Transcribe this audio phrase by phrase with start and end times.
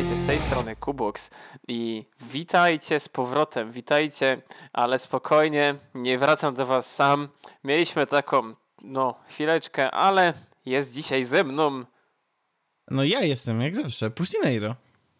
[0.00, 1.30] witajcie z tej strony Kubox
[1.68, 4.42] i witajcie z powrotem, witajcie,
[4.72, 7.28] ale spokojnie, nie wracam do was sam.
[7.64, 10.34] Mieliśmy taką, no, chwileczkę, ale
[10.66, 11.84] jest dzisiaj ze mną.
[12.90, 14.74] No ja jestem, jak zawsze, Puścineiro.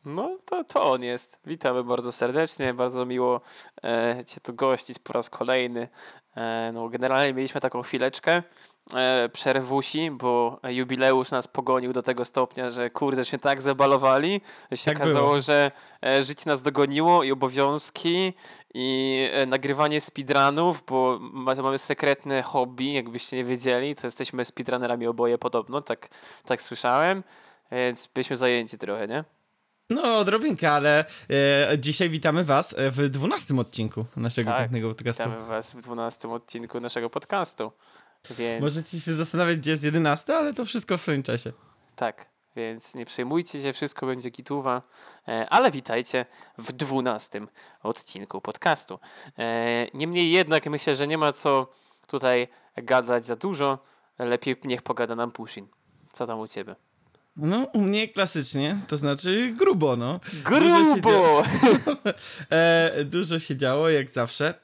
[0.04, 1.38] No, to, to on jest.
[1.46, 3.40] Witamy bardzo serdecznie, bardzo miło
[3.84, 5.88] e, Cię tu gościć po raz kolejny.
[6.36, 8.42] E, no, generalnie mieliśmy taką chwileczkę
[9.32, 14.90] przerwusi, bo jubileusz nas pogonił do tego stopnia, że kurde, się tak zabalowali, że się
[14.90, 15.40] Tak okazało, było.
[15.40, 15.70] że
[16.06, 18.34] e, życie nas dogoniło i obowiązki
[18.74, 25.06] i e, nagrywanie speedrunów, bo ma, mamy sekretne hobby, jakbyście nie wiedzieli, to jesteśmy speedrunnerami
[25.06, 26.08] oboje podobno, tak,
[26.44, 27.22] tak słyszałem,
[27.72, 29.24] więc byliśmy zajęci trochę, nie?
[29.90, 35.22] No, odrobinkę, ale e, dzisiaj witamy was e, w dwunastym odcinku naszego Tak, pięknego podcastu.
[35.24, 37.72] Witamy Was w 12 odcinku naszego podcastu.
[38.38, 41.52] Więc Możecie się zastanawiać, gdzie jest jedenasty, ale to wszystko w swoim czasie.
[41.96, 44.82] tak, więc nie przejmujcie się, wszystko będzie gituwa.
[45.28, 46.26] E, ale witajcie
[46.58, 47.40] w 12
[47.82, 48.98] odcinku podcastu.
[49.38, 51.70] E, niemniej jednak myślę, że nie ma co
[52.06, 53.78] tutaj gadać za dużo.
[54.18, 55.66] Lepiej niech pogada nam Pushin.
[56.12, 56.76] Co tam u ciebie?
[57.36, 60.20] No, u mnie klasycznie, to znaczy grubo, no.
[60.50, 61.42] Dużo się Grubo!
[62.50, 64.54] E, dużo się działo, jak zawsze.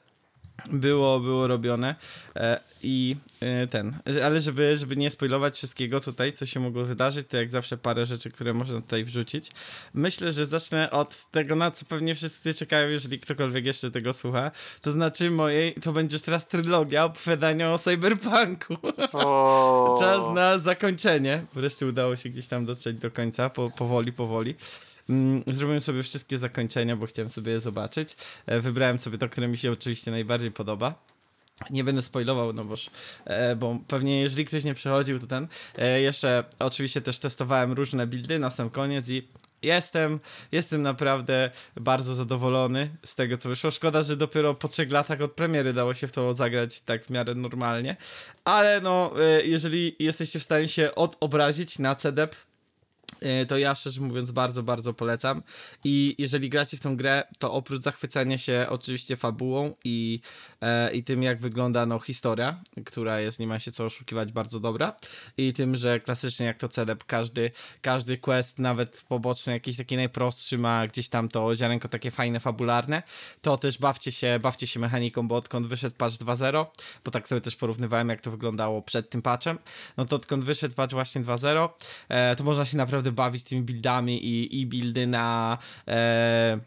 [0.65, 1.95] Było, było robione
[2.35, 7.27] e, i e, ten, ale żeby, żeby nie spoilować wszystkiego tutaj, co się mogło wydarzyć,
[7.27, 9.51] to jak zawsze parę rzeczy, które można tutaj wrzucić.
[9.93, 14.51] Myślę, że zacznę od tego, na co pewnie wszyscy czekają, jeżeli ktokolwiek jeszcze tego słucha.
[14.81, 18.77] To znaczy mojej, to będzie teraz trylogia opowiadania o cyberpunku.
[19.99, 21.45] Czas na zakończenie.
[21.53, 24.55] Wreszcie udało się gdzieś tam dotrzeć do końca, po, powoli, powoli.
[25.09, 28.17] Mm, Zrobiłem sobie wszystkie zakończenia, bo chciałem sobie je zobaczyć.
[28.45, 31.07] E, Wybrałem sobie to, które mi się oczywiście najbardziej podoba.
[31.69, 32.89] Nie będę spoilował, no boż,
[33.25, 35.47] e, bo pewnie jeżeli ktoś nie przechodził, to ten.
[35.77, 39.27] E, jeszcze oczywiście też testowałem różne buildy na sam koniec i
[39.61, 40.19] jestem,
[40.51, 43.71] jestem naprawdę bardzo zadowolony z tego, co wyszło.
[43.71, 47.09] Szkoda, że dopiero po trzech latach od premiery dało się w to zagrać tak w
[47.09, 47.97] miarę normalnie.
[48.45, 49.13] Ale no,
[49.43, 52.35] jeżeli jesteście w stanie się odobrazić na CDEP,
[53.47, 55.43] to ja szczerze mówiąc bardzo, bardzo polecam.
[55.83, 60.19] I jeżeli gracie w tą grę, to oprócz zachwycenia się oczywiście fabułą i,
[60.56, 60.56] e,
[60.93, 64.95] i tym, jak wygląda no, historia, która jest, nie ma się co oszukiwać, bardzo dobra,
[65.37, 67.51] i tym, że klasycznie jak to CDEP, każdy,
[67.81, 73.03] każdy quest, nawet poboczny, jakiś taki najprostszy, ma gdzieś tam to ziarenko takie fajne, fabularne,
[73.41, 76.65] to też bawcie się, bawcie się mechaniką, bo odkąd wyszedł patch 2.0,
[77.05, 79.57] bo tak sobie też porównywałem, jak to wyglądało przed tym patchem,
[79.97, 81.69] no to odkąd wyszedł patch właśnie 2.0,
[82.09, 85.57] e, to można się naprawdę bawić tymi buildami i, i buildy na
[85.87, 86.59] e,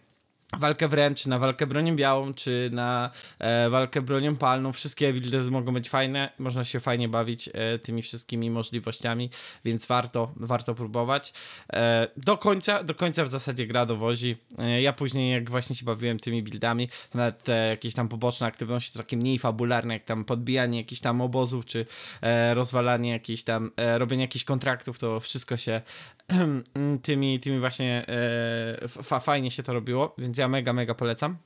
[0.58, 4.72] walkę wręcz, na walkę bronią białą, czy na e, walkę bronią palną.
[4.72, 9.30] Wszystkie buildy mogą być fajne, można się fajnie bawić e, tymi wszystkimi możliwościami,
[9.64, 11.32] więc warto, warto próbować.
[11.72, 14.36] E, do końca, do końca w zasadzie gra dowozi.
[14.58, 19.16] E, ja później, jak właśnie się bawiłem tymi buildami, nawet jakieś tam poboczne aktywności, takie
[19.16, 21.86] mniej fabularne, jak tam podbijanie jakichś tam obozów, czy
[22.22, 25.82] e, rozwalanie jakichś tam, e, robienie jakichś kontraktów, to wszystko się
[27.02, 31.36] tymi, tymi właśnie e, fa, fajnie się to robiło, więc ja mega, mega polecam.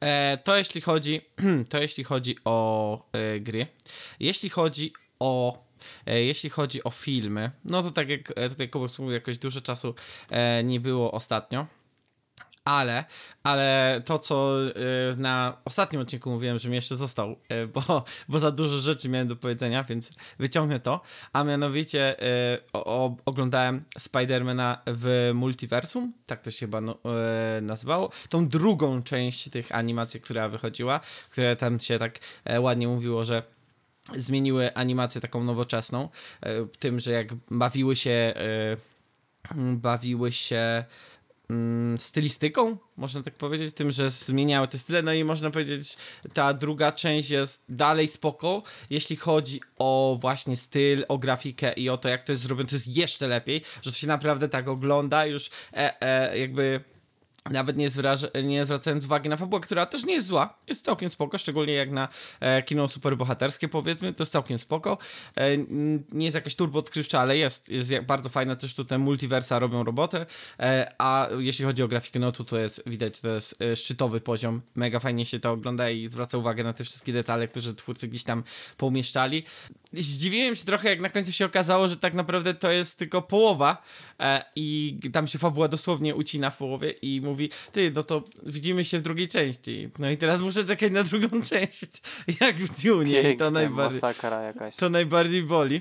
[0.00, 1.20] E, to jeśli chodzi,
[1.70, 3.66] to jeśli chodzi o e, gry.
[4.20, 5.64] Jeśli chodzi o
[6.06, 9.94] jeśli chodzi o filmy, no to tak jak tutaj Kubo mówił, jakoś dużo czasu
[10.64, 11.66] nie było ostatnio.
[12.64, 13.04] Ale,
[13.42, 14.56] ale to, co
[15.12, 19.08] y, na ostatnim odcinku mówiłem, że mi jeszcze został, y, bo, bo za dużo rzeczy
[19.08, 21.00] miałem do powiedzenia, więc wyciągnę to.
[21.32, 26.98] A mianowicie y, o, o, oglądałem Spidermana w multiversum, tak to się chyba no,
[27.62, 28.10] nazywało.
[28.28, 33.42] Tą drugą część tych animacji, która wychodziła, które tam się tak e, ładnie mówiło, że
[34.16, 36.08] zmieniły animację taką nowoczesną,
[36.42, 38.34] e, tym, że jak bawiły się
[39.76, 40.84] bawiły się
[41.98, 45.96] stylistyką, można tak powiedzieć, tym, że zmieniały te style, no i można powiedzieć,
[46.32, 51.98] ta druga część jest dalej spoko, jeśli chodzi o właśnie styl, o grafikę i o
[51.98, 55.26] to, jak to jest zrobione, to jest jeszcze lepiej, że to się naprawdę tak ogląda,
[55.26, 56.80] już e, e, jakby
[57.50, 57.88] nawet nie,
[58.44, 61.90] nie zwracając uwagi na fabułę, która też nie jest zła, jest całkiem spoko, szczególnie jak
[61.90, 62.08] na
[62.40, 64.98] e, kino superbohaterskie powiedzmy, to jest całkiem spoko.
[65.36, 65.56] E,
[66.12, 69.84] nie jest jakaś turbo odkrywcza, ale jest, jest bardzo fajna, też tu te multiversa robią
[69.84, 70.26] robotę,
[70.60, 74.20] e, a jeśli chodzi o grafikę, no to to jest, widać, to jest e, szczytowy
[74.20, 78.08] poziom, mega fajnie się to ogląda i zwraca uwagę na te wszystkie detale, które twórcy
[78.08, 78.44] gdzieś tam
[78.76, 79.44] poumieszczali.
[79.92, 83.82] Zdziwiłem się trochę, jak na końcu się okazało, że tak naprawdę to jest tylko połowa
[84.20, 87.33] e, i tam się fabuła dosłownie ucina w połowie i mówi,
[87.72, 89.88] ty, no to widzimy się w drugiej części.
[89.98, 92.02] No i teraz muszę czekać na drugą część,
[92.40, 94.00] jak w Dune i to najbardziej,
[94.76, 95.80] to najbardziej boli.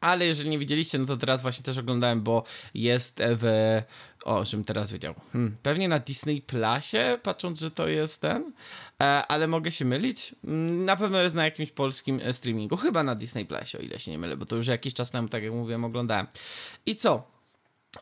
[0.00, 3.80] Ale jeżeli nie widzieliście, no to teraz właśnie też oglądałem, bo jest w
[4.24, 5.14] O, żebym teraz wiedział.
[5.32, 8.52] Hmm, pewnie na Disney Plusie, patrząc, że to jest ten,
[9.00, 10.34] e, ale mogę się mylić.
[10.44, 13.98] Mm, Na pewno jest na jakimś polskim e, streamingu, chyba na Disney Plusie, o ile
[13.98, 16.26] się nie mylę, bo to już jakiś czas temu, tak jak mówiłem, oglądałem.
[16.86, 17.39] I co?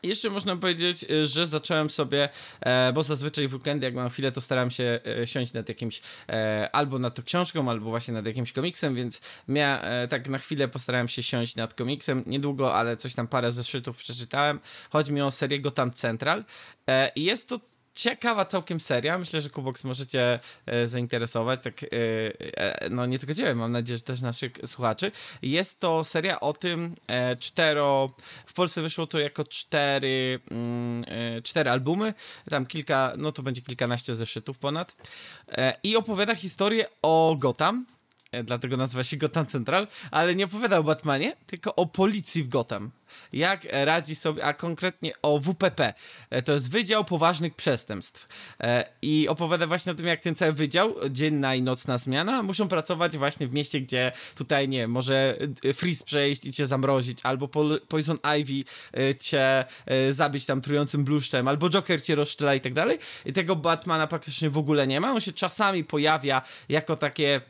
[0.03, 2.29] Jeszcze można powiedzieć, y, że zacząłem sobie,
[2.61, 6.03] e, bo zazwyczaj w weekendy, jak mam chwilę, to staram się e, siąść nad jakimś,
[6.29, 10.69] e, albo nad to książką, albo właśnie nad jakimś komiksem, więc ja tak na chwilę
[10.69, 14.61] postarałem się siąść nad komiksem, niedługo, ale coś tam parę zeszytów przeczytałem.
[14.91, 16.45] Chodzi mi o serię Gotham Central
[17.17, 17.61] i jest to
[17.99, 19.19] ciekawa całkiem seria.
[19.19, 21.61] Myślę, że Kubox możecie e, zainteresować.
[21.63, 21.87] Tak, e,
[22.57, 25.13] e, no nie tylko ciebie, mam nadzieję, że też naszych słuchaczy.
[25.43, 28.11] Jest to seria o tym e, cztero.
[28.47, 32.15] W Polsce wyszło to jako cztery, mm, e, cztery albumy.
[32.51, 34.97] Tam kilka, no to będzie kilkanaście zeszytów ponad.
[35.83, 37.87] I opowiada historię o Gotham.
[38.39, 42.49] E, Dlatego nazywa się Gotham Central, ale nie opowiada o Batmanie, tylko o policji w
[42.49, 42.91] Gotham.
[43.33, 45.95] Jak radzi sobie, a konkretnie o WPP.
[46.31, 48.29] E, To jest Wydział Poważnych Przestępstw.
[48.61, 52.69] E, I opowiada właśnie o tym, jak ten cały wydział, dzienna i nocna zmiana, muszą
[52.69, 55.37] pracować właśnie w mieście, gdzie tutaj, nie może
[55.75, 57.49] freeze przejść i cię zamrozić, albo
[57.89, 58.65] Poison Ivy
[59.21, 59.65] cię
[60.11, 62.99] zabić tam trującym bluszczem, albo Joker cię rozstrzela i tak dalej.
[63.27, 65.13] I tego Batmana praktycznie w ogóle nie ma.
[65.13, 67.41] On się czasami pojawia jako takie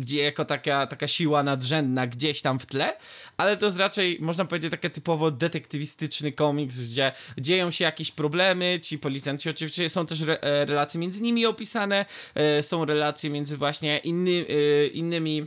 [0.00, 2.96] gdzie jako taka, taka siła nadrzędna gdzieś tam w tle,
[3.36, 8.80] ale to jest raczej, można powiedzieć, taki typowo detektywistyczny komiks, gdzie dzieją się jakieś problemy,
[8.82, 13.56] ci policjanci oczywiście są też re, e, relacje między nimi opisane, e, są relacje między
[13.56, 15.46] właśnie inny, e, innymi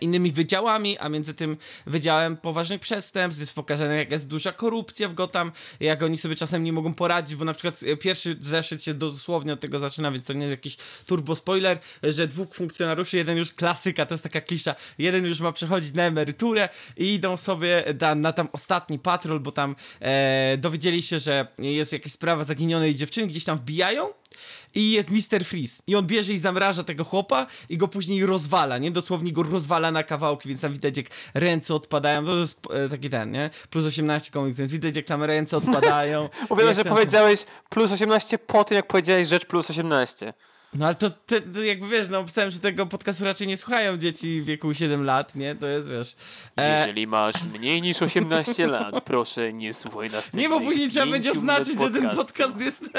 [0.00, 1.56] innymi wydziałami, a między tym
[1.86, 6.64] wydziałem poważnych przestępstw jest pokazane, jak jest duża korupcja w Gotham, jak oni sobie czasem
[6.64, 10.24] nie mogą poradzić, bo na przykład e, pierwszy zeszyt się dosłownie od tego zaczyna, więc
[10.24, 10.76] to nie jest jakiś
[11.06, 15.52] turbo spoiler, że dwóch funkcjonariuszy, jeden już klasyka, to jest taka klisza, jeden już ma
[15.52, 21.02] przechodzić na emeryturę i idą sobie da, na tam ostatni patrol, bo tam e, dowiedzieli
[21.02, 24.21] się, że jest jakaś sprawa zaginionej dziewczyny, gdzieś tam wbijają
[24.74, 25.44] i jest Mr.
[25.44, 25.82] Freeze.
[25.86, 28.90] I on bierze i zamraża tego chłopa i go później rozwala, nie?
[28.90, 32.24] Dosłownie go rozwala na kawałki, więc tam widać jak ręce odpadają.
[32.24, 33.50] To jest e, taki ten, nie?
[33.70, 36.28] Plus 18 komiks, więc widać jak tam ręce odpadają.
[36.48, 40.34] Uwielbiam, że tam- powiedziałeś plus 18 po tym, jak powiedziałeś rzecz plus 18.
[40.74, 43.96] No ale to, te, to jakby wiesz, no pisałem, że tego podcastu raczej nie słuchają
[43.96, 45.54] dzieci w wieku 7 lat, nie?
[45.54, 46.16] To jest, wiesz...
[46.56, 50.32] E, Jeżeli masz mniej niż 18 lat, proszę nie słuchaj nas.
[50.32, 52.90] Nie, bo później trzeba będzie oznaczyć, że ten podcast jest.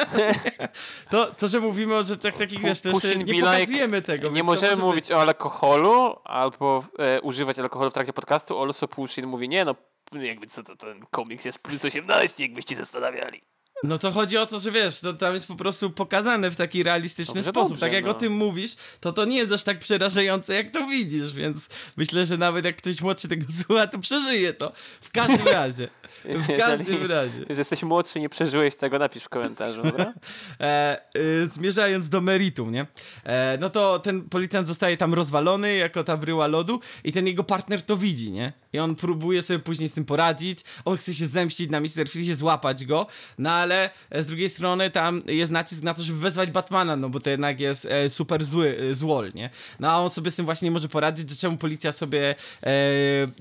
[1.11, 4.29] to, to, że mówimy o rzeczach takich, wiesz, Pushing nie pokazujemy tego.
[4.29, 8.61] Nie możemy może mówić o alkoholu albo e, używać alkoholu w trakcie podcastu.
[8.61, 9.75] Also Pushin mówi, nie no,
[10.11, 13.41] jakby co to ten komiks jest plus 18, jakbyście zastanawiali.
[13.83, 16.83] No to chodzi o to, że wiesz, to tam jest po prostu pokazane w taki
[16.83, 17.69] realistyczny Dobrze, sposób.
[17.69, 18.12] dobrze, tak jak no.
[18.12, 22.25] o tym mówisz, to to nie jest aż tak przerażające, jak to widzisz, więc myślę,
[22.25, 24.71] że nawet jak ktoś młodszy tego słucha, to przeżyje to.
[25.01, 25.88] W każdym razie.
[26.25, 27.39] W każdym razie.
[27.50, 30.13] Że jesteś młodszy nie przeżyłeś tego, napisz w komentarzu, dobra?
[30.60, 32.86] E, y, zmierzając do meritum, nie?
[33.24, 37.44] E, no to ten policjant zostaje tam rozwalony jako ta bryła lodu i ten jego
[37.44, 38.54] partner to widzi, nie?
[38.74, 42.10] I on próbuje sobie później z tym poradzić, on chce się zemścić na Mr.
[42.10, 43.07] Freeze, złapać go,
[43.38, 47.10] no ale e, z drugiej strony tam jest nacisk na to, żeby wezwać Batmana, no
[47.10, 49.50] bo to jednak jest e, super zły, e, złol, nie?
[49.79, 52.72] No a on sobie z tym właśnie nie może poradzić, że czemu policja sobie, e,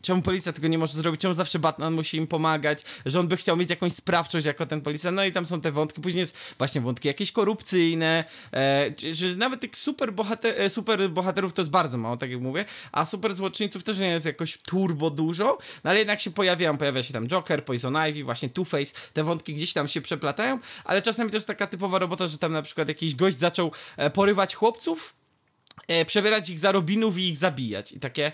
[0.03, 2.62] czemu policja tego nie może zrobić, czemu zawsze Batman musi im pomagać,
[3.07, 5.73] że on by chciał mieć jakąś sprawczość jako ten policjant, no i tam są te
[5.73, 11.11] wątki, później jest właśnie wątki jakieś korupcyjne, e, czy nawet tych super, bohater, e, super
[11.11, 14.59] bohaterów to jest bardzo mało, tak jak mówię, a super złoczyńców też nie jest jakoś
[14.59, 18.95] turbo dużo, no ale jednak się pojawiają, pojawia się tam Joker, Poison Ivy, właśnie Two-Face,
[19.13, 22.63] te wątki gdzieś tam się przeplatają, ale czasami jest taka typowa robota, że tam na
[22.63, 25.15] przykład jakiś gość zaczął e, porywać chłopców,
[25.89, 27.93] e, przebierać ich za robinów i ich zabijać.
[27.93, 28.33] I takie.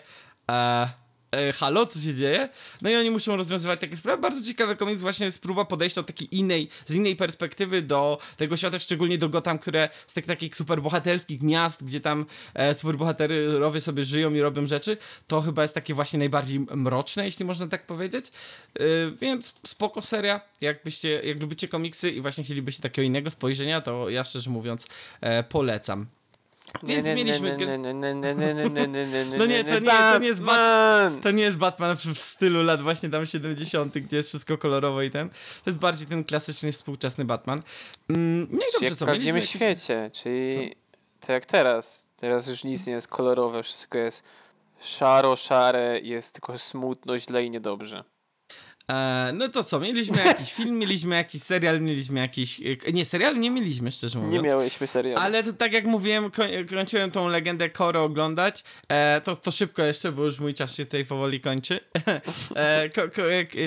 [0.50, 2.48] E, e, halo, co się dzieje?
[2.82, 4.22] No i oni muszą rozwiązywać takie sprawy.
[4.22, 8.56] Bardzo ciekawy komiks, właśnie jest próba podejścia od takiej innej, z innej perspektywy do tego
[8.56, 14.04] świata, szczególnie do Gotham, które z tych takich superbohaterskich miast, gdzie tam e, superbohaterowie sobie
[14.04, 18.24] żyją i robią rzeczy, to chyba jest takie właśnie najbardziej mroczne, jeśli można tak powiedzieć.
[18.26, 18.80] E,
[19.20, 24.24] więc spoko seria, jakbyście, jak lubicie komiksy i właśnie chcielibyście takiego innego spojrzenia, to ja
[24.24, 24.86] szczerze mówiąc
[25.20, 26.17] e, polecam.
[26.82, 27.56] Więc mieliśmy
[29.38, 31.20] No nie, to nie- to nie jest Batman!
[31.20, 35.02] To nie jest Batman w w stylu lat właśnie tam 70., gdzie jest wszystko kolorowo
[35.02, 35.28] i ten.
[35.28, 37.62] To jest bardziej ten klasyczny, współczesny Batman.
[38.08, 40.74] Mm, no i dobrze, w co prawdziwym mieliśmy jakieś- świecie, czyli
[41.20, 42.06] tak jak teraz.
[42.16, 44.22] Teraz już nic nie jest kolorowe, wszystko jest
[44.80, 48.04] szaro, szare, jest tylko smutno, źle i niedobrze.
[48.90, 52.60] E, no to co, mieliśmy jakiś film, mieliśmy jakiś serial, mieliśmy jakiś...
[52.86, 54.34] e, Nie, serial nie mieliśmy, szczerze mówiąc.
[54.34, 55.22] Nie miałyśmy serialu.
[55.22, 58.64] Ale to tak jak mówiłem, ko kończyłem tą legendę Koro oglądać.
[58.88, 61.80] E, to, to szybko jeszcze, bo już mój czas się tutaj powoli kończy.
[62.56, 63.22] e, ko ko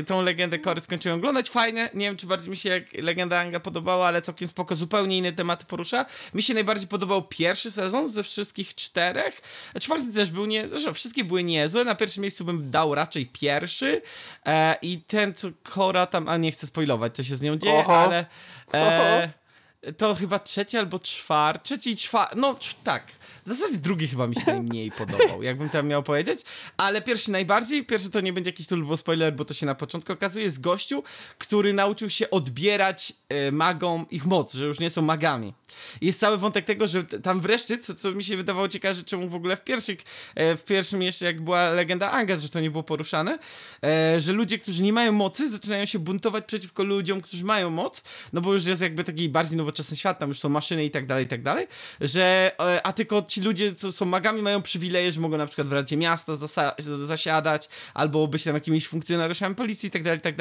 [0.08, 1.50] tą legendę Kory skończyłem oglądać.
[1.50, 1.90] Fajne.
[1.94, 4.75] Nie wiem, czy bardziej mi się jak legenda Anga podobała, ale całkiem spoko.
[4.75, 6.06] Zupełnie inne tematy porusza.
[6.34, 9.42] Mi się najbardziej podobał pierwszy sezon ze wszystkich czterech.
[9.82, 10.70] Czwarty też był nie...
[10.70, 11.84] Zresztą wszystkie były niezłe.
[11.84, 14.01] Na pierwszym miejscu bym dał raczej pierwszy.
[14.46, 16.30] E, I ten, co Kora tam...
[16.30, 17.98] A nie chcę spoilować, co się z nią dzieje, Oho.
[17.98, 18.25] ale...
[18.74, 19.34] E,
[19.98, 23.03] to chyba trzeci albo czwarty, trzeci i czwarty, no tak.
[23.45, 26.39] W zasadzie drugi chyba mi się najmniej podobał, jakbym tam miał powiedzieć,
[26.77, 30.13] ale pierwszy najbardziej, pierwszy to nie będzie jakiś turbo spoiler, bo to się na początku
[30.13, 31.03] okazuje, jest gościu,
[31.38, 35.53] który nauczył się odbierać e, magom ich moc, że już nie są magami.
[36.01, 39.29] Jest cały wątek tego, że tam wreszcie, co, co mi się wydawało ciekawe, że czemu
[39.29, 40.00] w ogóle w pierwszych,
[40.36, 43.39] e, w pierwszym jeszcze jak była legenda Anga, że to nie było poruszane,
[43.83, 48.03] e, że ludzie, którzy nie mają mocy, zaczynają się buntować przeciwko ludziom, którzy mają moc,
[48.33, 51.07] no bo już jest jakby taki bardziej nowoczesny świat, tam już są maszyny i tak
[51.07, 51.67] dalej, i tak dalej,
[52.01, 52.51] że,
[52.83, 55.98] a tylko ci ludzie, co są magami, mają przywileje, że mogą na przykład w Radzie
[55.98, 56.34] Miasta
[56.80, 60.36] zasiadać, albo być tam jakimiś funkcjonariuszami policji i tak dalej, i tak.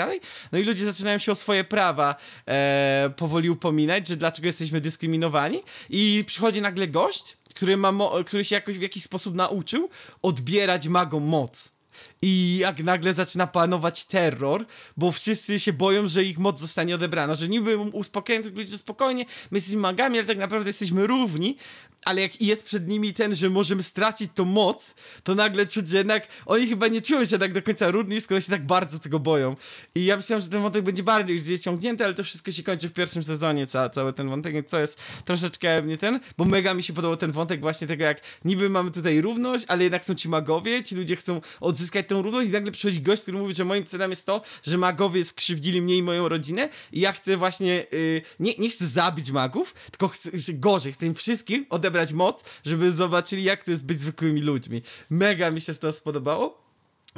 [0.53, 2.17] No i ludzie zaczynają się o swoje prawa
[2.47, 7.93] e, powoli upominać, że dlaczego jesteśmy dyskryminowani i przychodzi nagle gość, który, ma
[8.27, 9.89] który się jakoś w jakiś sposób nauczył
[10.23, 11.73] odbierać magom moc.
[12.23, 17.35] I jak nagle zaczyna panować terror, bo wszyscy się boją, że ich moc zostanie odebrana,
[17.35, 21.57] że niby uspokajają tych ludzi, że spokojnie, my jesteśmy magami, ale tak naprawdę jesteśmy równi,
[22.05, 25.99] ale jak jest przed nimi ten, że możemy stracić tą moc, to nagle czuć, że
[25.99, 29.19] jednak oni chyba nie czują się tak do końca równi, skoro się tak bardzo tego
[29.19, 29.57] boją.
[29.95, 32.89] I ja myślałem, że ten wątek będzie bardziej gdzieś ciągnięty, ale to wszystko się kończy
[32.89, 36.83] w pierwszym sezonie, ca cały ten wątek, co jest troszeczkę mnie ten, bo mega mi
[36.83, 40.29] się podobał ten wątek właśnie tego, jak niby mamy tutaj równość, ale jednak są ci
[40.29, 43.85] magowie, ci ludzie chcą odzyskać tą równość i nagle przychodzi gość, który mówi, że moim
[43.85, 48.23] celem jest to, że magowie skrzywdzili mnie i moją rodzinę i ja chcę właśnie, yy,
[48.41, 53.45] nie, nie chcę zabić magów, tylko chcę, gorzej, chcę im wszystkim odebrać moc, żeby zobaczyli,
[53.45, 54.83] jak to jest być zwykłymi ludźmi.
[55.11, 56.61] Mega mi się to spodobało.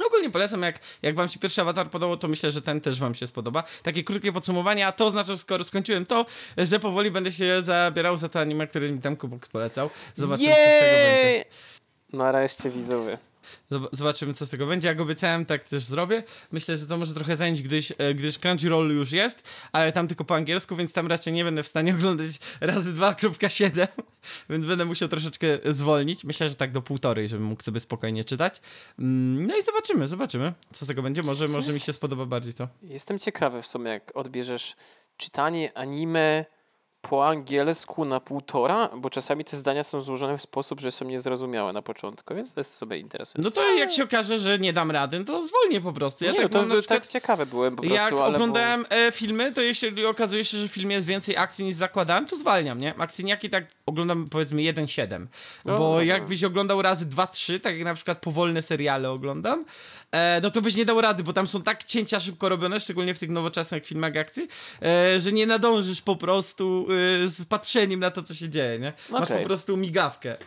[0.05, 3.15] Ogólnie polecam, jak, jak wam się pierwszy awatar podobał, to myślę, że ten też wam
[3.15, 3.63] się spodoba.
[3.83, 6.25] Takie krótkie podsumowanie, a to oznacza, że skoro skończyłem to,
[6.57, 9.89] że powoli będę się zabierał za to anime, które mi tam Kubok polecał.
[10.15, 11.45] Zobaczymy, co z tego będzie.
[12.13, 13.32] Nareszcie widzowie.
[13.71, 14.87] Zob- Zobaczymy, co z tego będzie.
[14.87, 16.23] Jak obiecałem, tak też zrobię.
[16.51, 20.25] Myślę, że to może trochę zająć, gdyż, e, gdyż Crunchyroll już jest, ale tam tylko
[20.25, 22.27] po angielsku, więc tam raczej nie będę w stanie oglądać
[22.61, 23.87] razy 2.7,
[24.49, 26.23] więc będę musiał troszeczkę zwolnić.
[26.23, 28.61] Myślę, że tak do półtorej, żebym mógł sobie spokojnie czytać.
[28.99, 31.23] Mm, No i zobaczymy, zobaczymy, co z tego będzie.
[31.23, 32.67] Może, może mi się spodoba bardziej to.
[32.83, 34.75] Jestem ciekawy w sumie, jak odbierzesz
[35.17, 36.45] czytanie anime
[37.09, 41.73] po angielsku na półtora, bo czasami te zdania są złożone w sposób, że są niezrozumiałe
[41.73, 43.49] na początku, więc to jest sobie interesujące.
[43.49, 46.25] No to jak się okaże, że nie dam rady, no to zwolnię po prostu.
[46.25, 46.87] Ja nie, tak no to przykład...
[46.87, 50.67] tak ciekawe byłem po prostu, Jak ale oglądałem e, filmy, to jeśli okazuje się, że
[50.67, 52.95] w filmie jest więcej akcji niż zakładałem, to zwalniam, nie?
[52.97, 55.25] Akcyjniaki tak oglądam powiedzmy 1,7.
[55.65, 59.65] No, bo no, jakbyś oglądał razy 2-3, tak jak na przykład powolne seriale oglądam,
[60.11, 63.13] e, no to byś nie dał rady, bo tam są tak cięcia szybko robione, szczególnie
[63.13, 64.47] w tych nowoczesnych filmach akcji,
[64.81, 66.92] e, że nie nadążysz po prostu
[67.25, 68.93] z patrzeniem na to, co się dzieje, nie?
[69.09, 70.37] Masz po prostu migawkę.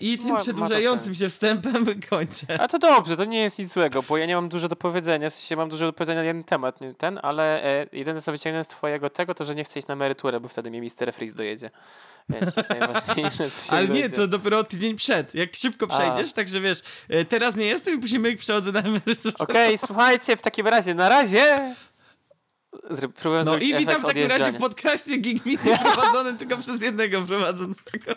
[0.00, 1.18] I tym Ma- ma przedłużającym sens.
[1.18, 2.60] się wstępem kończę.
[2.60, 5.30] A to dobrze, to nie jest nic złego, bo ja nie mam dużo do powiedzenia,
[5.30, 8.32] w sensie mam dużo do powiedzenia na jeden temat, nie ten, ale e, jedyne co
[8.32, 11.12] wyciągnę z twojego tego, to że nie chcę iść na emeryturę, bo wtedy mnie Mr.
[11.12, 11.70] Freeze dojedzie.
[12.28, 15.34] Więc to jest najważniejsze, co się Ale nie, to dopiero tydzień przed.
[15.34, 15.98] Jak szybko A.
[15.98, 19.34] przejdziesz, także wiesz, e, teraz nie jestem i później myk przechodzę na emeryturę.
[19.38, 21.74] Okej, słuchajcie, w takim razie, na razie...
[23.24, 27.20] No zrobić i witam w takim razie w podcaście Geek Misji prowadzonym tylko przez jednego
[27.20, 28.14] prowadzącego.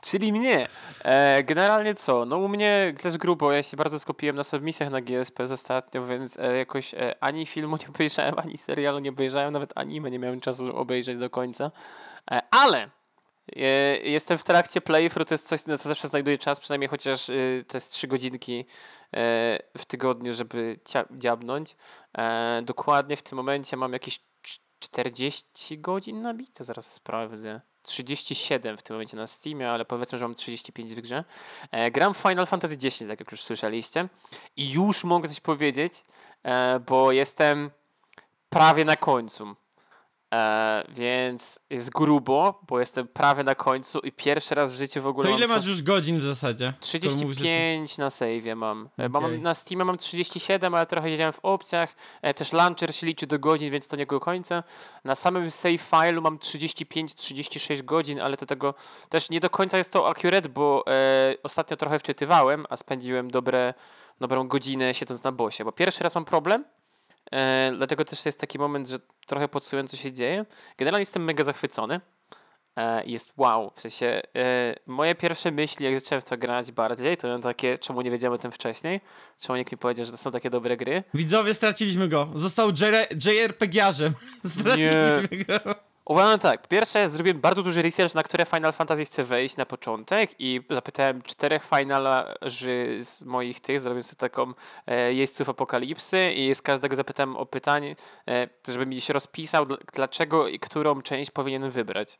[0.00, 0.68] Czyli mnie.
[1.04, 2.26] E, generalnie co?
[2.26, 6.38] No u mnie też grubo, ja się bardzo skupiłem na submisjach na GSP ostatnio, więc
[6.38, 10.40] e, jakoś e, ani filmu nie obejrzałem, ani serialu nie obejrzałem, nawet anime nie miałem
[10.40, 11.70] czasu obejrzeć do końca.
[12.30, 12.90] E, ale
[14.02, 17.34] jestem w trakcie playthrough, to jest coś, na co zawsze znajduję czas, przynajmniej chociaż e,
[17.68, 18.64] to jest trzy godzinki e,
[19.78, 20.80] w tygodniu, żeby
[21.10, 21.76] dziabnąć.
[22.18, 27.60] E, dokładnie w tym momencie mam jakieś cz- 40 godzin nabite, zaraz sprawdzę.
[27.82, 31.24] 37 w tym momencie na Steamie, ale powiedzmy, że mam 35 w grze.
[31.70, 34.08] E, gram Final Fantasy X, tak jak już słyszeliście.
[34.56, 36.04] I już mogę coś powiedzieć,
[36.42, 37.70] e, bo jestem
[38.48, 39.56] prawie na końcu.
[40.34, 45.06] E, więc jest grubo, bo jestem prawie na końcu i pierwszy raz w życiu w
[45.06, 46.72] ogóle To ile masz już godzin w zasadzie?
[46.80, 48.88] Skoro mówisz, że- 35 na save'ie mam.
[48.98, 49.08] E, Okej.
[49.10, 49.42] mam.
[49.42, 51.94] Na Steamie mam 37, ale trochę siedziałem w opcjach.
[52.22, 54.62] E, Też launcher się liczy do godzin, więc to nie do końca.
[55.04, 58.74] Na samym save file'u mam 35-36 godzin, ale to tego
[59.08, 63.74] też nie do końca jest to accurate, bo e, ostatnio trochę wczytywałem, a spędziłem dobre,
[64.20, 65.64] dobrą godzinę siedząc na bosie.
[65.64, 66.64] Bo pierwszy raz mam problem,
[67.32, 70.46] e, dlatego też jest taki moment, że trochę podsumuję, co się dzieje.
[70.78, 72.00] Generalnie jestem mega zachwycony.
[72.76, 77.16] E, jest wow, w sensie e, moje pierwsze myśli, jak zacząłem w to grać bardziej,
[77.16, 79.00] to były takie, czemu nie wiedziałem o tym wcześniej?
[79.38, 81.02] Czemu nikt mi powiedział, że to są takie dobre gry?
[81.14, 82.28] Widzowie, straciliśmy go.
[82.34, 82.70] Został
[83.26, 84.12] JRPG-arzem.
[84.56, 85.89] Straciliśmy go.
[86.10, 89.66] Uważam tak, po pierwsze zrobiłem bardzo duży research, na które Final Fantasy chcę wejść na
[89.66, 94.52] początek i zapytałem czterech finalarzy z moich tych, zrobiłem sobie taką
[94.86, 97.96] e, jeźdźców apokalipsy i z każdego zapytałem o pytanie,
[98.28, 102.18] e, żeby mi się rozpisał, dlaczego i którą część powinienem wybrać.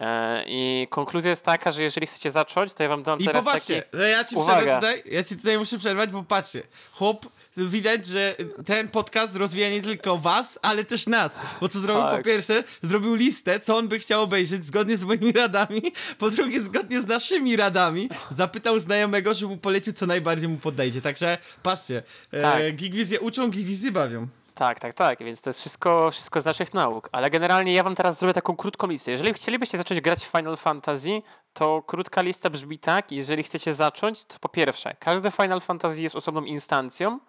[0.00, 3.44] E, I konkluzja jest taka, że jeżeli chcecie zacząć, to ja wam dam I teraz
[3.44, 3.98] popatrzcie, taki...
[4.10, 4.36] ja ci
[4.74, 7.26] tutaj, ja ci tutaj muszę przerwać, bo patrzcie, chłop
[7.58, 8.36] widać, że
[8.66, 11.40] ten podcast rozwija nie tylko was, ale też nas.
[11.60, 12.02] Bo co zrobił?
[12.02, 12.16] Tak.
[12.16, 15.82] Po pierwsze, zrobił listę, co on by chciał obejrzeć zgodnie z moimi radami.
[16.18, 18.08] Po drugie, zgodnie z naszymi radami.
[18.30, 21.02] Zapytał znajomego, że mu polecił, co najbardziej mu podejdzie.
[21.02, 22.60] Także patrzcie, e, tak.
[22.60, 24.28] e, Gigwizje uczą, Gigwizje bawią.
[24.58, 27.08] Tak, tak, tak, więc to jest wszystko, wszystko z naszych nauk.
[27.12, 29.10] Ale generalnie ja wam teraz zrobię taką krótką listę.
[29.10, 31.22] Jeżeli chcielibyście zacząć grać w Final Fantasy,
[31.52, 33.12] to krótka lista brzmi tak.
[33.12, 37.20] Jeżeli chcecie zacząć, to po pierwsze, każde Final Fantasy jest osobną instancją,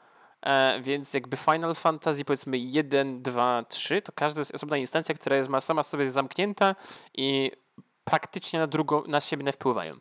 [0.42, 5.36] E, więc jakby Final Fantasy powiedzmy 1, 2, 3 to każda jest osobna instancja, która
[5.36, 6.76] jest sama sobie zamknięta
[7.14, 7.52] i
[8.04, 9.96] praktycznie na drugą, na siebie nie wpływają.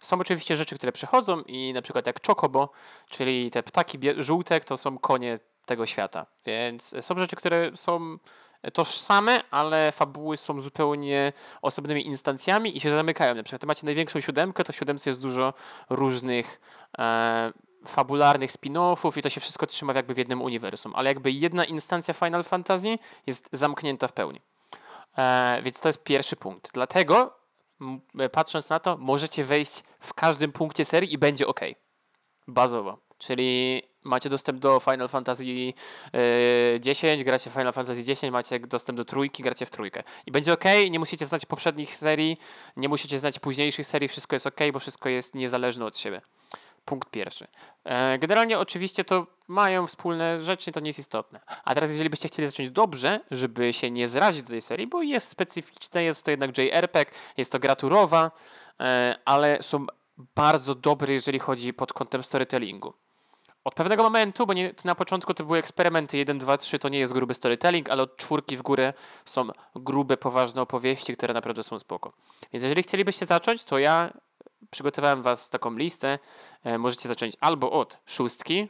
[0.00, 2.68] Są oczywiście rzeczy, które przechodzą i na przykład jak Chocobo,
[3.10, 6.26] czyli te ptaki żółte, to są konie tego świata.
[6.46, 8.18] Więc są rzeczy, które są
[8.72, 11.32] tożsame, ale fabuły są zupełnie
[11.62, 13.34] osobnymi instancjami i się zamykają.
[13.34, 15.54] Na przykład macie największą siódemkę, to w siódemce jest dużo
[15.90, 16.60] różnych
[16.98, 17.52] e,
[17.86, 22.14] fabularnych spin-offów i to się wszystko trzyma jakby w jednym uniwersum, ale jakby jedna instancja
[22.14, 24.40] Final Fantasy jest zamknięta w pełni.
[25.18, 26.70] E, więc to jest pierwszy punkt.
[26.72, 27.38] Dlatego,
[28.32, 31.60] patrząc na to, możecie wejść w każdym punkcie serii i będzie ok.
[32.46, 32.98] Bazowo.
[33.18, 35.44] Czyli macie dostęp do Final Fantasy
[36.74, 40.02] e, 10, gracie w Final Fantasy 10, macie dostęp do trójki, gracie w trójkę.
[40.26, 42.38] I będzie ok, nie musicie znać poprzednich serii,
[42.76, 46.20] nie musicie znać późniejszych serii, wszystko jest ok, bo wszystko jest niezależne od siebie.
[46.84, 47.46] Punkt pierwszy.
[47.84, 51.40] E, generalnie oczywiście to mają wspólne rzeczy, to nie jest istotne.
[51.64, 55.02] A teraz jeżeli byście chcieli zacząć dobrze, żeby się nie zrazić do tej serii, bo
[55.02, 58.30] jest specyficzne, jest to jednak JRPG, jest to graturowa,
[58.80, 59.86] e, ale są
[60.34, 62.94] bardzo dobre, jeżeli chodzi pod kątem storytellingu.
[63.64, 66.98] Od pewnego momentu, bo nie, na początku to były eksperymenty 1, 2, 3, to nie
[66.98, 68.92] jest gruby storytelling, ale od czwórki w górę
[69.24, 72.12] są grube, poważne opowieści, które naprawdę są spoko.
[72.52, 74.12] Więc jeżeli chcielibyście zacząć, to ja
[74.70, 76.18] przygotowałem was taką listę.
[76.64, 78.68] E, możecie zacząć albo od szóstki,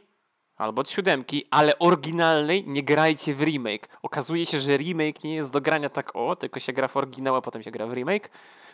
[0.57, 3.89] albo od siódemki, ale oryginalnej nie grajcie w remake.
[4.01, 7.35] Okazuje się, że remake nie jest do grania tak o, tylko się gra w oryginał,
[7.35, 8.29] a potem się gra w remake.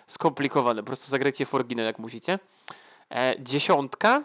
[0.08, 2.40] Skomplikowane, po prostu zagrajcie w oryginał jak musicie.
[3.12, 4.24] E, dziesiątka.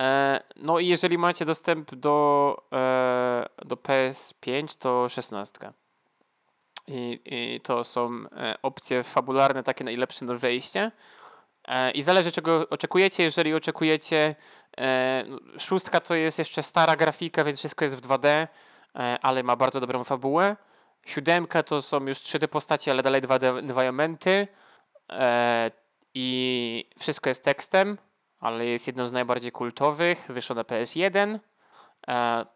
[0.00, 5.72] E, no i jeżeli macie dostęp do, e, do PS5, to szesnastka.
[6.86, 10.92] I, I, to są e, opcje fabularne takie najlepsze do wejścia.
[11.68, 13.22] E, I zależy, czego oczekujecie.
[13.22, 14.34] Jeżeli oczekujecie,
[14.78, 18.48] e, no, szóstka to jest jeszcze stara grafika, więc wszystko jest w 2D, e,
[19.22, 20.56] ale ma bardzo dobrą fabułę.
[21.06, 24.48] Siódemka to są już 3D postaci, ale dalej dwa environmenty
[26.14, 27.98] i wszystko jest tekstem,
[28.40, 30.26] ale jest jedną z najbardziej kultowych.
[30.28, 31.38] Wyszło na PS1.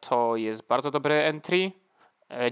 [0.00, 1.72] To jest bardzo dobre entry.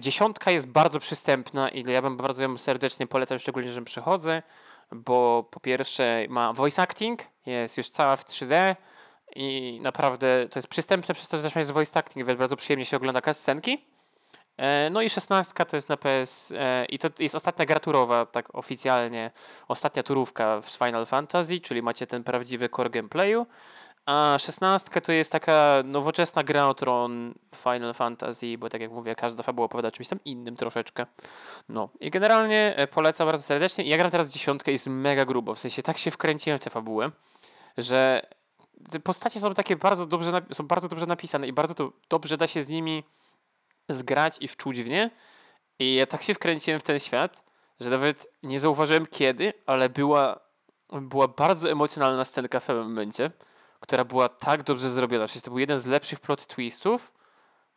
[0.01, 4.43] Dziesiątka jest bardzo przystępna i ja bym bardzo ją serdecznie polecam, szczególnie, że przychodzę
[4.95, 8.77] bo po pierwsze ma voice acting, jest już cała w 3D
[9.37, 12.85] i naprawdę to jest przystępne przez to, że też jest voice acting, więc bardzo przyjemnie
[12.85, 13.85] się ogląda scenki.
[14.57, 18.27] E, no i 16 to jest na PS e, i to jest ostatnia gra turowa,
[18.27, 19.31] tak oficjalnie,
[19.69, 23.47] ostatnia turówka w Final Fantasy, czyli macie ten prawdziwy core gameplayu.
[24.07, 29.15] A 16 to jest taka nowoczesna gra o tron Final Fantasy, bo tak jak mówię,
[29.15, 31.07] każda fabuła opowiada czymś tam innym troszeczkę.
[31.69, 33.85] No i generalnie e, polecam bardzo serdecznie.
[33.85, 36.71] Ja gram teraz dziesiątkę i jest mega grubo, w sensie tak się wkręciłem w tę
[36.71, 37.11] fabułę,
[37.79, 38.23] że
[38.91, 42.47] te postacie są takie bardzo dobrze, są bardzo dobrze napisane i bardzo to, dobrze da
[42.47, 43.05] się z nimi
[43.89, 45.11] zgrać i wczuć w nie.
[45.79, 47.45] I ja tak się wkręciłem w ten świat,
[47.81, 50.41] że nawet nie zauważyłem kiedy, ale była,
[50.93, 53.31] była bardzo emocjonalna scenka w pewnym momencie
[53.85, 55.27] która była tak dobrze zrobiona.
[55.27, 57.13] Przecież to był jeden z lepszych plot twistów,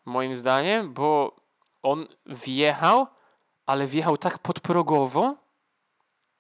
[0.05, 1.35] moim zdaniem, bo
[1.83, 3.07] on wjechał,
[3.65, 5.35] ale wjechał tak podprogowo,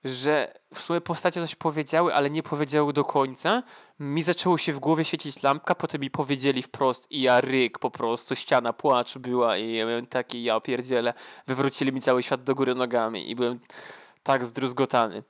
[0.03, 3.63] że w sumie postacie coś powiedziały, ale nie powiedziały do końca.
[3.99, 7.91] Mi zaczęło się w głowie świecić lampka, potem mi powiedzieli wprost i ja ryk po
[7.91, 11.13] prostu, ściana płaczu była i ja byłem taki, ja pierdzielę.
[11.47, 13.59] Wywrócili mi cały świat do góry nogami i byłem
[14.23, 15.23] tak zdruzgotany,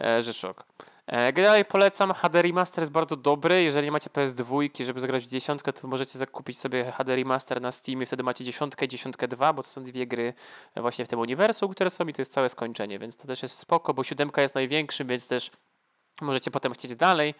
[0.00, 0.64] e, że szok.
[1.08, 5.72] E, generalnie polecam, HD Remaster jest bardzo dobry, jeżeli macie PS2, żeby zagrać w dziesiątkę,
[5.72, 9.68] to możecie zakupić sobie HD Remaster na Steamie, wtedy macie dziesiątkę dziesiątkę 2, bo to
[9.68, 10.34] są dwie gry
[10.76, 13.58] właśnie w tym uniwersum, które są i to jest całe skończenie, więc to też jest
[13.58, 15.50] spoko, bo siódemka jest największym, więc też
[16.20, 17.34] możecie potem chcieć dalej.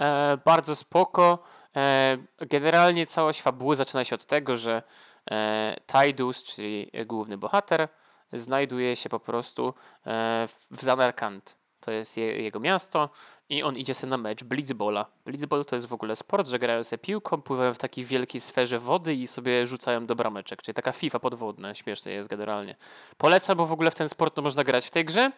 [0.00, 1.38] E, bardzo spoko.
[1.76, 4.82] E, generalnie całość fabuły zaczyna się od tego, że
[5.30, 7.88] e, Tidus, czyli główny bohater,
[8.32, 9.74] znajduje się po prostu
[10.06, 11.63] e, w Zanarkand.
[11.84, 13.10] To jest je, jego miasto
[13.48, 15.06] i on idzie sobie na mecz Blitzbola.
[15.24, 18.78] Blitzball to jest w ogóle sport, że grają sobie piłką, pływają w takiej wielkiej sferze
[18.78, 22.76] wody i sobie rzucają do brameczek, czyli taka FIFA podwodna, śmieszne jest generalnie.
[23.16, 25.32] Polecam, bo w ogóle w ten sport no, można grać w tej grze.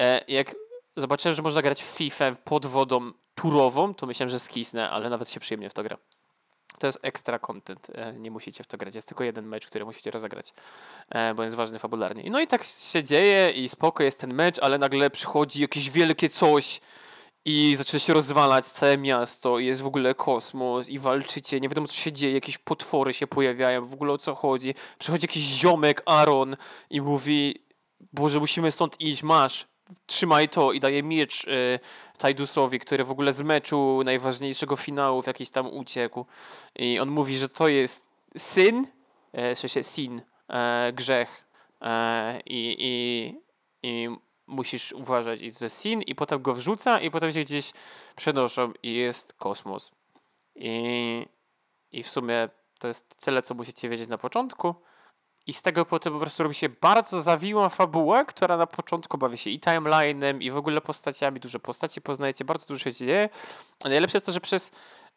[0.00, 0.54] E, jak
[0.96, 5.30] zobaczyłem, że można grać w FIFA pod wodą turową, to myślałem, że skisnę, ale nawet
[5.30, 5.96] się przyjemnie w to gra.
[6.80, 8.94] To jest ekstra content, e, nie musicie w to grać.
[8.94, 10.52] Jest tylko jeden mecz, który musicie rozegrać,
[11.08, 12.30] e, bo jest ważny fabularnie.
[12.30, 16.28] No i tak się dzieje i spoko jest ten mecz, ale nagle przychodzi jakieś wielkie
[16.28, 16.80] coś
[17.44, 21.86] i zaczyna się rozwalać całe miasto i jest w ogóle kosmos i walczycie, nie wiadomo
[21.86, 24.74] co się dzieje, jakieś potwory się pojawiają, w ogóle o co chodzi.
[24.98, 26.56] Przychodzi jakiś ziomek, Aaron
[26.90, 27.64] i mówi,
[28.12, 29.69] Boże, musimy stąd iść, masz,
[30.06, 31.80] trzymaj to i daje miecz y,
[32.18, 36.26] Tajdusowi, który w ogóle z meczu najważniejszego finału w jakiś tam uciekł.
[36.76, 38.86] I on mówi, że to jest syn,
[39.32, 41.44] e, w sensie sin, e, grzech
[41.82, 43.34] e, i, i,
[43.82, 44.08] i
[44.46, 47.72] musisz uważać i to jest sin i potem go wrzuca i potem się gdzieś
[48.16, 49.92] przenoszą i jest kosmos.
[50.54, 51.26] I,
[51.92, 52.48] i w sumie
[52.78, 54.74] to jest tyle, co musicie wiedzieć na początku.
[55.46, 59.38] I z tego potem po prostu robi się bardzo zawiła fabuła, która na początku bawi
[59.38, 61.40] się i timeline'em, i w ogóle postaciami.
[61.40, 63.28] Duże postaci poznajecie, bardzo dużo się dzieje.
[63.84, 64.70] A najlepsze jest to, że przez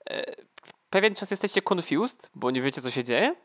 [0.10, 0.36] e,
[0.90, 3.36] pewien czas jesteście confused, bo nie wiecie, co się dzieje.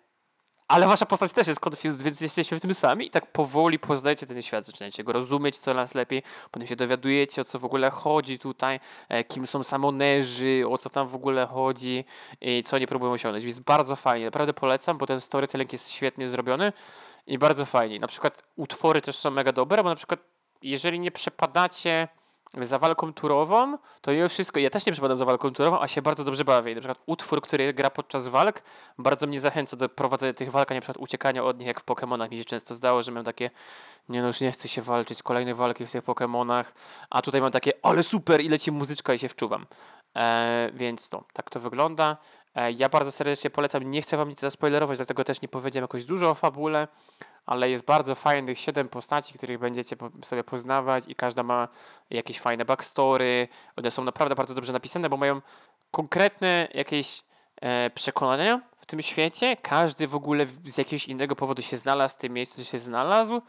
[0.69, 4.27] Ale wasza postać też jest confused, więc jesteście w tym sami i tak powoli poznajecie
[4.27, 8.39] ten świat, zaczynacie go rozumieć coraz lepiej, potem się dowiadujecie, o co w ogóle chodzi
[8.39, 12.05] tutaj, e, kim są samonerzy, o co tam w ogóle chodzi
[12.41, 13.45] i co nie próbują osiągnąć.
[13.45, 16.73] Więc bardzo fajnie, naprawdę polecam, bo ten storytelling jest świetnie zrobiony
[17.27, 18.01] i bardzo fajnie.
[18.01, 20.21] Na przykład utwory też są mega dobre, bo na przykład
[20.63, 22.09] jeżeli nie przepadacie
[22.55, 26.03] za walką turową, to mimo wszystko, ja też nie przypadam za walką turową, a się
[26.03, 26.75] bardzo dobrze bawię.
[26.75, 28.63] Na przykład utwór, który gra podczas walk,
[28.99, 31.85] bardzo mnie zachęca do prowadzenia tych walk, a nie przykład uciekania od nich, jak w
[31.85, 33.51] Pokémonach mi się często zdało, że miałem takie,
[34.09, 36.65] nie no już nie chcę się walczyć, kolejne walki w tych Pokémonach,
[37.11, 39.67] a tutaj mam takie, ale super, i leci muzyczka i się wczuwam.
[40.17, 42.17] E, więc no, tak to wygląda.
[42.59, 46.05] E, ja bardzo serdecznie polecam, nie chcę wam nic zaspoilerować, dlatego też nie powiedziałem jakoś
[46.05, 46.89] dużo o fabule,
[47.47, 51.69] ale jest bardzo fajnych siedem postaci, których będziecie sobie poznawać i każda ma
[52.11, 53.49] jakieś fajne backstory.
[53.77, 55.41] One są naprawdę bardzo dobrze napisane, bo mają
[55.91, 57.23] konkretne jakieś
[57.61, 59.57] e, przekonania w tym świecie.
[59.57, 63.43] Każdy w ogóle z jakiegoś innego powodu się znalazł w tym miejscu, się znalazł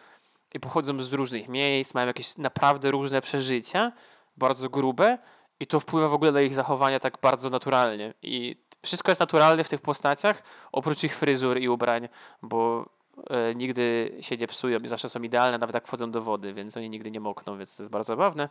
[0.54, 3.92] i pochodzą z różnych miejsc, mają jakieś naprawdę różne przeżycia,
[4.38, 5.18] bardzo grube
[5.60, 8.14] i to wpływa w ogóle na ich zachowania tak bardzo naturalnie.
[8.22, 12.10] I wszystko jest naturalne w tych postaciach, oprócz ich fryzur i ubrań,
[12.42, 12.90] bo
[13.30, 16.78] e, nigdy się nie psują i zawsze są idealne, nawet jak wchodzą do wody, więc
[16.78, 18.50] oni nigdy nie mokną, więc to jest bardzo zabawne.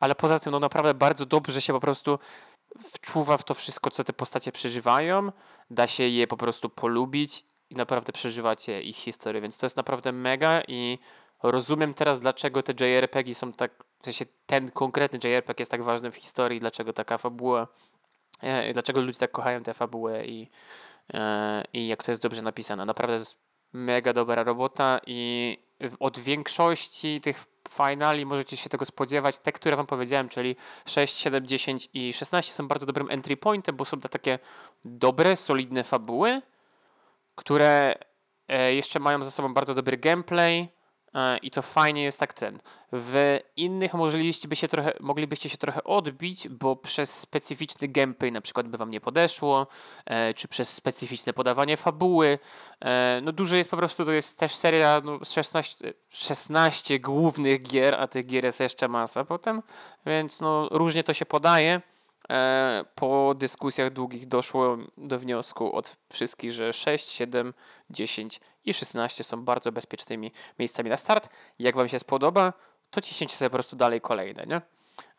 [0.00, 2.18] Ale poza tym, no naprawdę bardzo dobrze się po prostu
[2.92, 5.32] wczuwa w to wszystko, co te postacie przeżywają,
[5.70, 10.12] da się je po prostu polubić i naprawdę przeżywacie ich historię, więc to jest naprawdę
[10.12, 10.98] mega i
[11.42, 16.10] rozumiem teraz, dlaczego te JRPG są tak, w sensie ten konkretny JRPG jest tak ważny
[16.10, 17.68] w historii, dlaczego taka fabuła
[18.72, 20.50] dlaczego ludzie tak kochają tę fabułę i,
[21.14, 22.84] e, i jak to jest dobrze napisane.
[22.84, 23.38] Naprawdę jest
[23.72, 25.58] mega dobra robota i
[26.00, 29.38] od większości tych finali możecie się tego spodziewać.
[29.38, 33.76] Te, które wam powiedziałem, czyli 6, 7, 10 i 16 są bardzo dobrym entry pointem,
[33.76, 34.38] bo są to takie
[34.84, 36.42] dobre, solidne fabuły,
[37.34, 37.94] które
[38.48, 40.68] e, jeszcze mają za sobą bardzo dobry gameplay,
[41.42, 42.58] i to fajnie jest tak ten.
[42.92, 48.68] W innych moglibyście się trochę, moglibyście się trochę odbić, bo przez specyficzny gameplay na przykład
[48.68, 49.66] by wam nie podeszło,
[50.06, 52.38] e, czy przez specyficzne podawanie fabuły.
[52.80, 57.94] E, no dużo jest po prostu, to jest też seria no, 16, 16 głównych gier,
[57.94, 59.62] a tych gier jest jeszcze masa potem,
[60.06, 61.80] więc no różnie to się podaje.
[62.30, 67.54] E, po dyskusjach długich doszło do wniosku od wszystkich, że 6, 7,
[67.90, 71.28] 10 i 16 są bardzo bezpiecznymi miejscami na start.
[71.58, 72.52] Jak Wam się spodoba,
[72.90, 74.46] to ciśniecie sobie po prostu dalej kolejne.
[74.46, 74.60] Nie?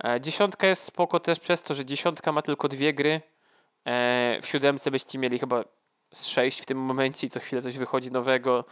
[0.04, 3.22] E, dziesiątka jest spoko też przez to, że dziesiątka ma tylko dwie gry.
[3.86, 5.64] E, w siódemce byście mieli chyba
[6.14, 8.66] z sześć w tym momencie i co chwilę coś wychodzi nowego,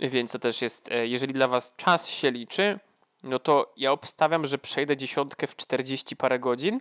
[0.00, 2.78] więc to też jest, jeżeli dla Was czas się liczy,
[3.22, 6.80] no to ja obstawiam, że przejdę dziesiątkę w 40 parę godzin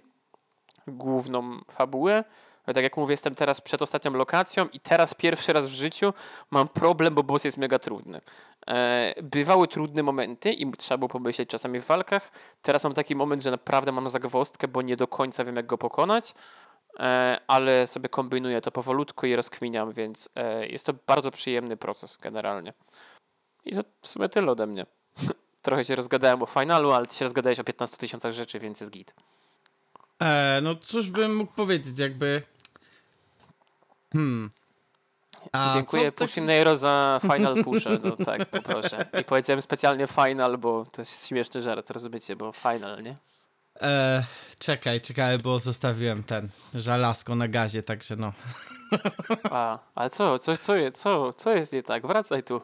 [0.88, 2.24] główną fabułę.
[2.66, 6.14] Tak jak mówię, jestem teraz przed ostatnią lokacją i teraz pierwszy raz w życiu
[6.52, 8.22] mam problem, bo boss jest mega trudny.
[8.68, 12.32] E, bywały trudne momenty i trzeba było pomyśleć czasami w walkach.
[12.62, 15.78] Teraz mam taki moment, że naprawdę mam zagwozdkę, bo nie do końca wiem, jak go
[15.78, 16.34] pokonać,
[17.00, 22.18] e, ale sobie kombinuję to powolutku i rozkminiam, więc e, jest to bardzo przyjemny proces
[22.18, 22.74] generalnie.
[23.66, 24.86] I to w sumie tyle ode mnie.
[25.62, 28.92] Trochę się rozgadałem o finalu, ale ty się rozgadałeś o 15 tysiącach rzeczy, więc jest
[28.92, 29.14] git.
[30.22, 32.42] E, no cóż bym mógł powiedzieć, jakby...
[34.14, 34.50] Hmm...
[35.52, 36.16] A Dziękuję tak...
[36.16, 37.86] Pushinero za final push.
[38.04, 39.06] No tak, poproszę.
[39.22, 43.16] I powiedziałem specjalnie final, bo to jest śmieszny żart, rozumiecie, bo final, nie?
[43.82, 44.24] E,
[44.60, 48.34] czekaj, czekaj, bo zostawiłem ten żelazko na gazie, także no.
[49.52, 52.08] A, ale co, co, co, co, co jest nie tak?
[52.08, 52.62] Wracaj tu.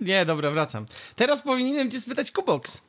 [0.00, 0.86] Nie, dobra, wracam.
[1.16, 2.80] Teraz powinienem cię spytać Kubox.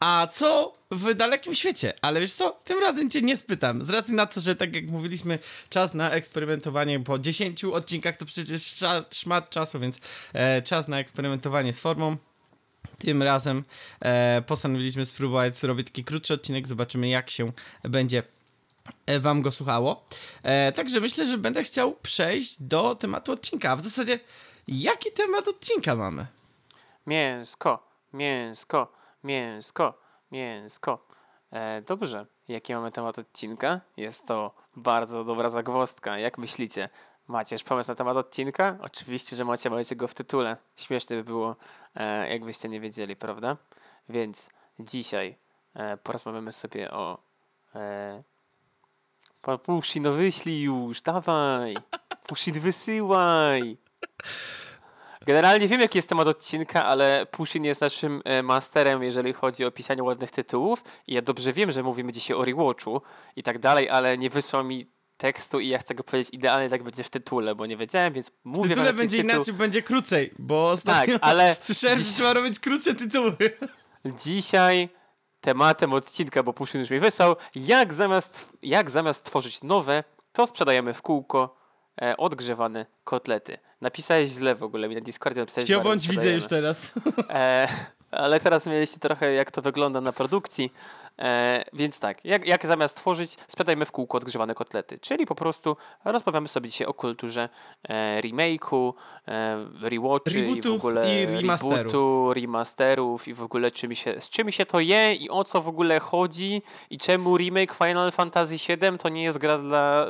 [0.00, 1.94] A co w dalekim świecie?
[2.02, 3.84] Ale wiesz co, tym razem cię nie spytam.
[3.84, 8.26] Z racji na to, że tak jak mówiliśmy, czas na eksperymentowanie po 10 odcinkach to
[8.26, 10.00] przecież szmat czasu, więc
[10.32, 12.16] e, czas na eksperymentowanie z formą.
[12.98, 13.64] Tym razem
[14.00, 17.52] e, postanowiliśmy spróbować zrobić taki krótszy odcinek, zobaczymy jak się
[17.82, 18.22] będzie
[19.06, 20.04] e, wam go słuchało.
[20.42, 23.70] E, także myślę, że będę chciał przejść do tematu odcinka.
[23.70, 24.20] A w zasadzie,
[24.68, 26.26] jaki temat odcinka mamy?
[27.06, 28.92] Mięsko, mięsko,
[29.26, 29.94] mięsko,
[30.30, 31.06] mięsko.
[31.52, 33.80] E, dobrze, jaki mamy temat odcinka?
[33.96, 36.18] Jest to bardzo dobra zagwozdka.
[36.18, 36.88] Jak myślicie?
[37.28, 38.78] Macie już pomysł na temat odcinka?
[38.80, 40.56] Oczywiście, że macie, macie go w tytule.
[40.76, 41.56] Śmiesznie by było,
[41.94, 43.56] e, jakbyście nie wiedzieli, prawda?
[44.08, 45.36] Więc dzisiaj
[45.74, 47.18] e, porozmawiamy sobie o...
[47.74, 48.22] E,
[49.62, 51.76] Pushi, no wyślij już, dawaj!
[52.26, 53.76] Pushi, wysyłaj!
[55.26, 59.70] Generalnie wiem, jaki jest temat odcinka, ale Pushin jest naszym e, masterem, jeżeli chodzi o
[59.70, 60.84] pisanie ładnych tytułów.
[61.06, 63.02] I ja dobrze wiem, że mówimy dzisiaj o rewatchu
[63.36, 66.82] i tak dalej, ale nie wysłał mi tekstu i ja chcę go powiedzieć idealnie tak
[66.82, 68.66] będzie w tytule, bo nie wiedziałem, więc mówię...
[68.66, 69.34] W tytule będzie tytuł...
[69.34, 72.06] inaczej, będzie krócej, bo ostatnio tak, ale słyszałem, dziś...
[72.06, 73.36] że trzeba robić krótsze tytuły.
[74.24, 74.88] Dzisiaj
[75.40, 80.94] tematem odcinka, bo Pushin już mi wysłał, jak zamiast, jak zamiast tworzyć nowe, to sprzedajemy
[80.94, 81.65] w kółko
[82.02, 83.58] e, odgrzewane kotlety.
[83.80, 85.40] Napisałeś źle w ogóle mi na Discordzie.
[85.40, 86.92] Napisałeś Cio bądź widzę już teraz.
[87.30, 87.68] E,
[88.10, 90.72] ale teraz mieliście trochę jak to wygląda na produkcji.
[91.18, 94.98] E, więc tak, jak, jak zamiast tworzyć, sprzedajmy w kółko odgrzewane kotlety.
[94.98, 97.48] Czyli po prostu rozmawiamy sobie dzisiaj o kulturze
[97.88, 98.92] e, remake'u,
[99.28, 101.76] e, rewatchy i w ogóle i remasteru.
[101.76, 105.62] rebootu, remasterów i w ogóle czym się, z czym się to je i o co
[105.62, 110.06] w ogóle chodzi i czemu remake Final Fantasy VII to nie jest gra dla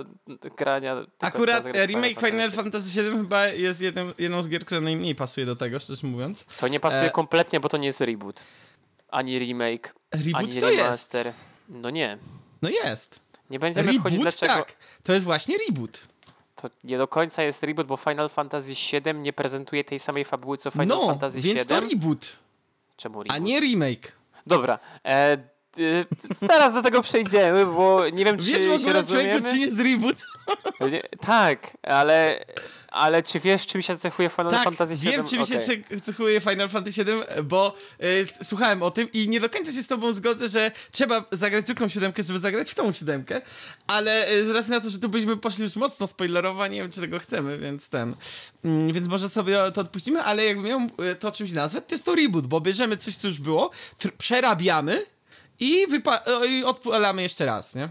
[0.56, 0.96] grania.
[1.20, 5.46] Akurat remake Final, Final Fantasy VII chyba jest jedną, jedną z gier, która najmniej pasuje
[5.46, 6.44] do tego, szczerze mówiąc.
[6.60, 7.10] To nie pasuje e...
[7.10, 8.44] kompletnie, bo to nie jest reboot
[9.08, 11.26] ani remake, Reboot ani to remaster.
[11.26, 11.38] Jest.
[11.68, 12.18] No nie.
[12.62, 13.20] No jest.
[13.50, 14.54] Nie będziemy reboot, wchodzić dlaczego.
[14.54, 14.76] Tak.
[15.02, 16.08] To jest właśnie reboot.
[16.56, 20.56] To nie do końca jest reboot, bo Final Fantasy VII nie prezentuje tej samej fabuły
[20.56, 21.54] co Final no, Fantasy VII.
[21.54, 22.36] więc to reboot.
[22.96, 23.36] Czemu reboot?
[23.36, 24.12] A nie remake.
[24.46, 24.78] Dobra.
[25.04, 25.38] E,
[26.48, 29.42] zaraz do tego przejdziemy, bo nie wiem, czy Wiesz, w ogóle się rozumiemy.
[29.42, 30.16] czy jest reboot?
[31.20, 32.44] tak, ale
[32.96, 35.12] ale czy wiesz, czym się cechuje Final tak, Fantasy VII?
[35.12, 35.62] wiem, czym okay.
[35.62, 39.82] się cechuje Final Fantasy VII, bo y, słuchałem o tym i nie do końca się
[39.82, 43.40] z tobą zgodzę, że trzeba zagrać zwykłą siódemkę, żeby zagrać w tą siódemkę,
[43.86, 46.90] ale y, z racji na to, że tu byśmy poszli już mocno spoilerowo, nie wiem,
[46.90, 48.14] czy tego chcemy, więc ten...
[48.64, 52.04] Y, więc może sobie to odpuścimy, ale jakbym miał y, to czymś nazwać, to jest
[52.04, 53.70] to reboot, bo bierzemy coś, co już było,
[54.18, 55.15] przerabiamy
[55.60, 55.86] i,
[56.48, 57.88] i odpalamy jeszcze raz, nie?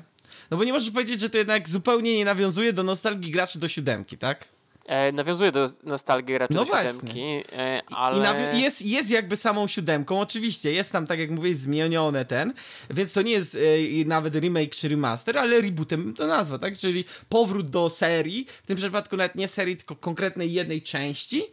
[0.51, 3.67] No bo nie możesz powiedzieć, że to jednak zupełnie nie nawiązuje do nostalgii graczy do
[3.67, 4.45] siódemki, tak?
[4.85, 8.57] E, nawiązuje do nostalgii raczej no do siódemki, e, ale...
[8.57, 12.53] I jest, jest jakby samą siódemką, oczywiście, jest tam, tak jak mówię, zmienione ten,
[12.89, 16.77] więc to nie jest e, nawet remake czy remaster, ale rebootem to nazwa, tak?
[16.77, 21.43] Czyli powrót do serii, w tym przypadku nawet nie serii, tylko konkretnej jednej części,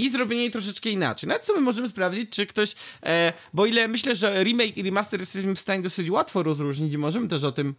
[0.00, 1.28] i zrobienie jej troszeczkę inaczej.
[1.28, 5.54] Nawet sobie możemy sprawdzić, czy ktoś, e, bo ile myślę, że remake i remaster jesteśmy
[5.54, 7.74] w stanie dosyć łatwo rozróżnić i możemy też o tym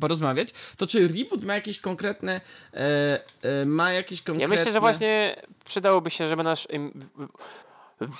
[0.00, 2.40] porozmawiać, to czy reboot ma jakieś konkretne
[2.74, 4.54] e, e, ma jakieś konkretne...
[4.54, 6.66] Ja myślę, że właśnie przydałoby się, żeby nasz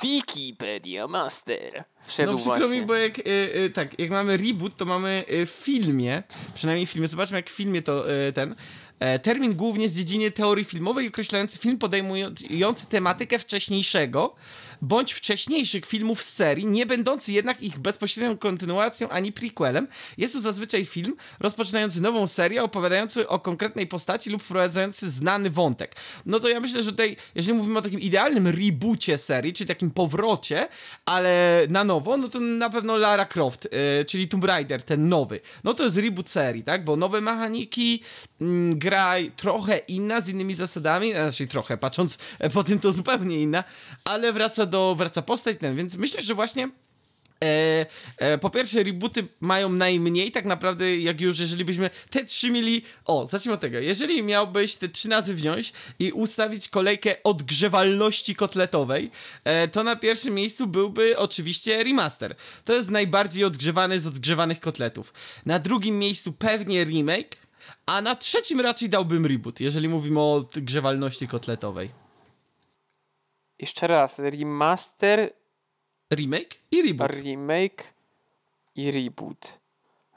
[0.02, 2.80] Wikipedia Master wszedł No przykro właśnie.
[2.80, 3.22] mi, bo jak, e,
[3.54, 6.22] e, tak, jak mamy reboot, to mamy e, w filmie,
[6.54, 8.54] przynajmniej w filmie, zobaczmy jak w filmie to ten,
[9.22, 14.34] termin głównie z dziedziny teorii filmowej określający film podejmujący tematykę wcześniejszego
[14.82, 19.88] bądź wcześniejszych filmów z serii, nie będący jednak ich bezpośrednią kontynuacją ani prequelem.
[20.18, 25.96] Jest to zazwyczaj film rozpoczynający nową serię, opowiadający o konkretnej postaci lub wprowadzający znany wątek.
[26.26, 29.90] No to ja myślę, że tutaj, jeżeli mówimy o takim idealnym reboocie serii, czyli takim
[29.90, 30.68] powrocie,
[31.04, 35.40] ale na nowo, no to na pewno Lara Croft, yy, czyli Tomb Raider, ten nowy.
[35.64, 36.84] No to jest reboot serii, tak?
[36.84, 38.02] Bo nowe mechaniki,
[38.40, 38.46] yy,
[38.90, 42.18] gra trochę inna, z innymi zasadami, znaczy trochę, patrząc
[42.54, 43.64] po tym to zupełnie inna,
[44.04, 46.68] ale wraca do, wraca postać, ten, więc myślę, że właśnie
[47.44, 47.86] E,
[48.18, 52.82] e, po pierwsze, rebooty mają najmniej, tak naprawdę, jak już, jeżeli byśmy te trzy mieli.
[53.04, 53.78] O, zacznijmy od tego.
[53.78, 59.10] Jeżeli miałbyś te trzy nazwy wziąć i ustawić kolejkę odgrzewalności kotletowej,
[59.44, 62.34] e, to na pierwszym miejscu byłby oczywiście remaster.
[62.64, 65.12] To jest najbardziej odgrzewany z odgrzewanych kotletów.
[65.46, 67.36] Na drugim miejscu pewnie remake,
[67.86, 71.90] a na trzecim raczej dałbym reboot, jeżeli mówimy o odgrzewalności kotletowej.
[73.58, 75.32] Jeszcze raz, remaster,
[76.14, 77.10] Remake i reboot.
[77.10, 77.84] remake
[78.76, 79.58] i reboot.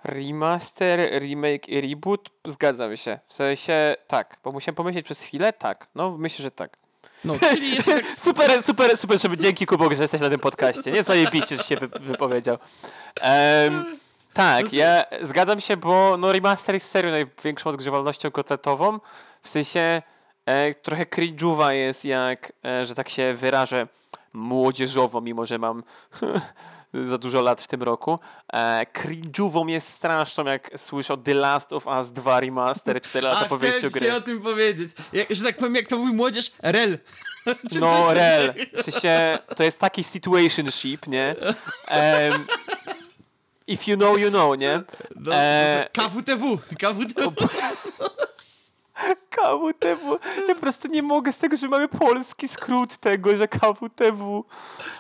[0.04, 3.20] Remaster, remake i reboot, zgadzam się.
[3.28, 5.88] W sensie tak, bo musiałem pomyśleć przez chwilę, tak.
[5.96, 6.78] No myślę, że tak.
[7.26, 8.06] No, czyli jest tak...
[8.06, 10.92] Super, super, super, żeby dzięki Kubok, że jesteś na tym podcaście.
[10.92, 12.58] Nie zajebiście, że się wy, wypowiedział.
[13.22, 13.98] Em,
[14.34, 19.00] tak, ja zgadzam się, bo no remaster jest serio największą odgrzewalnością kotletową.
[19.42, 20.02] W sensie
[20.46, 23.88] e, trochę cringe'uwa jest, jak, e, że tak się wyrażę,
[24.34, 25.84] młodzieżowo, mimo że mam
[27.10, 28.20] za dużo lat w tym roku.
[28.54, 33.50] E, cringe'ową jest straszną, jak słyszę The Last of Us 2 Remaster 4 lata A
[33.50, 34.02] po wyjściu gry.
[34.02, 34.92] ci o tym powiedzieć.
[35.14, 36.98] Jak, że tak powiem, jak to mówi młodzież, rel.
[37.80, 38.54] No, rel.
[38.78, 41.36] W sensie, to jest taki situationship, nie?
[41.88, 42.46] Em,
[43.68, 44.84] if you know, you know, nie?
[45.16, 47.34] No, E, KWTW, KWTW.
[49.30, 50.18] KWTW.
[50.48, 54.46] Ja po prostu nie mogę z tego, że mamy polski skrót tego, że KWTW.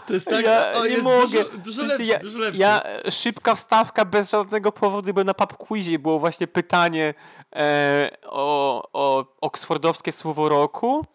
[0.08, 1.21] To jest tak, ja o, nie mogę.
[1.21, 2.60] dużo, dużo lepszy, ja, dużo lepszy.
[2.60, 7.13] Ja szybka wstawka bez żadnego powodu, bo na pub quizie było właśnie pytanie
[7.56, 11.06] e, o, o oksfordowskie słowo roku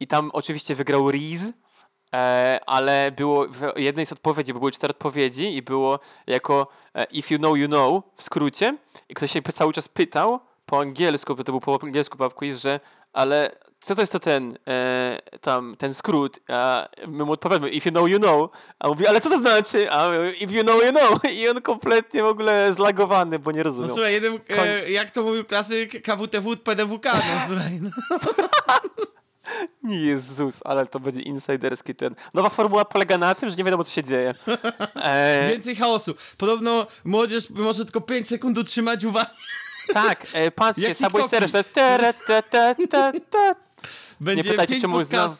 [0.00, 1.42] i tam oczywiście wygrał Riz.
[2.14, 7.04] E, ale było w jednej z odpowiedzi, bo były cztery odpowiedzi i było jako e,
[7.04, 8.76] if you know, you know w skrócie
[9.08, 12.60] i ktoś się cały czas pytał po angielsku, bo to był po angielsku pub quiz,
[12.62, 12.80] że
[13.12, 16.40] ale co to jest to ten e, tam, ten skrót?
[16.48, 18.50] A my mu odpowiadamy, if you know, you know.
[18.78, 19.90] A on mówi, ale co to znaczy?
[19.90, 21.24] A my, if you know, you know.
[21.38, 23.94] I on kompletnie w ogóle zlagowany, bo nie No rozumiał.
[23.94, 27.90] słuchaj, e, jak to mówił klasyk, KWTW, PDWK, no słuchaj, no.
[29.82, 32.14] Nie Jezus, ale to będzie insiderski ten.
[32.34, 34.34] Nowa formuła polega na tym, że nie wiadomo, co się dzieje.
[34.94, 36.14] E, Więcej chaosu.
[36.36, 39.30] Podobno młodzież może tylko 5 sekund utrzymać uwagę.
[39.92, 41.50] tak, e, patrzcie, Subway TikToki.
[41.50, 43.54] Surf, to tere, te, te, te, te.
[44.20, 45.30] Będzie pytajcie, 5 czemu znam.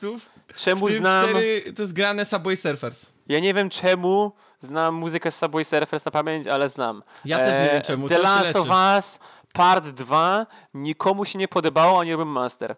[0.54, 1.28] Czemu znam...
[1.28, 3.12] 4 to jest grane Subway Surfers.
[3.28, 7.02] Ja nie wiem czemu znam muzykę z Subway Surfers na pamięć, ale znam.
[7.24, 9.18] Ja też nie wiem czemu, The Last of Us
[9.52, 12.76] Part 2 nikomu się nie podobało, oni robią master.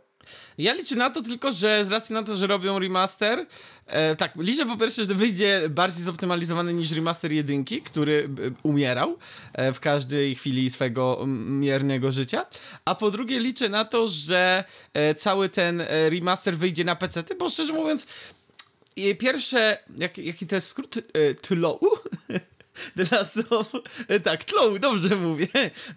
[0.58, 3.46] Ja liczę na to tylko, że z racji na to, że robią remaster,
[3.86, 9.18] e, tak, liczę po pierwsze, że wyjdzie bardziej zoptymalizowany niż remaster jedynki, który e, umierał
[9.52, 12.46] e, w każdej chwili swego miernego życia,
[12.84, 17.50] a po drugie liczę na to, że e, cały ten remaster wyjdzie na PC, bo
[17.50, 18.06] szczerze mówiąc,
[19.18, 20.96] pierwsze, jak, jaki to jest skrót?
[20.96, 21.80] E, TLOW?
[22.96, 23.72] The Last of...
[24.22, 25.46] Tak, Tlow, dobrze mówię.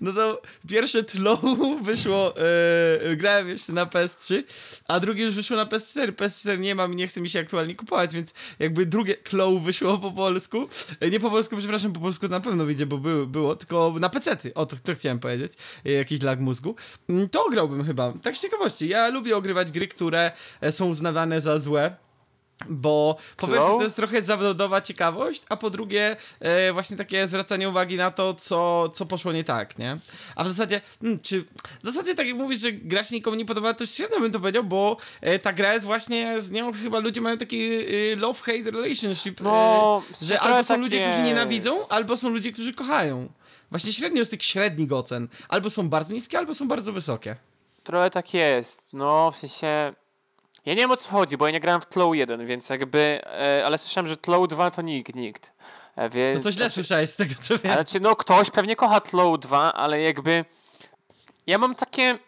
[0.02, 1.40] No to pierwsze Tlow
[1.82, 4.44] wyszło, e, grałem jeszcze na PS3,
[4.88, 6.12] a drugie już wyszło na PS4.
[6.12, 9.98] PS4 nie mam i nie chce mi się aktualnie kupować, więc jakby drugie Tlow wyszło
[9.98, 10.70] po polsku.
[11.00, 14.10] E, nie po polsku, przepraszam, po polsku na pewno wyjdzie, bo było, było tylko na
[14.10, 14.54] PC-ty.
[14.54, 15.54] O, to, to chciałem powiedzieć.
[15.86, 16.76] E, jakiś lag mózgu.
[17.10, 18.14] Mm, To grałbym chyba.
[18.24, 18.88] Tak z ciekawości.
[18.90, 20.32] Ja lubię ogrywać gry, które
[20.72, 22.05] są uznawane za złe.
[22.70, 27.70] Bo po pierwsze to jest trochę zawodowa ciekawość, a po drugie e, właśnie takie zwracanie
[27.70, 29.98] uwagi na to, co, co poszło nie tak, nie?
[30.36, 31.42] A w zasadzie, hmm, czy
[31.84, 34.40] w zasadzie tak jak mówisz, że gra się nikomu nie podoba, to średnio bym to
[34.40, 37.82] powiedział, bo e, ta gra jest właśnie, z nią chyba ludzie mają taki e,
[38.16, 41.24] love-hate relationship, No, e, że albo są tak ludzie, którzy jest.
[41.24, 43.30] nienawidzą, albo są ludzie, którzy kochają.
[43.70, 45.28] Właśnie średnio jest tych średnich ocen.
[45.50, 47.36] Albo są bardzo niskie, albo są bardzo wysokie.
[47.84, 48.88] Trochę tak jest.
[48.94, 49.94] No, w sensie...
[50.66, 53.22] Ja nie wiem o co chodzi, bo ja nie grałem w Tlow 1, więc jakby...
[53.26, 55.52] E, ale słyszałem, że Tlow 2 to nikt, nikt.
[55.96, 57.74] E, więc, No to źle znaczy, słyszałeś z tego, co wiem.
[57.74, 60.46] Znaczy, no ktoś pewnie kocha Tlow 2, ale jakby...
[61.48, 62.20] Ja mam takie...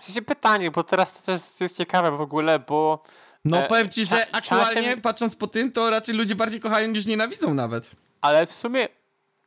[0.00, 3.02] W sensie pytanie, bo teraz to też jest ciekawe w ogóle, bo...
[3.44, 6.88] No e, powiem ci, że aktualnie czasem- patrząc po tym, to raczej ludzie bardziej kochają
[6.88, 7.90] niż nienawidzą nawet.
[8.20, 8.88] Ale w sumie,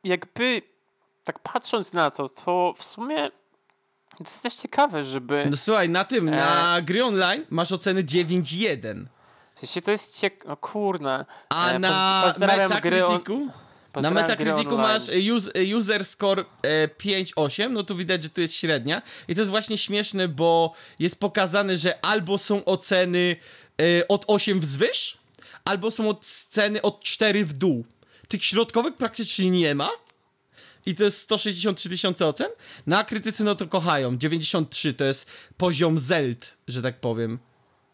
[0.03, 0.61] jakby
[1.23, 3.31] tak patrząc na to, to w sumie
[4.17, 5.47] to jest też ciekawe, żeby.
[5.49, 6.31] No słuchaj, na tym, E.
[6.31, 9.05] na gry online masz oceny 9.1,
[9.55, 10.49] W sensie to jest ciekawe.
[10.49, 11.25] No kurna.
[11.49, 13.47] a E, na Metacriticu,
[14.01, 15.03] na Metacriticu masz
[15.35, 19.51] use, user score e, 5.8, no tu widać, że tu jest średnia i to jest
[19.51, 23.35] właśnie śmieszne, bo jest pokazane, że albo są oceny
[23.81, 25.17] e, od 8 wzwyż,
[25.65, 27.85] albo są oceny od 4 w dół.
[28.27, 29.89] Tych środkowych praktycznie nie ma.
[30.85, 32.47] I to jest 163 tysiące ocen.
[32.87, 34.15] Na krytycy no to kochają.
[34.17, 37.39] 93 to jest poziom Zeld, że tak powiem.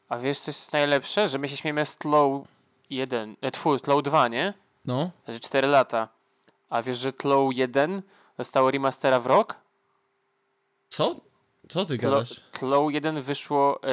[0.09, 1.27] A wiesz, co jest najlepsze?
[1.27, 2.47] Że my się śmiejemy z Tlow
[2.89, 4.53] 1, e, twój, Tlow 2, nie?
[4.85, 5.11] No.
[5.25, 6.09] Znaczy 4 lata.
[6.69, 8.01] A wiesz, że Tlow 1
[8.37, 9.55] dostało remastera w rok?
[10.89, 11.15] Co?
[11.69, 12.41] Co ty Tlo, gadasz?
[12.51, 13.87] Tlow 1 wyszło e,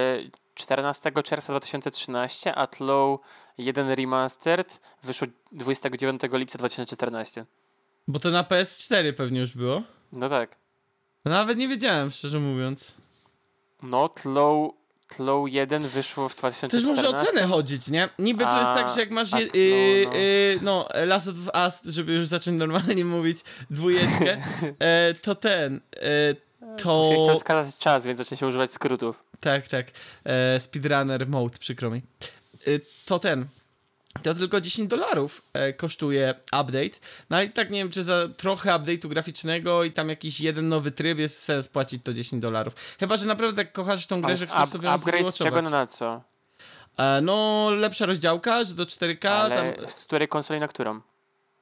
[0.55, 3.21] 14 czerwca 2013, a Tlow
[3.59, 7.47] 1 Remastered wyszło 29 lipca 2014.
[8.09, 9.83] Bo to na PS4 pewnie już było.
[10.13, 10.57] No tak.
[11.25, 12.95] No Nawet nie wiedziałem, szczerze mówiąc.
[13.83, 14.71] No, Tlow,
[15.09, 16.95] Tlow 1 wyszło w Też 2014.
[16.95, 18.09] może o cenę chodzić, nie?
[18.19, 20.17] Niby to jest A, tak, że jak masz je, no, y, no.
[20.17, 21.35] y, no, Last of
[21.65, 23.39] Us, żeby już zacząć normalnie mówić,
[23.71, 24.43] dwójeczkę,
[24.79, 26.35] e, to ten, e,
[26.83, 26.99] to...
[26.99, 29.25] Musiałem chciał skazać czas, więc zaczęli się używać skrótów.
[29.41, 29.87] Tak, tak.
[30.25, 32.03] E, speedrunner mode, przykro mi.
[32.67, 32.71] E,
[33.07, 33.47] to ten.
[34.23, 36.99] To tylko 10 dolarów e, kosztuje update.
[37.31, 40.69] No ale i tak nie wiem, czy za trochę update'u graficznego i tam jakiś jeden
[40.69, 42.75] nowy tryb jest sens płacić to 10 dolarów.
[43.01, 45.87] Chyba, że naprawdę tak kochasz tą grę, że up, chcesz sobie upgrade z czego na
[45.87, 46.23] co?
[46.97, 49.91] E, no, lepsza rozdziałka, że do 4K, Ale tam...
[49.91, 51.01] z której konsoli na którą?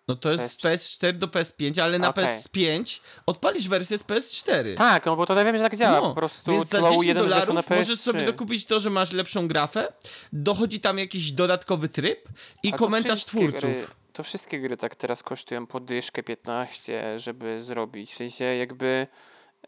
[0.09, 2.24] No to jest z PS4 do PS5, ale na Okej.
[2.24, 4.74] PS5 odpalisz wersję z PS4.
[4.74, 6.00] Tak, no bo to ja wiem, że tak działa.
[6.00, 7.76] No, po prostu więc za Tlow 10 1 wyszło na dolarów PS3.
[7.76, 9.88] możesz sobie dokupić to, że masz lepszą grafę,
[10.32, 12.28] dochodzi tam jakiś dodatkowy tryb
[12.62, 13.61] i A komentarz twórców.
[13.61, 18.12] Gry, to wszystkie gry tak teraz kosztują po dyszkę 15, żeby zrobić.
[18.12, 19.07] W sensie jakby...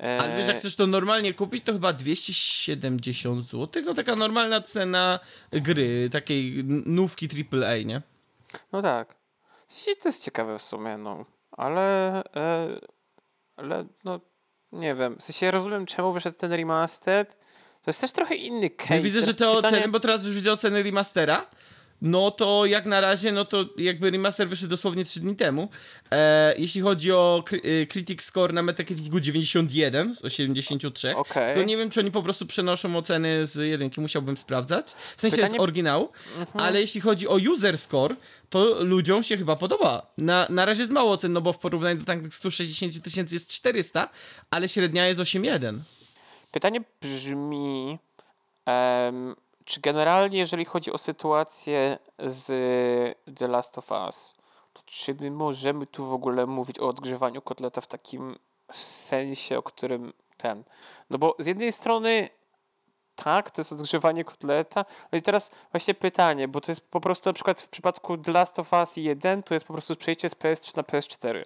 [0.01, 3.83] E, Ale wiesz, jak chcesz to normalnie kupić, to chyba 270 zł.
[3.87, 5.21] No taka normalna cena
[5.53, 8.03] gry, takiej nówki AAA, nie?
[8.73, 9.18] No tak.
[10.03, 11.25] To jest ciekawe w sumie, no.
[11.51, 12.23] Ale...
[12.37, 12.79] E,
[13.57, 14.21] ale no...
[14.73, 15.17] Nie wiem.
[15.19, 17.37] W sensie rozumiem, czemu wyszedł ten remastered.
[17.83, 18.97] To jest też trochę inny case.
[18.97, 21.47] Ja widzę, że te pytanie- oceny, bo teraz już widzę oceny remastera.
[22.03, 25.69] No to jak na razie, no to jakby remaster wyszedł dosłownie 3 dni temu.
[26.11, 31.17] E, jeśli chodzi o y, Critic Score na Metacriticu 91 z 83.
[31.17, 31.55] Okej.
[31.55, 34.91] Tylko nie wiem, czy oni po prostu przenoszą oceny z jedynki, musiałbym sprawdzać.
[35.17, 36.09] W sensie Pytanie- z oryginału.
[36.39, 36.67] Mhm.
[36.67, 38.15] Ale jeśli chodzi o user score,
[38.51, 40.07] to ludziom się chyba podoba.
[40.19, 43.49] Na, na razie jest mało ocen, no bo w porównaniu do tak 160 tysięcy jest
[43.51, 44.09] 400,
[44.51, 45.79] ale średnia jest 8,1.
[46.53, 47.99] Pytanie brzmi,
[48.67, 49.35] em,
[49.69, 52.47] czy generalnie jeżeli chodzi o sytuację z
[53.37, 54.37] The Last of Us,
[54.73, 58.39] to czy my możemy tu w ogóle mówić o odgrzewaniu kotleta w takim
[58.73, 60.65] sensie, o którym ten...
[61.11, 62.29] No bo z jednej strony
[63.15, 64.85] tak, to jest odgrzewanie kotleta.
[65.13, 68.33] No i teraz właśnie pytanie, bo to jest po prostu na przykład w przypadku The
[68.33, 71.45] Last of Us 1 to jest po prostu przejście z PS3 na PS4.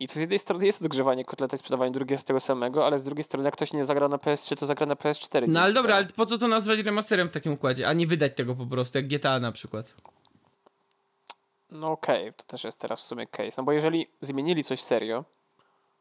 [0.00, 2.98] I to z jednej strony jest odgrzewanie kotleta i sprzedawanie drugiego z tego samego, ale
[2.98, 5.48] z drugiej strony jak ktoś nie zagra na PS3, to zagra na PS4.
[5.48, 8.32] No ale dobra, ale po co to nazwać remasterem w takim układzie, a nie wydać
[8.36, 9.94] tego po prostu, jak GTA na przykład.
[11.70, 13.62] No okej, to też jest teraz w sumie case.
[13.62, 15.24] No bo jeżeli zmienili coś serio,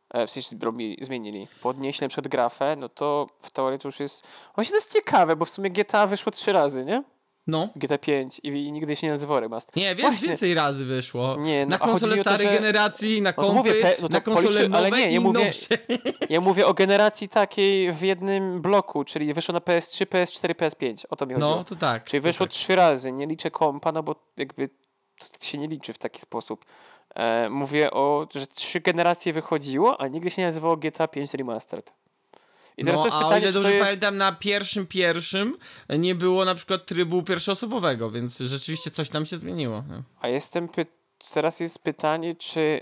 [0.09, 0.57] e, w sensie
[1.01, 4.27] zmienili, podnieśli na przykład grafę, no to w teorii to już jest...
[4.55, 7.03] Właśnie to jest ciekawe, bo w sumie GTA wyszło trzy razy, nie?
[7.47, 7.69] No.
[7.75, 9.75] GTA 5 i, i nigdy się nie nazywało remaster.
[9.77, 10.27] Nie, wiem, Właśnie.
[10.27, 11.35] więcej razy wyszło.
[11.37, 14.47] Nie, no, na konsole starej że- generacji, na to kompy, mówię, te- no na konsole
[14.47, 15.77] policzy- nowe ale nie, ja mówię- nowsze.
[16.29, 21.05] Ja mówię o generacji takiej w jednym bloku, czyli wyszło na PS3, PS4, PS5.
[21.09, 21.55] O to mi chodziło.
[21.55, 22.03] No, to tak.
[22.03, 22.53] Czyli to wyszło tak.
[22.53, 24.69] trzy razy, nie liczę kompa, no bo jakby
[25.39, 26.65] to się nie liczy w taki sposób.
[27.15, 31.93] E, mówię o, że trzy generacje wychodziło, a nigdy się nie nazywało GTA 5 Remastered.
[32.77, 33.85] I teraz no, to jest a pytanie, o ile dobrze jest...
[33.85, 35.57] pamiętam, na pierwszym pierwszym
[35.89, 39.83] nie było na przykład trybu pierwszoosobowego, więc rzeczywiście coś tam się zmieniło.
[40.21, 40.85] A jestem py...
[41.33, 42.81] teraz jest pytanie, czy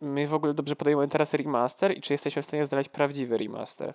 [0.00, 3.94] my w ogóle dobrze podejmujemy teraz remaster i czy jesteśmy w stanie znaleźć prawdziwy remaster.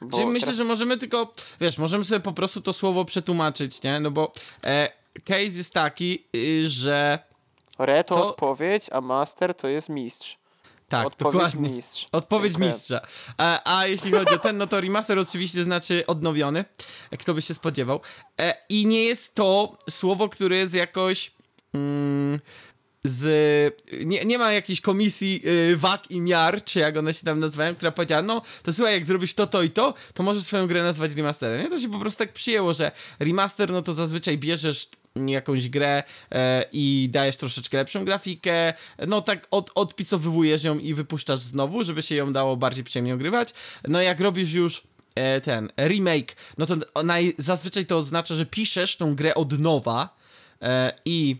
[0.00, 3.82] Bo Czyli myślę, teraz- że możemy tylko, wiesz, możemy sobie po prostu to słowo przetłumaczyć,
[3.82, 4.00] nie?
[4.00, 4.32] No bo
[4.64, 4.88] e,
[5.24, 7.18] case jest taki, y, że
[7.78, 10.38] Re to, to- odpowiedź, a master to jest mistrz.
[10.88, 11.70] Tak, odpowiedź dokładnie.
[11.70, 12.06] mistrz.
[12.12, 12.70] Odpowiedź Dziękuję.
[12.70, 13.00] mistrza.
[13.38, 16.64] A, a jeśli chodzi o ten, no to remaster oczywiście znaczy odnowiony,
[17.18, 18.00] kto by się spodziewał.
[18.40, 21.32] E, I nie jest to słowo, które jest jakoś
[21.74, 22.40] mm,
[23.04, 23.76] z...
[24.04, 27.74] Nie, nie ma jakiejś komisji y, wag i miar, czy jak one się tam nazywają,
[27.74, 30.82] która powiedziała, no to słuchaj, jak zrobisz to, to i to, to możesz swoją grę
[30.82, 31.62] nazwać remasterem.
[31.62, 31.70] Nie?
[31.70, 34.88] To się po prostu tak przyjęło, że remaster, no to zazwyczaj bierzesz
[35.26, 36.02] jakąś grę
[36.32, 38.74] e, i dajesz troszeczkę lepszą grafikę,
[39.06, 43.54] no tak od, odpisowywujesz ją i wypuszczasz znowu, żeby się ją dało bardziej przyjemnie ogrywać.
[43.88, 44.82] No jak robisz już
[45.14, 50.16] e, ten remake, no to ona, zazwyczaj to oznacza, że piszesz tą grę od nowa
[50.62, 51.36] e, i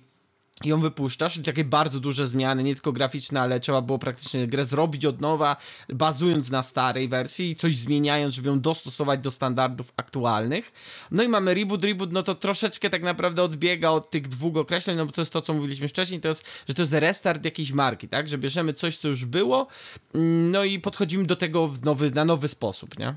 [0.64, 5.06] ją wypuszczasz, takie bardzo duże zmiany, nie tylko graficzne, ale trzeba było praktycznie grę zrobić
[5.06, 5.56] od nowa,
[5.88, 10.72] bazując na starej wersji i coś zmieniając, żeby ją dostosować do standardów aktualnych.
[11.10, 14.96] No i mamy reboot, reboot, no to troszeczkę tak naprawdę odbiega od tych dwóch określeń,
[14.96, 17.72] no bo to jest to, co mówiliśmy wcześniej, to jest, że to jest restart jakiejś
[17.72, 19.66] marki, tak, że bierzemy coś, co już było,
[20.14, 23.14] mm, no i podchodzimy do tego w nowy, na nowy sposób, nie?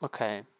[0.00, 0.55] Okej.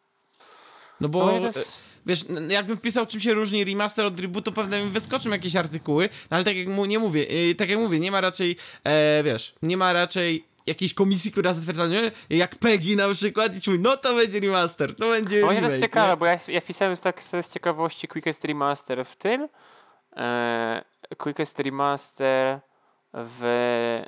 [1.01, 4.51] No bo, No to e, jest- wiesz, jakbym wpisał czym się różni remaster od rebootu,
[4.51, 7.79] pewnie mi wyskoczą jakieś artykuły, no ale tak jak mu, nie mówię, e, tak jak
[7.79, 12.11] mówię, nie ma raczej, e, wiesz, nie ma raczej jakiejś komisji, która zatwierdza, nie?
[12.29, 15.67] jak PEGI na przykład i ci mówi, no to będzie remaster, to będzie właśnie to
[15.67, 16.17] jest ciekawe, nie?
[16.17, 19.47] bo ja, ja wpisałem z tak z ciekawości Quickest Remaster w tym.
[20.15, 20.83] E,
[21.17, 22.59] Quickest Remaster
[23.13, 24.03] w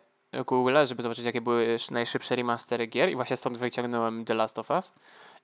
[0.47, 4.59] Google, żeby zobaczyć jakie były sz- najszybsze remastery gier i właśnie stąd wyciągnąłem The Last
[4.59, 4.93] of Us.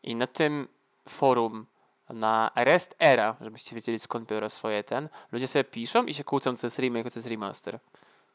[0.03, 0.67] I na tym
[1.09, 1.65] forum
[2.09, 6.57] na Rest Era, żebyście wiedzieli skąd biorę swoje ten, ludzie sobie piszą i się kłócą
[6.57, 7.79] co jest remake, a co jest remaster.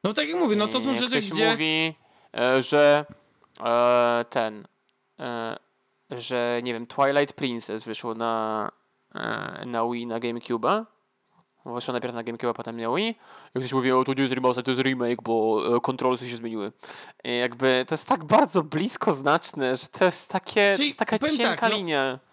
[0.04, 1.50] No tak jak mówię, no to są I rzeczy, ktoś gdzie...
[1.50, 1.94] mówi,
[2.38, 3.04] e, że
[3.60, 4.66] e, ten,
[5.20, 5.56] e,
[6.10, 8.72] że nie wiem, Twilight Princess wyszło na,
[9.14, 10.84] e, na Wii, na GameCube'a.
[11.64, 13.18] Wyszło najpierw na GameCube'a, potem na Wii.
[13.54, 16.36] I ktoś mówi, o to nie jest remaster, to jest remake, bo e, kontrolsy się
[16.36, 16.72] zmieniły.
[17.24, 21.18] I jakby to jest tak bardzo blisko znaczne, że to jest takie, to jest taka
[21.18, 22.02] cienka tak, no- linia.
[22.02, 22.29] E,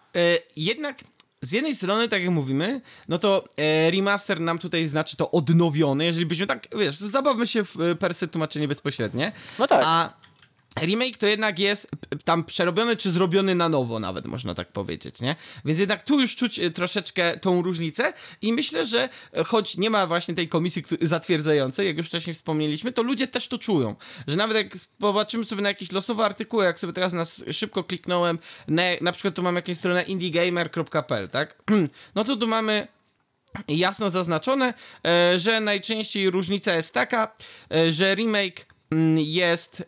[0.55, 0.97] jednak
[1.41, 6.05] z jednej strony, tak jak mówimy, no to e, remaster nam tutaj znaczy to odnowiony,
[6.05, 9.32] jeżeli byśmy tak, wiesz, zabawmy się w e, persy tłumaczenie bezpośrednie.
[9.60, 9.84] No tak.
[9.86, 10.14] A
[10.82, 11.88] remake to jednak jest
[12.24, 15.36] tam przerobiony czy zrobiony na nowo nawet, można tak powiedzieć, nie?
[15.66, 19.90] Więc jednak tu już czuć e, troszeczkę tą różnicę i myślę, że e, choć nie
[19.90, 23.96] ma właśnie tej komisji zatwierdzającej, jak już wcześniej wspomnieliśmy, to ludzie też to czują,
[24.28, 24.68] że nawet jak
[25.00, 29.36] popatrzymy sobie na jakieś losowe artykuły, jak sobie teraz nas szybko kliknąłem, na, na przykład
[29.36, 31.64] tu mam jakąś stronę indiegamer.pl, tak?
[32.16, 32.88] No to tu mamy
[33.68, 34.74] jasno zaznaczone,
[35.06, 37.36] e, że najczęściej różnica jest taka,
[37.72, 39.84] e, że remake mm, jest.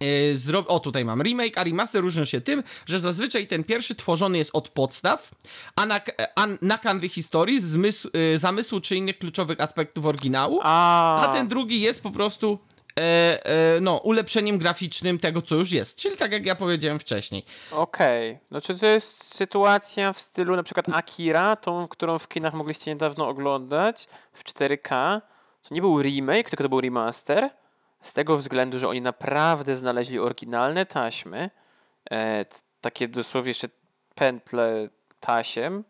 [0.00, 0.66] E, Zro...
[0.66, 4.50] O, tutaj mam remake, a remaster różnią się tym, że zazwyczaj ten pierwszy tworzony jest
[4.52, 5.30] od podstaw,
[5.76, 6.00] a na,
[6.36, 11.48] a na kanwie historii, zmysł, e, zamysłu czy innych kluczowych aspektów oryginału, A, a ten
[11.48, 12.58] drugi jest po prostu
[12.98, 15.96] e, e, no, ulepszeniem graficznym tego, co już jest.
[15.98, 17.44] Czyli tak jak ja powiedziałem wcześniej.
[17.72, 18.38] Okej.
[18.50, 22.90] No czy to jest sytuacja w stylu na przykład Akira, tą, którą w kinach mogliście
[22.90, 25.20] niedawno oglądać w 4K.
[25.68, 27.50] To nie był remake, tylko to był remaster.
[28.02, 31.50] Z tego względu, że oni naprawdę znaleźli oryginalne taśmy.
[32.10, 32.44] E,
[32.80, 33.68] takie dosłownie jeszcze
[34.14, 34.88] pętle
[35.20, 35.84] tasiem.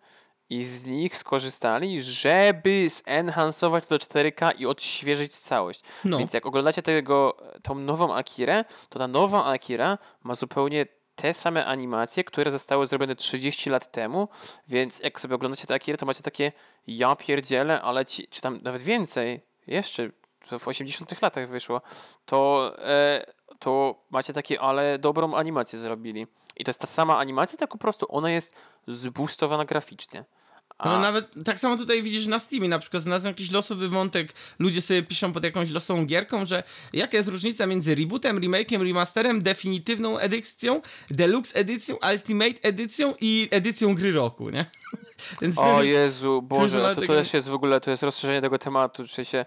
[0.50, 5.80] I z nich skorzystali, żeby zenhansować to do 4K i odświeżyć całość.
[6.04, 6.18] No.
[6.18, 11.66] Więc jak oglądacie tego, tą nową Akirę, to ta nowa Akira ma zupełnie te same
[11.66, 14.28] animacje, które zostały zrobione 30 lat temu,
[14.68, 16.52] więc jak sobie oglądacie tę Akirę, to macie takie
[16.86, 20.10] ja pierdzielę, ale ci, czy tam nawet więcej, jeszcze
[20.58, 21.80] w 80 latach wyszło,
[22.26, 23.24] to, e,
[23.58, 26.26] to macie takie, ale dobrą animację zrobili.
[26.56, 28.54] I to jest ta sama animacja, tylko po prostu ona jest
[28.86, 30.24] zboostowana graficznie.
[30.78, 34.32] A, No nawet tak samo tutaj widzisz na Steamie, na przykład znalazłem jakiś losowy wątek,
[34.58, 36.62] ludzie sobie piszą pod jakąś losową gierką, że
[36.92, 43.94] jaka jest różnica między rebootem, remake'iem, remasterem, definitywną edycją, deluxe edycją, ultimate edycją i edycją
[43.94, 44.64] gry roku, nie?
[45.42, 48.58] Więc O Jezu, Boże, ma to, to też jest w ogóle, to jest rozszerzenie tego
[48.58, 49.44] tematu, czy się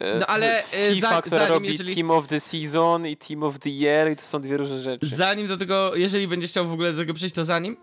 [0.00, 3.16] e, No, ale, e, FIFA, za- która zanim, robi jeżeli- Team of the Season i
[3.16, 5.06] Team of the Year i to są dwie różne rzeczy.
[5.06, 7.76] Zanim do tego, jeżeli będziesz chciał w ogóle do tego przejść, to zanim,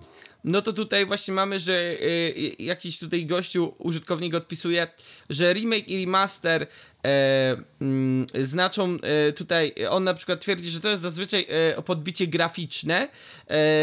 [0.44, 4.88] no to tutaj właśnie mamy, że y, jakiś tutaj gościu, użytkownik odpisuje,
[5.30, 6.68] że remake i remaster
[7.06, 12.28] e, mm, znaczą e, tutaj, on na przykład twierdzi, że to jest zazwyczaj e, podbicie
[12.28, 13.08] graficzne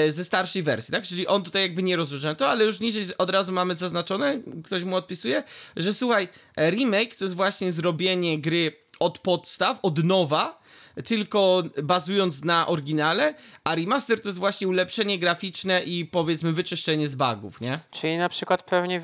[0.09, 1.05] ze starszej wersji, tak?
[1.05, 4.85] Czyli on tutaj jakby nie rozróżnia to, ale już niżej od razu mamy zaznaczone, ktoś
[4.85, 5.43] mu odpisuje,
[5.77, 10.61] że słuchaj, remake to jest właśnie zrobienie gry od podstaw, od nowa,
[11.05, 13.35] tylko bazując na oryginale,
[13.65, 17.81] a remaster to jest właśnie ulepszenie graficzne i powiedzmy wyczyszczenie z bugów, nie?
[17.91, 19.01] Czyli na przykład pewnie...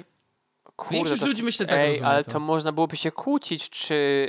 [0.76, 2.30] Kurde, Większość to, ludzi myślę tak Ej, ale to.
[2.30, 2.40] to.
[2.40, 4.28] można byłoby się kłócić, czy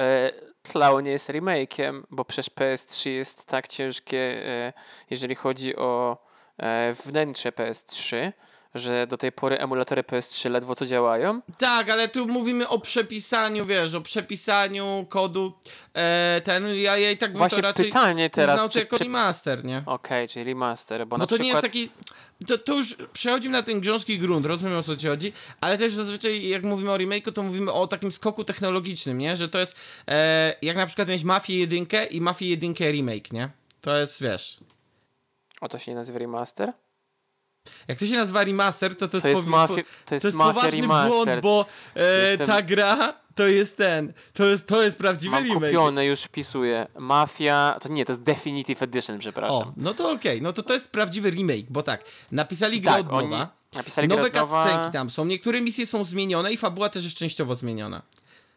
[0.00, 0.30] e,
[0.62, 4.72] Tlau nie jest remake'iem, bo przecież PS3 jest tak ciężkie, e,
[5.10, 6.18] jeżeli chodzi o
[6.58, 8.32] e, wnętrze PS3,
[8.78, 11.40] że do tej pory emulatory PS3 ledwo co działają.
[11.58, 15.52] Tak, ale tu mówimy o przepisaniu, wiesz, o przepisaniu kodu,
[15.94, 18.78] e, ten, ja, ja i tak bym Właśnie to raczej pytanie teraz, uznał to czy-
[18.78, 19.82] jako czy- remaster, nie?
[19.86, 21.44] Okej, czyli remaster, bo Bo na to przykład...
[21.44, 21.90] nie jest taki.
[22.46, 25.92] To, to już przechodzimy na ten grząski grunt, rozumiem o co ci chodzi, ale też
[25.92, 29.36] zazwyczaj jak mówimy o remake'u, to mówimy o takim skoku technologicznym, nie?
[29.36, 29.76] Że to jest
[30.08, 33.50] e, jak na przykład mieć Mafię 1 i Mafię 1 remake, nie?
[33.80, 34.58] To jest, wiesz.
[35.60, 36.72] O, to się nie nazywa remaster?
[37.88, 40.22] Jak to się nazywa remaster, to to jest, To jest, powi- mafia, po- to jest,
[40.22, 41.10] to jest poważny remaster.
[41.12, 45.44] błąd, bo e, Jestem- ta gra to jest ten, to jest, to jest prawdziwy Mam
[45.44, 45.64] remake.
[45.70, 46.86] kupione, już wpisuję.
[46.98, 49.72] Mafia, to nie, to jest Definitive Edition, O, przepraszam.
[49.76, 53.24] no to okej, no to to jest prawdziwy remake, bo tak, napisali grę tak, od
[53.30, 57.54] nowa, napisali nowe cutscenki tam są, niektóre misje są zmienione i fabuła też jest częściowo
[57.54, 58.02] zmieniona.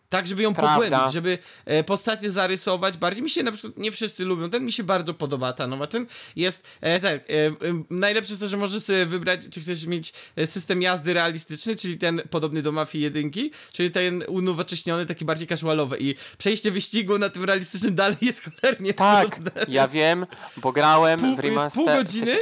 [0.09, 0.73] Tak, żeby ją Prawda.
[0.73, 3.23] pogłębić, żeby e, postacie zarysować bardziej.
[3.23, 5.87] Mi się na przykład, nie wszyscy lubią ten, mi się bardzo podoba ta nowa.
[5.87, 6.05] Ten
[6.35, 7.23] jest, e, tak, e,
[7.89, 11.97] najlepsze jest to, że możesz sobie wybrać, czy chcesz mieć e, system jazdy realistyczny, czyli
[11.97, 13.31] ten podobny do Mafii 1,
[13.73, 18.93] czyli ten unowocześniony, taki bardziej casualowy i przejście wyścigu na tym realistycznym dalej jest cholernie
[18.93, 19.51] Tak, trudne.
[19.67, 20.25] ja wiem,
[20.57, 21.73] bo grałem pół, w jest remaster...
[21.73, 22.35] pół w godziny,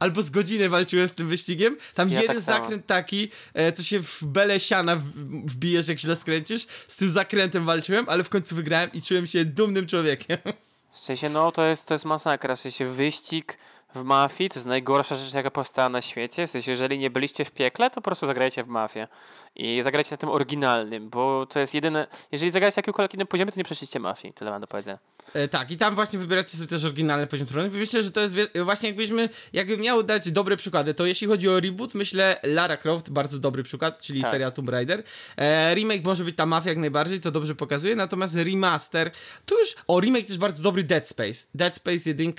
[0.00, 1.76] albo z godziny walczyłem z tym wyścigiem.
[1.94, 4.96] Tam Ja jeden tak zakręt taki, e, co się w belę siana
[5.44, 6.66] wbijesz, jak źle skręcisz.
[6.88, 10.38] Z tym zakrętem walczyłem, ale w końcu wygrałem i czułem się dumnym człowiekiem.
[10.92, 12.56] W sensie, no to jest, to jest masakra.
[12.56, 13.58] W sensie wyścig
[13.94, 16.46] w mafii to jest najgorsza rzecz, jaka powstała na świecie.
[16.46, 19.08] W sensie, jeżeli nie byliście w piekle, to po prostu zagrajcie w mafię.
[19.56, 22.06] I zagrajcie na tym oryginalnym, bo to jest jedyne...
[22.32, 24.34] Jeżeli zagrajcie na jakimkolwiek innym poziomie, to nie przeszliście mafii.
[24.34, 24.98] Tyle mam do powiedzenia.
[25.34, 27.78] E, tak, i tam właśnie wybieracie sobie też oryginalny poziom trudności.
[27.78, 31.60] Myślę, że to jest właśnie jakbyśmy, jakbym miał dać dobre przykłady, to jeśli chodzi o
[31.60, 34.30] reboot, myślę Lara Croft, bardzo dobry przykład, czyli Tak.
[34.30, 35.02] seria Tomb Raider.
[35.36, 39.10] E, remake może być ta mafia jak najbardziej, to dobrze pokazuje, natomiast remaster,
[39.46, 41.46] to już, o remake też bardzo dobry Dead Space.
[41.54, 42.32] Dead Space 1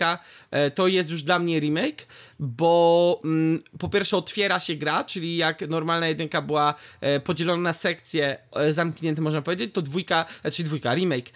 [0.51, 2.07] e, to jest już dla mnie remake,
[2.39, 7.73] bo mm, po pierwsze otwiera się gra, czyli jak normalna jedynka była e, podzielona na
[7.73, 11.29] sekcje e, zamknięte, można powiedzieć, to dwójka, czyli dwójka, remake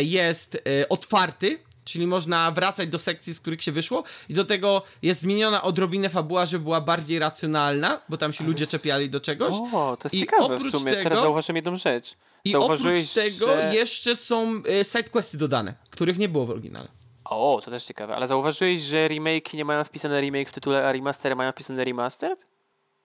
[0.00, 5.20] jest otwarty, czyli można wracać do sekcji, z których się wyszło i do tego jest
[5.20, 9.54] zmieniona odrobinę fabuła, żeby była bardziej racjonalna, bo tam się ludzie jest- czepiali do czegoś.
[9.54, 10.92] O, to jest I ciekawe w sumie.
[10.92, 12.14] tego- Teraz zauważyłem jedną rzecz.
[12.44, 13.70] I oprócz tego że...
[13.74, 14.62] jeszcze są
[14.92, 16.88] sidequesty dodane, których nie było w oryginale.
[17.24, 18.16] O, to też ciekawe.
[18.16, 22.46] Ale zauważyłeś, że remake nie mają wpisane remake w tytule, a remastery mają wpisane remastered?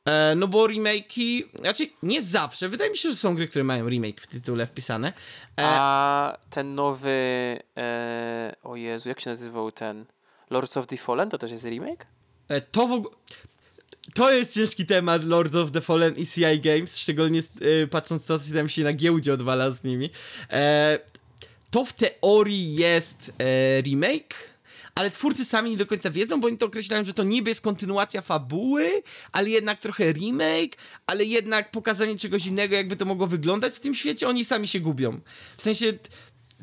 [0.05, 3.89] E, no bo remake'i, znaczy nie zawsze, wydaje mi się, że są gry, które mają
[3.89, 5.07] remake w tytule wpisane.
[5.07, 5.13] E,
[5.57, 7.11] A ten nowy...
[7.77, 10.05] E, o Jezu, jak się nazywał ten...
[10.49, 12.05] Lords of the Fallen to też jest remake?
[12.47, 13.15] E, to w ogóle...
[14.13, 18.39] To jest ciężki temat Lords of the Fallen i CI Games, szczególnie e, patrząc to,
[18.39, 20.09] co tam się na giełdzie odwala z nimi.
[21.71, 23.31] To w teorii jest
[23.81, 24.35] remake,
[24.95, 27.61] ale twórcy sami nie do końca wiedzą, bo oni to określają, że to niby jest
[27.61, 30.77] kontynuacja fabuły, ale jednak trochę remake,
[31.07, 34.79] ale jednak pokazanie czegoś innego, jakby to mogło wyglądać w tym świecie, oni sami się
[34.79, 35.19] gubią.
[35.57, 35.93] W sensie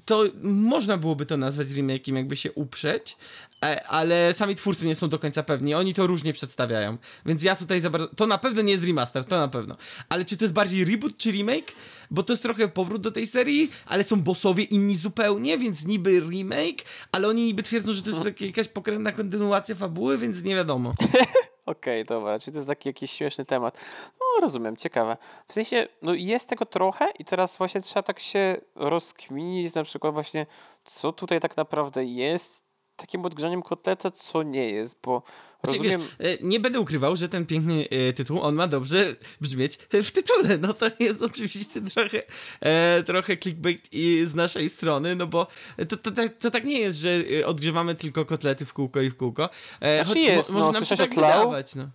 [0.05, 3.17] to można byłoby to nazwać remake'iem, jakby się uprzeć,
[3.65, 6.99] e, ale sami twórcy nie są do końca pewni, oni to różnie przedstawiają.
[7.27, 8.09] Więc ja tutaj za bardzo...
[8.09, 9.75] To na pewno nie jest remaster, to na pewno.
[10.09, 11.73] Ale czy to jest bardziej reboot czy remake?
[12.11, 16.21] Bo to jest trochę powrót do tej serii, ale są bossowie inni zupełnie, więc niby
[16.21, 20.55] remake, ale oni niby twierdzą, że to jest taka jakaś pokrętna kontynuacja fabuły, więc nie
[20.55, 20.95] wiadomo.
[21.67, 23.81] Okej, dobra, czyli to jest taki jakiś śmieszny temat.
[24.21, 25.17] No, rozumiem, ciekawe.
[25.49, 30.15] W sensie, no jest tego trochę i teraz właśnie trzeba tak się rozkminić, na przykład
[30.15, 30.47] właśnie,
[30.85, 32.70] co tutaj tak naprawdę jest
[33.01, 35.23] takim odgrzaniem kotleta, co nie jest, bo
[35.65, 36.01] Znaczy, rozumiem...
[36.21, 40.59] wiesz, nie będę ukrywał, że ten piękny e, tytuł, on ma dobrze brzmieć w tytule.
[40.59, 42.23] No to jest oczywiście trochę,
[42.61, 45.47] e, trochę clickbait i z naszej strony, no bo
[45.89, 49.11] to, to, to, to tak nie jest, że e, odgrzewamy tylko kotlety w kółko i
[49.11, 49.49] w kółko.
[49.81, 51.89] E, Znaczy jest, mo, no, może nam się tak wydawać, no.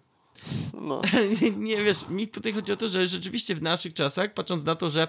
[0.74, 1.02] No.
[1.42, 4.76] nie, nie wiesz, mi tutaj chodzi o to, że rzeczywiście w naszych czasach, patrząc na
[4.76, 5.08] to, że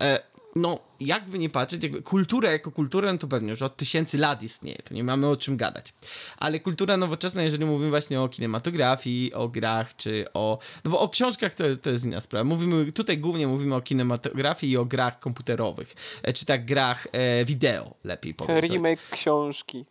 [0.00, 4.18] e, no, jakby nie patrzeć, jakby kultura jako kultura, no to pewnie już od tysięcy
[4.18, 5.94] lat istnieje, to nie mamy o czym gadać.
[6.36, 10.58] Ale kultura nowoczesna, jeżeli mówimy właśnie o kinematografii, o grach, czy o...
[10.84, 12.44] No bo o książkach to, to jest inna sprawa.
[12.44, 17.44] Mówimy, tutaj głównie mówimy o kinematografii i o grach komputerowych, e, czy tak grach e,
[17.44, 18.72] wideo, lepiej powiedzieć.
[18.72, 19.84] Remake książki.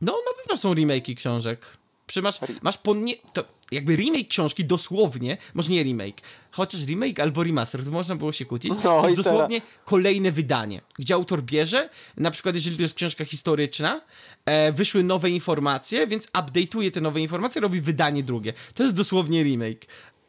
[0.00, 1.66] No, na pewno są remake'i książek.
[2.06, 7.20] Przy masz, masz po nie, to jakby remake książki dosłownie, może nie remake, chociaż remake
[7.20, 11.42] albo remaster, to można było się kłócić, No to jest dosłownie kolejne wydanie, gdzie autor
[11.42, 14.00] bierze, na przykład jeżeli to jest książka historyczna,
[14.44, 18.52] e, wyszły nowe informacje, więc update'uje te nowe informacje, robi wydanie drugie.
[18.74, 19.86] To jest dosłownie remake.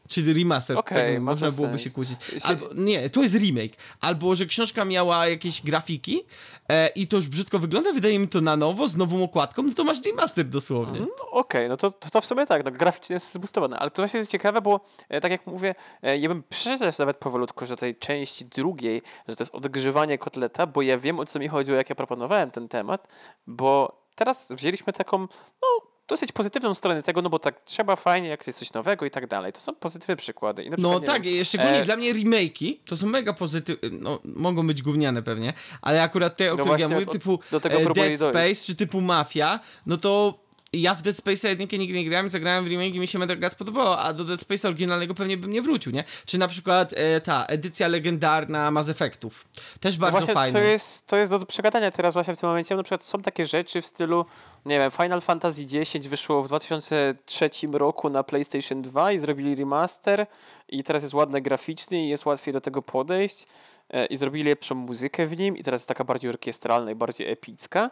[0.07, 1.81] Czyli remaster, tak, ma można byłoby sens.
[1.81, 2.17] się kłócić.
[2.43, 3.71] Albo, nie, to jest remake.
[4.01, 6.23] Albo, że książka miała jakieś grafiki
[6.69, 9.73] e, i to już brzydko wygląda, wydaje mi to na nowo, z nową okładką, no
[9.73, 10.99] to masz remaster dosłownie.
[10.99, 14.01] No, Okej, no to, to, to w sumie tak, no, graficznie jest zboostowane, ale to
[14.01, 14.79] właśnie jest ciekawe, bo
[15.09, 19.01] e, tak jak mówię, e, ja bym przeszedł też nawet powolutku, że tej części drugiej,
[19.27, 22.51] że to jest odgrzewanie kotleta, bo ja wiem o co mi chodziło, jak ja proponowałem
[22.51, 23.07] ten temat,
[23.47, 25.19] bo teraz wzięliśmy taką,
[25.61, 25.67] no
[26.07, 29.27] dosyć pozytywną stronę tego, no bo tak trzeba fajnie, jak jest coś nowego i tak
[29.27, 29.53] dalej.
[29.53, 30.63] To są pozytywne przykłady.
[30.63, 33.33] I na No przykład, nie tak, wiem, szczególnie e, dla mnie remake'i to są mega
[33.33, 37.39] pozytywne, no mogą być gówniane pewnie, ale akurat te, o No których ja mówię, typu
[37.53, 38.19] e, Dead dojść.
[38.21, 40.39] Space czy typu Mafia, no to
[40.81, 43.49] ja w Dead Space jedynkę nigdy nie grałem, zagrałem w remake i mi się mega
[43.49, 46.03] spodobało, a do Dead Space oryginalnego pewnie bym nie wrócił, nie?
[46.25, 49.45] Czy na przykład e, ta edycja legendarna Mass Effectów,
[49.79, 50.59] też No bardzo właśnie fajna.
[50.59, 52.75] To jest, to jest do przegadania teraz właśnie w tym momencie.
[52.75, 54.25] Na przykład są takie rzeczy w stylu,
[54.65, 60.27] nie wiem, Final Fantasy X wyszło w 2003 roku na PlayStation 2 i zrobili remaster
[60.69, 63.45] i teraz jest ładne graficznie i jest łatwiej do tego podejść.
[63.89, 67.31] e, i zrobili lepszą muzykę w nim i teraz jest taka bardziej orkiestralna i bardziej
[67.31, 67.91] epicka.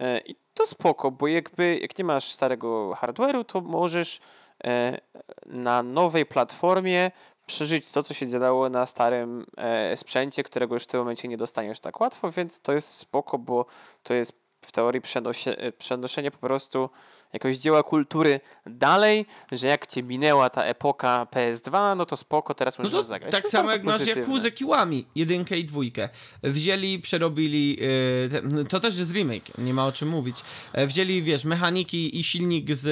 [0.00, 4.20] E, I to spoko, bo jakby jak nie masz starego hardware'u, to możesz
[4.64, 4.98] e,
[5.46, 7.10] na nowej platformie
[7.46, 11.36] przeżyć to, co się działo na starym e, sprzęcie, którego już w tym momencie nie
[11.36, 13.66] dostaniesz tak łatwo, więc to jest spoko, bo
[14.02, 16.90] to jest w teorii przenosie, przenoszenie po prostu
[17.32, 22.78] jakiegoś dzieła kultury dalej, że jak cię minęła ta epoka PS2, no to spoko, teraz
[22.78, 23.32] No możesz to zagrać.
[23.32, 24.20] tak To samo jak masz pozytywne.
[24.22, 26.08] Jakuzę Kiłami, jedynkę i dwójkę.
[26.42, 30.36] Wzięli, przerobili, yy, te, no to też jest remake, nie ma o czym mówić.
[30.72, 32.88] E, Wzięli, wiesz, mechaniki i silnik z,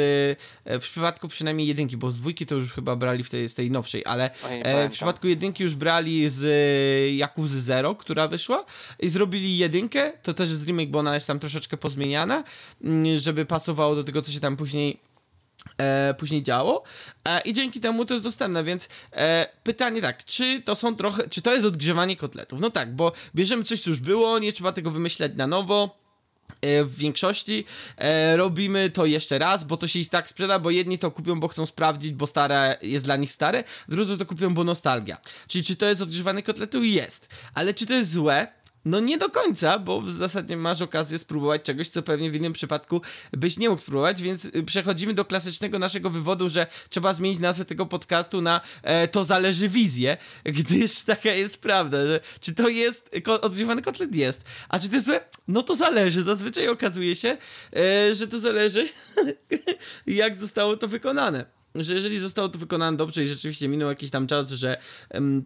[0.64, 3.54] e, w przypadku przynajmniej jedynki, bo z dwójki to już chyba brali w tej, z
[3.54, 8.64] tej nowszej, ale e, w przypadku jedynki już brali z Jakuzy Zero, która wyszła
[8.98, 12.44] i zrobili jedynkę, to też jest remake, bo ona jest tam troszeczkę pozmieniana,
[12.84, 15.00] mm, żeby pasowało do tego, co się tam później
[15.78, 16.82] e, później działo
[17.24, 21.28] e, i dzięki temu to jest dostępne, więc e, pytanie tak, czy to są trochę,
[21.28, 22.60] czy to jest odgrzewanie kotletów?
[22.60, 26.00] No tak, bo bierzemy coś, co już było, nie trzeba tego wymyślać na nowo,
[26.62, 27.64] e, w większości
[27.96, 31.40] e, robimy to jeszcze raz, bo to się i tak sprzeda, bo jedni to kupią,
[31.40, 35.18] bo chcą sprawdzić, bo stare jest dla nich stare, drudzy to kupią, bo nostalgia.
[35.48, 36.84] Czyli czy to jest odgrzewane kotletu?
[36.84, 37.28] Jest.
[37.54, 38.59] Ale czy to jest złe?
[38.84, 42.52] No nie do końca, bo w zasadzie masz okazję spróbować czegoś, co pewnie w innym
[42.52, 43.00] przypadku
[43.32, 47.64] byś nie mógł spróbować, więc y, przechodzimy do klasycznego naszego wywodu, że trzeba zmienić nazwę
[47.64, 53.10] tego podcastu na e, To zależy wizję, gdyż taka jest prawda, że czy to jest
[53.24, 53.50] ko-
[53.84, 54.14] kotlet?
[54.14, 54.44] Jest.
[54.68, 55.20] A czy to jest złe?
[55.48, 56.22] No to zależy.
[56.22, 57.36] Zazwyczaj okazuje się,
[57.76, 58.88] e, że to zależy
[60.06, 64.26] jak zostało to wykonane że jeżeli zostało to wykonane dobrze i rzeczywiście minął jakiś tam
[64.26, 64.76] czas, że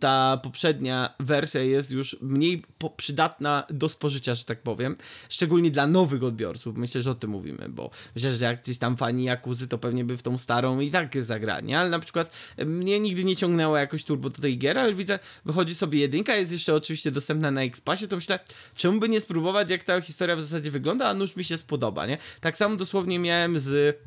[0.01, 2.63] ta poprzednia wersja jest już mniej
[2.97, 4.95] przydatna do spożycia, że tak powiem,
[5.29, 8.97] szczególnie dla nowych odbiorców, myślę, że o tym mówimy, bo myślę, że jak gdzieś tam
[8.97, 12.31] fani Jakuzy, to pewnie by w tą starą i tak zagrali, ale na przykład
[12.67, 16.53] mnie nigdy nie ciągnęło jakoś turbo do tej gier, ale widzę, wychodzi sobie jedynka, jest
[16.53, 18.39] jeszcze oczywiście dostępna na X-Passie, to myślę,
[18.77, 22.07] czemu by nie spróbować, jak ta historia w zasadzie wygląda, a nuż mi się spodoba,
[22.07, 22.19] nie?
[22.41, 23.99] Tak samo dosłownie miałem z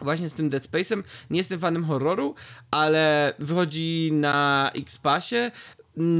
[0.00, 1.02] Właśnie z tym Dead Space'em.
[1.30, 2.34] Nie jestem fanem horroru,
[2.70, 5.50] ale wychodzi na X-Passie,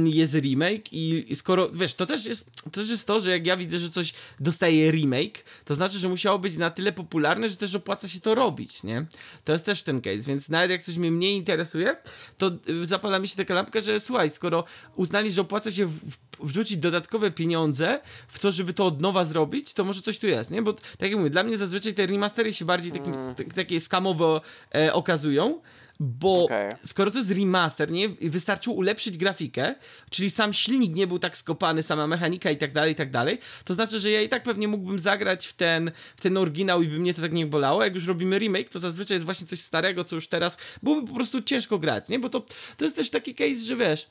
[0.05, 3.57] jest remake i skoro, wiesz, to też jest to, też jest to że jak ja
[3.57, 7.75] widzę, że coś dostaje remake, to znaczy, że musiało być na tyle popularne, że też
[7.75, 9.05] opłaca się to robić, nie?
[9.43, 11.97] To jest też ten case, więc nawet jak coś mnie mniej interesuje,
[12.37, 14.63] to y, zapala mi się taka lampka, że słuchaj, skoro
[14.95, 15.99] uznali, że opłaca się w,
[16.39, 20.51] wrzucić dodatkowe pieniądze w to, żeby to od nowa zrobić, to może coś tu jest,
[20.51, 20.61] nie?
[20.61, 23.35] Bo tak jak mówię, dla mnie zazwyczaj te remastery się bardziej takim, Mm.
[23.35, 24.41] t- takie skamowo
[24.75, 25.61] e, okazują,
[25.99, 26.71] bo Okej.
[26.85, 28.09] skoro to jest remaster, nie?
[28.09, 29.75] Wystarczyło ulepszyć grafikę,
[30.09, 33.39] czyli sam silnik nie był tak skopany, sama mechanika i tak dalej, i tak dalej,
[33.65, 36.87] to znaczy, że ja i tak pewnie mógłbym zagrać w ten, w ten oryginał i
[36.87, 37.83] by mnie to tak nie bolało.
[37.83, 41.13] Jak już robimy remake, to zazwyczaj jest właśnie coś starego, co już teraz byłoby po
[41.13, 42.19] prostu ciężko grać, nie?
[42.19, 42.45] Bo to,
[42.77, 44.07] to jest też taki case, że wiesz,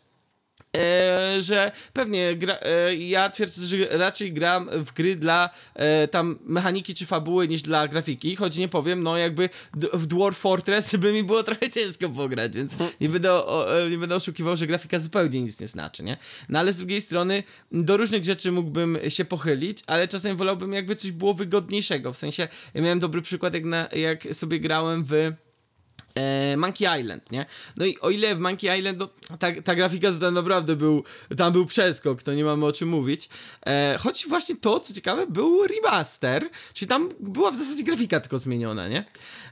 [0.76, 6.38] E, że pewnie gra, e, ja twierdzę, że raczej gram w gry dla e, tam
[6.44, 9.48] mechaniki czy fabuły niż dla grafiki, choć nie powiem, no jakby
[9.92, 13.98] w Dwarf Fortress by mi było trochę ciężko pograć, więc nie będę, o, e, nie
[13.98, 16.16] będę oszukiwał, że grafika zupełnie nic nie znaczy, nie?
[16.48, 20.96] No ale z drugiej strony do różnych rzeczy mógłbym się pochylić, ale czasem wolałbym jakby
[20.96, 25.32] coś było wygodniejszego, w sensie ja miałem dobry przykład jak, na, jak sobie grałem w
[26.56, 27.46] Monkey Island, nie?
[27.76, 29.08] No i o ile w Monkey Island, no,
[29.38, 31.04] ta, ta grafika to tam naprawdę był,
[31.36, 33.28] tam był przeskok, to nie mamy o czym mówić.
[33.66, 38.38] E, choć właśnie to, co ciekawe, był remaster, czyli tam była w zasadzie grafika tylko
[38.38, 39.04] zmieniona, nie?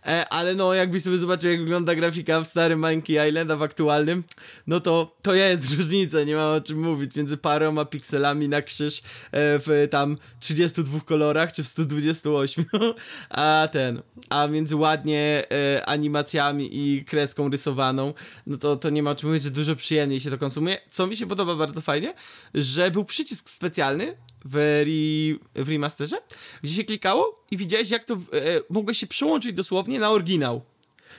[0.07, 3.63] E, ale no, jakbyś sobie zobaczył, jak wygląda grafika w starym Monkey Island, a w
[3.63, 4.25] aktualnym,
[4.67, 8.99] no to, to jest różnica, nie ma o czym mówić, między paroma pikselami na krzyż
[8.99, 9.03] e,
[9.33, 12.65] w tam 32 kolorach, czy w 128,
[13.31, 15.87] a ten, a między ładnie e,
[16.53, 18.15] animacjami i kreską rysowaną,
[18.47, 20.79] no to, to nie ma czym mówić, że dużo przyjemniej się to konsumuje.
[20.91, 22.15] Co mi się podoba bardzo fajnie,
[22.55, 26.17] że był przycisk specjalny w, re, w remasterze,
[26.63, 28.19] gdzie się klikało i widziałeś, jak to e,
[28.71, 30.63] mogłeś się przełączyć dosłownie na oryginał.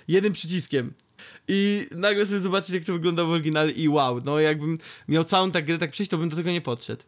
[0.07, 0.93] Jednym przyciskiem.
[1.47, 4.77] I nagle sobie zobaczyć, jak to wygląda w oryginale i wow, no jakbym
[5.07, 7.03] miał całą tę grę tak przejść, to bym do tego nie podszedł.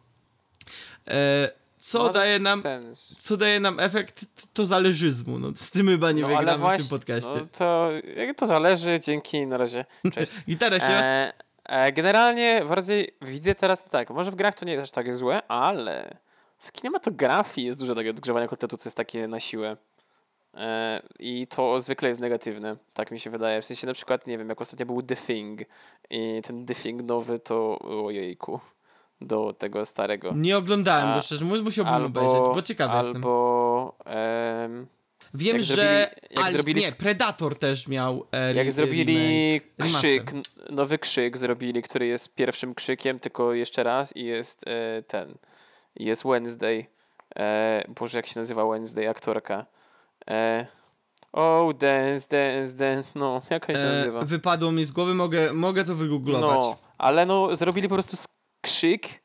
[1.08, 1.50] E,
[1.86, 3.14] co to daje nam Sens.
[3.18, 5.38] co daje nam efekt t- to zależyzmu.
[5.38, 7.30] No, z tym chyba nie No, wygramy właśnie, w tym podcaście.
[7.36, 9.84] No, to jak to zależy, dzięki, na razie.
[10.12, 10.32] Cześć.
[10.48, 10.86] Gitara się...
[10.92, 11.32] E,
[11.64, 15.46] e, generalnie bardziej widzę teraz tak, może w grach to nie jest aż tak złe,
[15.48, 16.16] ale
[16.58, 19.76] w kinematografii jest dużo takiego odgrzewania kotletu, co jest takie na siłę.
[20.54, 23.62] E, I to zwykle jest negatywne, tak mi się wydaje.
[23.62, 25.60] W sensie na przykład, nie wiem, jak ostatnio był The Thing
[26.10, 28.60] i ten The Thing nowy to ojejku,
[29.20, 30.32] do tego starego.
[30.36, 33.16] Nie oglądałem A- go, szczerze mówiąc, musiałbym albo, obejrzeć, bo ciekawy jestem.
[33.16, 34.86] albo em,
[35.34, 35.74] Wiem, że.
[35.74, 38.26] zrobili- ale zrobili Nie, Predator też miał.
[38.32, 39.60] E, Jak zrobili.
[39.78, 40.00] Remaster.
[40.00, 40.32] krzyk,
[40.70, 45.34] nowy krzyk zrobili, który jest pierwszym krzykiem, tylko jeszcze raz i jest e, ten,
[45.96, 46.86] jest Wednesday.
[47.36, 49.66] E, Boże, jak się nazywa Wednesday, aktorka.
[50.30, 50.66] E,
[51.32, 54.22] oh, dance, dance, dance, no, jak się E, nazywa?
[54.22, 56.60] wypadło mi z głowy, mogę, mogę to wygooglować.
[56.60, 58.16] No, ale no, zrobili po prostu
[58.66, 59.22] krzyk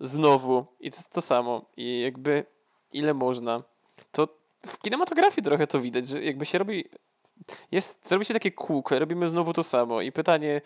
[0.00, 1.64] znowu i to jest to samo.
[1.76, 2.44] I jakby,
[2.92, 3.62] ile można.
[4.12, 4.28] To
[4.66, 6.84] w kinematografii trochę to widać, że jakby się robi,
[7.72, 10.60] jest, zrobi się takie kółko, robimy znowu to samo i pytanie,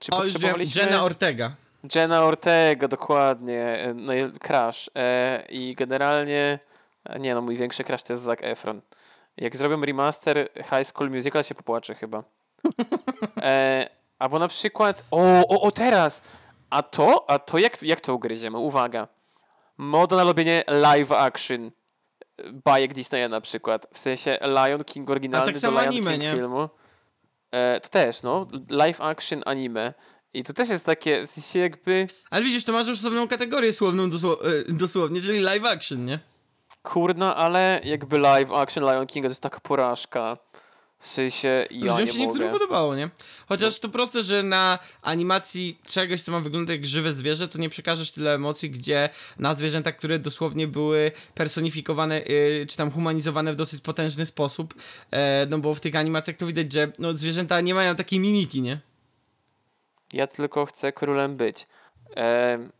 [0.00, 0.82] czy O, potrzebowaliśmy...
[0.82, 1.52] Jenna Ortega.
[1.94, 4.90] Jenna Ortega, dokładnie, e, no i crash.
[4.94, 6.58] E, I generalnie,
[7.04, 8.80] e, nie no, mój większy crash to jest Zac Efron.
[9.36, 12.22] Jak zrobią remaster High School Musical, się popłaczę chyba.
[13.42, 13.88] E,
[14.18, 16.22] albo na przykład, o, o, o teraz!
[16.72, 18.58] A to, a to jak, jak to ugryziemy?
[18.58, 19.08] Uwaga.
[19.78, 21.70] Moda na robienie live action
[22.52, 23.86] bajek Disneya na przykład.
[23.92, 26.32] W sensie Lion King oryginalny tak samo do Lion anime, King nie?
[26.32, 26.68] filmu.
[27.50, 28.46] E, to też, no.
[28.70, 29.94] Live action anime.
[30.34, 32.06] I to też jest takie, w sensie jakby...
[32.30, 34.08] Ale widzisz, to masz już osobną kategorię słowną e,
[34.72, 36.18] dosłownie, czyli live action, nie?
[36.82, 40.36] Kurna, ale jakby live action Lion Kinga to jest taka porażka.
[41.02, 42.58] W sensie ja Ludziom nie się niektórym mogę.
[42.58, 43.10] podobało, nie?
[43.48, 47.68] Chociaż to proste, że na animacji czegoś, co ma wyglądać jak żywe zwierzę, to nie
[47.70, 53.56] przekażesz tyle emocji, gdzie na zwierzęta, które dosłownie były personifikowane, yy, czy tam humanizowane w
[53.56, 54.74] dosyć potężny sposób,
[55.10, 58.62] e, no bo w tych animacjach to widać, że no, zwierzęta nie mają takiej mimiki,
[58.62, 58.78] nie?
[60.12, 61.66] Ja tylko chcę królem być.
[62.14, 62.70] Em,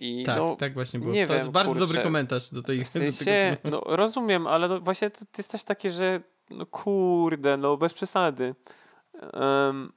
[0.00, 1.12] I Tak, no, tak właśnie było.
[1.12, 1.86] nie to wiem, jest bardzo kurczę.
[1.86, 3.76] dobry komentarz do tej w do sensie, filmu.
[3.86, 6.20] no rozumiem, ale właśnie to, to jest też takie, że
[6.50, 8.54] no kurde, no bez przesady.
[9.32, 9.92] Em,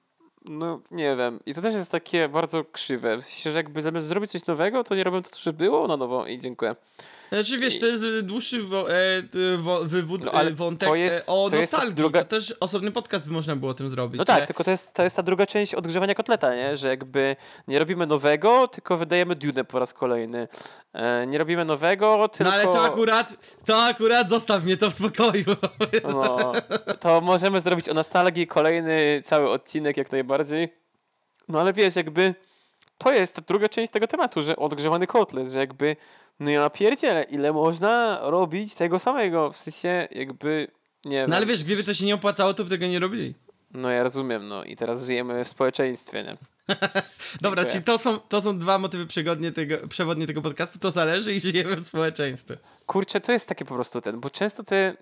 [0.45, 1.39] no nie wiem.
[1.45, 3.17] I to też jest takie bardzo krzywe.
[3.17, 5.97] W sensie, że jakby zamiast zrobić coś nowego, to nie robią to, co było na
[5.97, 6.75] nowo i dziękuję.
[7.32, 8.97] Znaczy wiesz, to jest e, dłuższy wo, e,
[9.57, 11.95] wo, wywód, No, ale e, wątek to jest- e, o to jest ta nostalgii.
[12.03, 14.17] druga- To też osobny podcast by można było o tym zrobić.
[14.17, 14.47] No tak, nie?
[14.47, 16.75] tylko to jest, to jest ta druga część odgrzewania kotleta, nie?
[16.77, 17.36] Że jakby
[17.67, 20.47] nie robimy nowego, tylko wydajemy Dune po raz kolejny.
[20.93, 22.43] E, nie robimy nowego, tylko...
[22.43, 25.45] No ale to akurat, to akurat zostaw mnie to w spokoju.
[26.03, 26.51] No,
[27.01, 30.73] to możemy zrobić o nostalgii kolejny cały odcinek jak najbardziej.
[31.47, 32.36] No ale wiesz, jakby
[32.99, 35.95] to jest ta druga część tego tematu, że odgrzewany kotlet, że jakby
[36.39, 40.67] no ja pierdzielę, ile można robić tego samego, w sensie jakby
[41.05, 41.29] nie wiem.
[41.29, 43.35] No ale wiesz, gdyby to się nie opłacało, to by tego nie robili.
[43.71, 46.37] No ja rozumiem, no i teraz żyjemy w społeczeństwie, nie?
[47.41, 51.33] Dobra, czyli to są, to są dwa motywy przewodnie tego, przewodnie tego podcastu, to zależy
[51.33, 52.57] i żyjemy w społeczeństwie.
[52.85, 54.93] Kurczę, to jest takie po prostu ten, bo często te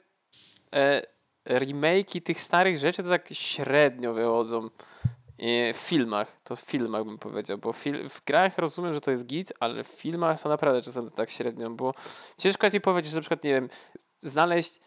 [0.75, 1.01] e,
[1.45, 4.69] remake'i tych starych rzeczy to tak średnio wychodzą.
[5.73, 9.25] W filmach, to w filmach bym powiedział, bo fil- w grach rozumiem, że to jest
[9.25, 11.93] git, ale w filmach to naprawdę czasem tak średnio, bo
[12.37, 13.69] ciężko jest mi powiedzieć, że na przykład, nie wiem,
[14.21, 14.79] znaleźć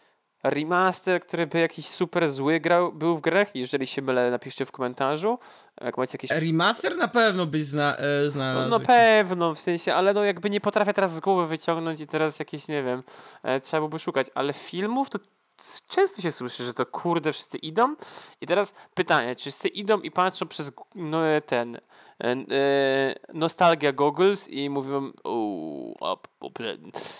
[0.43, 3.55] remaster, który by jakiś super zły grał, był w grach.
[3.55, 5.39] Jeżeli się mylę, napiszcie w komentarzu.
[5.81, 8.69] Jak macie jakieś Remaster na pewno byś zna, e, no, znalazł.
[8.69, 12.39] no pewno, w sensie, ale no jakby nie potrafię teraz z głowy wyciągnąć i teraz
[12.39, 13.03] jakieś, nie wiem,
[13.43, 15.19] e, trzeba byłoby szukać, ale filmów to
[15.87, 17.95] często się słyszy, że to kurde wszyscy idą
[18.41, 21.79] i teraz pytanie, czy wszyscy idą i patrzą przez no, e, ten e,
[22.23, 26.19] e, nostalgia goggles i mówią o,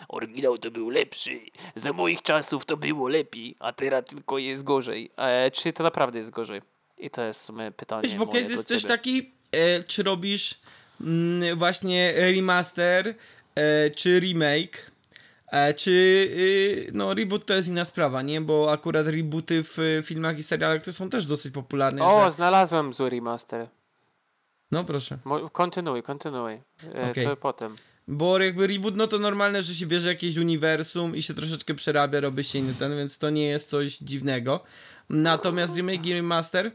[0.09, 1.39] oryginał to był lepszy,
[1.75, 5.11] za moich czasów to było lepiej, a teraz tylko jest gorzej.
[5.17, 6.61] E, czy to naprawdę jest gorzej?
[6.97, 8.81] I to jest w sumie pytanie Wiesz, bo moje jest ciebie.
[8.81, 10.59] taki, e, czy robisz
[11.01, 13.15] mm, właśnie remaster,
[13.55, 14.90] e, czy remake,
[15.75, 18.41] czy y, no reboot to jest inna sprawa, nie?
[18.41, 22.05] Bo akurat rebooty w y, filmach i serialach to są też dosyć popularne.
[22.05, 22.31] O, że...
[22.31, 23.67] znalazłem zły remaster.
[24.71, 25.17] No proszę.
[25.25, 26.53] Mo- Kontynuuj, kontynuuj.
[26.95, 27.25] E, Okej.
[27.25, 27.75] Co potem?
[28.07, 32.19] Bo jakby reboot, no to normalne, że się bierze jakieś uniwersum i się troszeczkę przerabia,
[32.19, 34.63] robi się inny ten, więc to nie jest coś dziwnego.
[35.09, 36.71] Natomiast remake i remaster,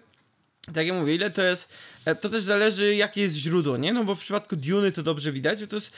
[0.74, 1.72] tak jak mówię, ile to jest,
[2.05, 3.93] e, to też zależy jakie jest źródło, nie?
[3.93, 5.93] No bo w przypadku Duny to dobrze widać, to jest,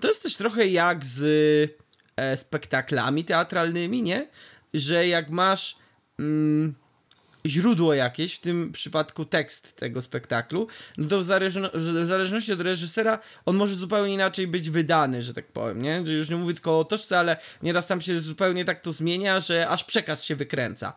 [0.00, 1.20] to jest też trochę jak z
[2.18, 4.26] e, spektaklami teatralnymi, nie?
[4.74, 5.76] Że jak masz
[6.18, 6.74] mm,
[7.46, 10.66] źródło jakieś, w tym przypadku tekst tego spektaklu,
[10.98, 15.34] no to w, zależno, w zależności od reżysera on może zupełnie inaczej być wydany, że
[15.34, 16.06] tak powiem, nie?
[16.06, 19.40] Że już nie mówię tylko o otoczce, ale nieraz tam się zupełnie tak to zmienia,
[19.40, 20.92] że aż przekaz się wykręca.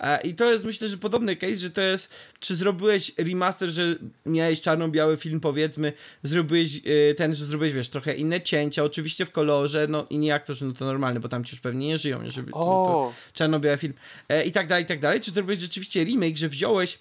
[0.00, 3.96] E, I to jest myślę, że podobny case, że to jest, czy zrobiłeś remaster, że
[4.26, 5.92] miałeś czarno-biały film powiedzmy,
[6.22, 10.34] zrobiłeś e, ten, że zrobiłeś, wiesz, trochę inne cięcia, oczywiście w kolorze, no i nie
[10.34, 13.12] aktorzy, no to normalne, bo tam ci już pewnie nie żyją, żeby no to O,
[13.32, 13.94] czarno-biały film
[14.28, 15.20] e, i tak dalej, i tak dalej.
[15.20, 16.98] Czy robisz rzeczywiście remake, że wziąłeś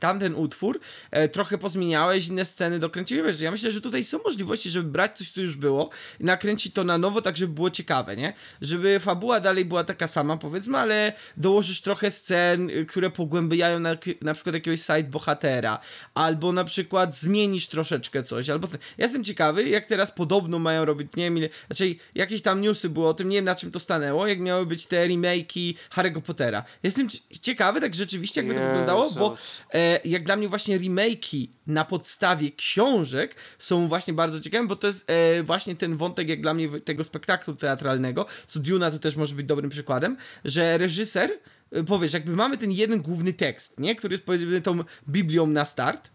[0.00, 0.80] tamten utwór,
[1.10, 3.40] e, trochę pozmieniałeś, inne sceny dokręciłeś.
[3.40, 5.90] Ja myślę, że tutaj są możliwości, żeby brać coś, co już było
[6.20, 8.32] i nakręcić to na nowo, tak żeby było ciekawe, nie?
[8.60, 13.96] Żeby fabuła dalej była taka sama, powiedzmy, ale dołożysz trochę scen, y, które pogłębiają na,
[14.22, 15.78] na przykład jakiegoś side bohatera,
[16.14, 18.68] albo na przykład zmienisz troszeczkę coś, albo...
[18.68, 18.80] Ten.
[18.98, 22.88] Ja jestem ciekawy, jak teraz podobno mają robić, nie wiem ile, znaczy jakieś tam newsy
[22.88, 26.20] było o tym, nie wiem na czym to stanęło, jak miały być te remake'i Harry'ego
[26.20, 26.64] Pottera.
[26.82, 29.36] Jestem ci- ciekawy, tak rzeczywiście, jakby to wyglądało, bo
[29.70, 34.86] e, jak dla mnie właśnie remake'i na podstawie książek są właśnie bardzo ciekawe, bo to
[34.86, 39.16] jest e, właśnie ten wątek jak dla mnie tego spektaklu teatralnego, co Duna to też
[39.16, 41.30] może być dobrym przykładem, że reżyser,
[41.72, 44.78] e, powiesz, jakby mamy ten jeden główny tekst, nie, który jest powiedzmy tą
[45.08, 46.13] Biblią na start,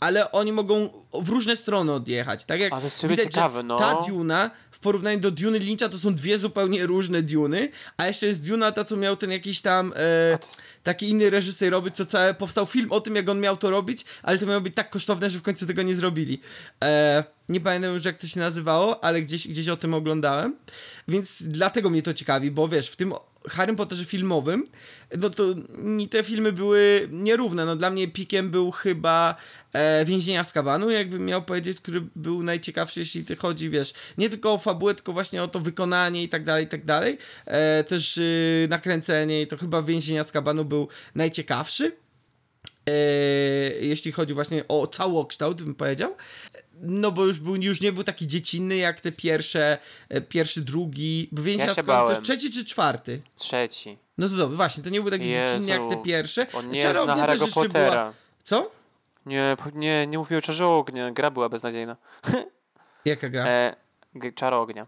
[0.00, 3.62] ale oni mogą w różne strony odjechać, tak jak A to jest sobie widać, ciekawe,
[3.62, 3.78] no.
[3.78, 8.26] ta Duna w porównaniu do Duny Lyncha to są dwie zupełnie różne Duny, a jeszcze
[8.26, 10.38] jest Duna ta, co miał ten jakiś tam e,
[10.82, 14.04] taki inny reżyser robić, co całe, powstał film o tym, jak on miał to robić,
[14.22, 16.40] ale to miało być tak kosztowne, że w końcu tego nie zrobili.
[16.84, 20.56] E, nie pamiętam już, jak to się nazywało, ale gdzieś, gdzieś o tym oglądałem,
[21.08, 23.12] więc dlatego mnie to ciekawi, bo wiesz, w tym
[23.48, 24.64] Harrym Potterze filmowym,
[25.18, 25.44] no to
[26.10, 29.36] te filmy były nierówne, no dla mnie pikiem był chyba
[29.72, 34.30] e, Więzienia z Kabanu, jakbym miał powiedzieć, który był najciekawszy, jeśli ty chodzi, wiesz, nie
[34.30, 37.84] tylko o fabułę, tylko właśnie o to wykonanie i tak dalej, i tak dalej, e,
[37.84, 41.92] też y, nakręcenie i to chyba Więzienia z Kabanu był najciekawszy.
[42.90, 42.92] E,
[43.80, 46.16] jeśli chodzi właśnie o całokształt, bym powiedział.
[46.82, 49.78] No bo już, był, już nie był taki dziecinny jak te pierwsze,
[50.08, 51.28] e, pierwszy, drugi.
[51.32, 53.22] Bo Więzienia Ja Kabanu to trzeci czy czwarty?
[53.36, 53.98] Trzeci.
[54.18, 56.46] No to dobrze, właśnie, to nie był taki Jezu, dziecinny jak te pierwsze.
[56.54, 57.90] On nie Czarownia zna też Harry'ego jeszcze Pottera.
[57.90, 58.12] Była...
[58.42, 58.70] Co?
[59.26, 61.10] Nie, nie, nie mówię o Czarze Ognia.
[61.10, 61.96] Gra była beznadziejna.
[63.04, 63.46] Jaka gra?
[63.46, 63.76] E,
[64.14, 64.86] g- Czar Ognia.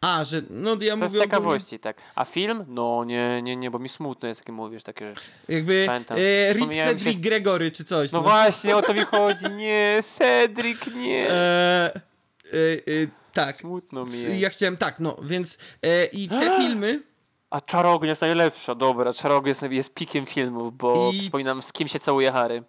[0.00, 1.96] A, że, no ja To mówię z ogólnie- ciekawości, tak.
[2.14, 2.64] A film?
[2.68, 5.26] No nie, nie, nie, bo mi smutno jest, jak mówisz takie rzeczy.
[5.48, 6.18] Jakby Pamiętam.
[6.18, 8.12] e, Rip Cedric z- Gregory czy coś.
[8.12, 9.50] No właśnie, o to mi chodzi.
[9.50, 11.30] Nie, Cedric, nie.
[11.30, 12.58] E, e,
[13.02, 13.54] e, tak.
[13.54, 14.30] Smutno mi jest.
[14.40, 17.02] Ja chciałem, tak, no, więc e, i te filmy,
[17.50, 19.14] A Czarognia jest najlepsza, dobra.
[19.14, 22.62] Czarognia jest, jest pikiem filmów, bo I- przypominam, z kim się całuje Harry.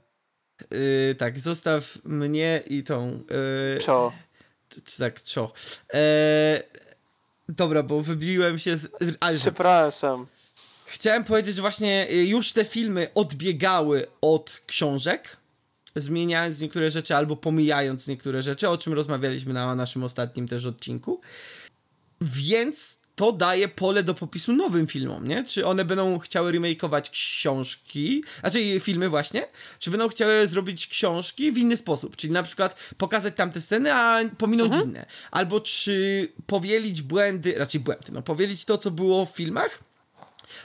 [1.11, 3.19] e, tak, zostaw mnie i tą,
[3.75, 4.11] e, Czo.
[4.85, 5.51] czy, tak, czo.
[5.93, 6.63] E,
[7.49, 8.89] dobra, bo wybiłem się z...
[9.19, 10.27] Ale, Przepraszam.
[10.85, 15.37] Chciałem powiedzieć, że właśnie y, już te filmy odbiegały od książek,
[15.95, 21.21] zmieniając niektóre rzeczy albo pomijając niektóre rzeczy, o czym rozmawialiśmy na naszym ostatnim też odcinku.
[22.21, 25.43] Więc to daje pole do popisu nowym filmom, nie?
[25.43, 29.47] Czy one będą chciały remakeować książki, znaczy filmy właśnie,
[29.79, 34.19] czy będą chciały zrobić książki w inny sposób, czyli na przykład pokazać tamte sceny, a
[34.37, 35.05] pominąć inne.
[35.31, 39.79] Albo czy powielić błędy, raczej błędy, no powielić to, co było w filmach,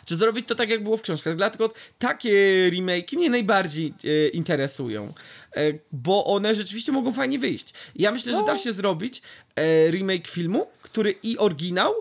[0.05, 1.37] czy zrobić to tak, jak było w książkach.
[1.37, 2.31] Dlatego takie
[2.73, 5.13] remake'i mnie najbardziej e, interesują,
[5.57, 7.75] e, bo one rzeczywiście mogą fajnie wyjść.
[7.97, 9.23] Ja myślę, że da się zrobić
[9.57, 11.95] e, remake filmu, który i oryginał,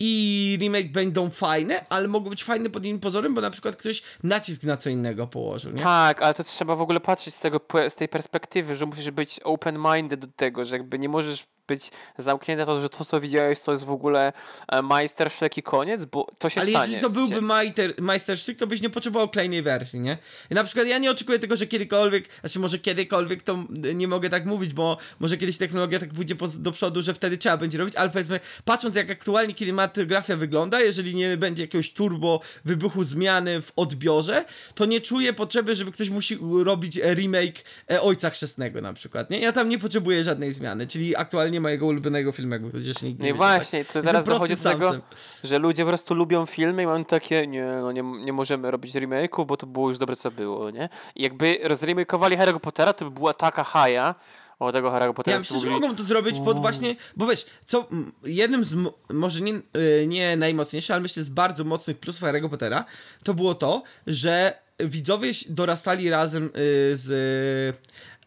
[0.00, 4.02] i remake będą fajne, ale mogą być fajne pod innym pozorem, bo na przykład ktoś
[4.22, 5.82] nacisk na co innego położył, nie?
[5.82, 9.40] Tak, ale to trzeba w ogóle patrzeć z, tego, z tej perspektywy, że musisz być
[9.40, 13.62] open-minded do tego, że jakby nie możesz być zamknięty na to, że to, co widziałeś,
[13.62, 14.32] to jest w ogóle
[14.68, 16.92] e, majstersztyk i koniec, bo to się Ale stanie.
[16.94, 20.18] jeżeli to byłby majster, majstersztyk, to byś nie potrzebował kolejnej wersji, nie?
[20.50, 24.30] I na przykład ja nie oczekuję tego, że kiedykolwiek, znaczy może kiedykolwiek to nie mogę
[24.30, 27.78] tak mówić, bo może kiedyś technologia tak pójdzie po, do przodu, że wtedy trzeba będzie
[27.78, 33.62] robić, ale powiedzmy, patrząc jak aktualnie kinematografia wygląda, jeżeli nie będzie jakiegoś turbo wybuchu zmiany
[33.62, 34.44] w odbiorze,
[34.74, 39.40] to nie czuję potrzeby, żeby ktoś musi robić remake e, Ojca Chrzestnego na przykład, nie?
[39.40, 43.10] Ja tam nie potrzebuję żadnej zmiany, czyli aktualnie mojego ulubionego filmu, jakby nigdy No i
[43.10, 43.36] nie wiedział, tak?
[43.36, 45.02] właśnie, to Jestem teraz dochodzi do tego, samcem.
[45.44, 48.94] że ludzie po prostu lubią filmy i mam takie, nie, no nie, nie możemy robić
[48.94, 50.88] remake'ów, bo to było już dobre, co było, nie?
[51.14, 54.14] I jakby rozremake'owali Harry'ego Pottera, to by była taka haja
[54.58, 57.88] o tego Harry'ego Pottera, Ja myślę, że mogą to zrobić pod właśnie, bo wiesz, co
[58.24, 58.74] jednym z,
[59.10, 62.84] może nie, y, nie najmocniejszych, ale myślę z bardzo mocnych plusów Harry'ego Pottera,
[63.24, 66.50] to było to, że widzowie dorastali razem y,
[66.96, 67.10] z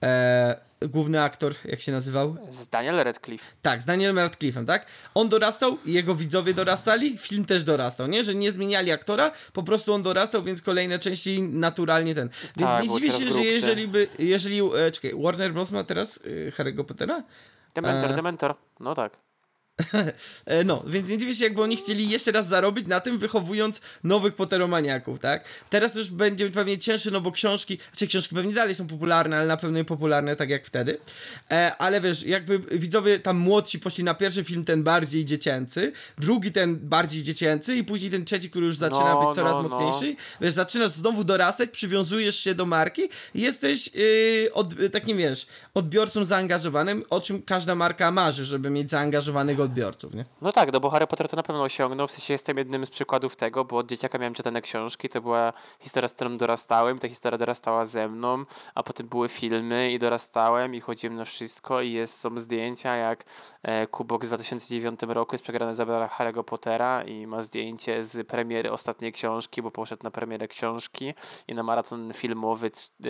[0.04, 2.38] e, główny aktor, jak się nazywał?
[2.52, 3.46] z Daniel Radcliffe.
[3.62, 4.86] Tak, z Danielem Radcliffe'em, tak?
[5.14, 8.24] On dorastał, jego widzowie dorastali, film też dorastał, nie?
[8.24, 12.30] Że nie zmieniali aktora, po prostu on dorastał, więc kolejne części naturalnie ten.
[12.58, 13.44] Więc Tak, nie dziwię się, że grubszy.
[13.46, 15.72] jeżeli by, jeżeli, e, czekaj, Warner Bros.
[15.72, 17.24] ma teraz y, Harry'ego Pottera?
[17.76, 18.16] Dementor, E.
[18.16, 19.18] Dementor, no tak.
[20.46, 23.82] E, no, więc nie dziwię się, jakby oni chcieli jeszcze raz zarobić na tym, wychowując
[24.04, 25.46] nowych poteromaniaków, tak?
[25.70, 29.48] Teraz już będzie pewnie cięższe, no bo książki, znaczy książki pewnie dalej są popularne, ale
[29.48, 30.98] na pewno nie popularne tak jak wtedy.
[31.52, 36.52] E, ale wiesz, jakby widzowie tam młodsi poszli na pierwszy film ten bardziej dziecięcy, drugi
[36.52, 39.70] ten bardziej dziecięcy i później ten trzeci, który już zaczyna No, być coraz no, no.
[39.70, 40.16] mocniejszy.
[40.42, 43.02] Wiesz, zaczynasz znowu dorastać, przywiązujesz się do marki
[43.36, 48.90] i jesteś yy, od, takim, wiesz, odbiorcą zaangażowanym, o czym każda marka marzy, żeby mieć
[48.90, 50.26] zaangażowanych odbiorców, nie?
[50.42, 52.90] No tak, no bo Harry Potter to na pewno osiągnął, w sensie jestem jednym z
[52.90, 57.08] przykładów tego, bo od dzieciaka miałem czytane książki, to była historia, z którą dorastałem, ta
[57.08, 58.46] historia dorastała ze mną,
[58.76, 63.26] a potem były filmy i dorastałem i chodziłem na wszystko i jest, są zdjęcia jak
[63.64, 68.72] e, Kubok w 2009 roku jest przegrany za Harry'ego Pottera i ma zdjęcie z premiery
[68.72, 71.14] ostatniej książki, bo poszedł na premierę książki
[71.48, 73.10] i na maraton filmowy e,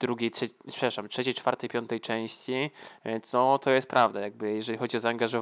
[0.00, 2.70] drugiej, trzeciej, przepraszam, trzeciej, czwartej, piątej części,
[3.04, 5.39] więc no to jest prawda, jakby jeżeli chodzi o zaangażowanie,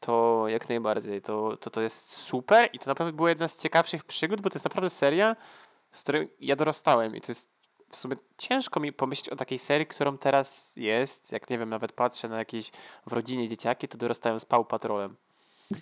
[0.00, 4.04] to jak najbardziej, to, to, to jest super i to naprawdę była jedna z ciekawszych
[4.04, 5.36] przygód, bo to jest naprawdę seria,
[5.92, 7.48] z której ja dorastałem i to jest
[7.90, 11.92] w sumie ciężko mi pomyśleć o takiej serii, którą teraz jest, jak nie wiem, nawet
[11.92, 12.70] patrzę na jakieś
[13.06, 15.16] w rodzinie dzieciaki, to dorastają z Paw Patrolem.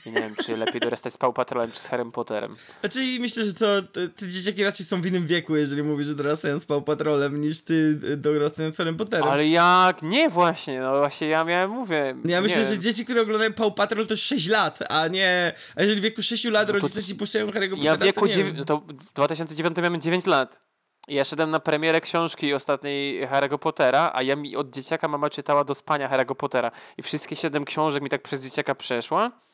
[0.07, 2.57] I nie wiem, czy lepiej dorastać z Paw Patrolem, czy z Harrym Potterem.
[2.81, 6.15] Znaczy myślę, że to, to te dzieciaki raczej są w innym wieku, jeżeli mówisz, że
[6.15, 9.29] dorastają z Paw Patrolem, niż ty y, dorastają z Harrym Potterem.
[9.29, 10.03] Ale jak?
[10.03, 12.17] Nie właśnie, no właśnie ja miałem, mówię.
[12.25, 12.81] Ja myślę, nie że wiem.
[12.81, 15.53] dzieci, które oglądają Paw Patrol to 6 lat, a nie...
[15.77, 18.29] A jeżeli w wieku 6 lat No rodzice ci puszczają Harry'ego Pottera, Ja w wieku
[18.29, 18.57] to wiem.
[18.57, 20.61] no to w 2009 miałem 9 lat.
[21.09, 25.65] Ja szedłem na premierę książki ostatniej Harry'ego Pottera, a ja mi od dzieciaka mama czytała
[25.65, 26.71] do spania Harry'ego Pottera.
[26.99, 29.48] I wszystkie 7 książek mi tak przez dzieciaka przeszła.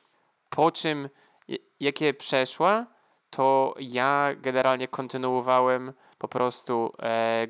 [0.54, 1.08] Po czym,
[1.80, 2.86] jakie przeszła,
[3.30, 7.46] to ja generalnie kontynuowałem po prostu, e,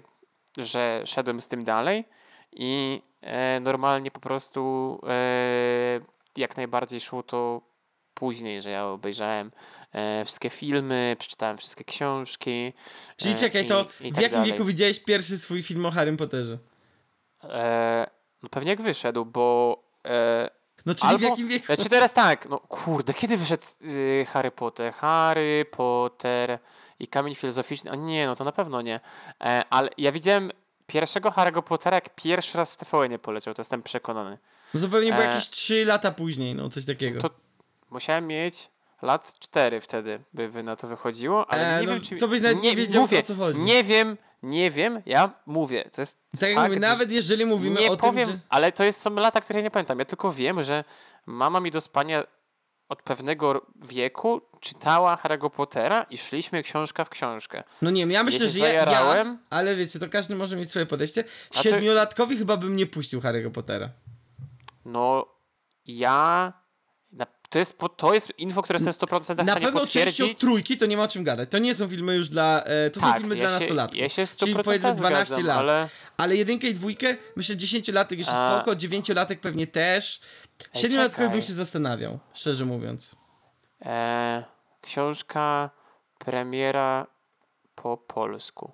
[0.58, 2.04] że szedłem z tym dalej
[2.52, 6.00] i e, normalnie po prostu e,
[6.36, 7.60] jak najbardziej szło to
[8.14, 9.52] później, że ja obejrzałem
[9.92, 12.72] e, wszystkie filmy, przeczytałem wszystkie książki.
[13.16, 14.52] Czyli e, czekaj, i- to i w tak jakim dalej.
[14.52, 16.58] wieku widziałeś pierwszy swój film o Harrym Potterze?
[17.44, 18.06] E,
[18.42, 19.78] no pewnie jak wyszedł, bo
[20.86, 21.66] No czyli w Albo, jakim wieku?
[21.82, 24.92] Czy teraz tak, no kurde, kiedy wyszedł y, Harry Potter?
[24.92, 26.58] Harry Potter
[27.00, 27.90] i Kamień Filozoficzny?
[27.90, 29.00] O nie, no to na pewno nie.
[29.44, 30.50] E, ale ja widziałem
[30.86, 34.38] pierwszego Harry'ego Pottera, jak pierwszy raz w TVN poleciał, to jestem przekonany.
[34.74, 37.20] No to pewnie było E, jakieś 3 lata później, no coś takiego.
[37.20, 37.30] To
[37.90, 38.70] musiałem mieć
[39.02, 42.16] lat 4 wtedy, by, by na to wychodziło, ale E, nie no, wiem, czy...
[42.16, 43.60] to byś nawet nie wiedział, mówię, o co chodzi.
[43.60, 47.90] Nie wiem, nie wiem, ja mówię, to jest tak jak mówię, nawet jeżeli mówimy nie
[47.90, 48.40] o powiem, tym, że...
[48.48, 49.98] ale to jest, są lata, które ja nie pamiętam.
[49.98, 50.84] Ja tylko wiem, że
[51.26, 52.24] mama mi do spania
[52.88, 57.62] od pewnego wieku czytała Harry'ego Pottera i szliśmy książka w książkę.
[57.82, 60.86] No nie wiem, ja myślę, że ja, ja, ale wiecie, to każdy może mieć swoje
[60.86, 61.24] podejście.
[61.52, 63.90] Siedmiolatkowi chyba bym nie puścił Harry'ego Pottera.
[64.84, 65.26] No,
[65.86, 66.52] ja...
[67.54, 70.86] To, jest, to jest info, które jestem 100% w Na stanie pewno częścią trójki to
[70.86, 71.50] nie ma o czym gadać.
[71.50, 72.62] To nie są filmy już dla.
[72.64, 74.00] E, to są Tak, filmy ja dla się, nastolatków.
[74.00, 75.58] ja się Czyli 100% powiedzmy 12 zgadzam, lat.
[75.58, 75.88] ale...
[76.16, 78.56] Ale jedynkę i dwójkę, myślę, dziesięciolatek jeszcze A.
[78.56, 80.20] spoko, dziewięciolatek pewnie też.
[80.74, 81.38] Ej, Siedmiolatkowy czekaj.
[81.38, 83.16] bym się zastanawiał, szczerze mówiąc.
[83.82, 84.44] E,
[84.82, 85.70] książka,
[86.18, 87.06] premiera
[87.74, 88.72] po polsku.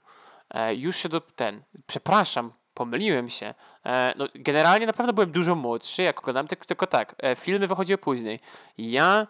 [0.51, 1.63] E, już się do ten.
[1.87, 3.55] Przepraszam, pomyliłem się.
[3.87, 7.15] E, no, generalnie naprawdę byłem dużo młodszy, jak oglądałem, tylko, tylko tak.
[7.19, 8.41] E, filmy wychodziły później.
[8.79, 9.27] Ja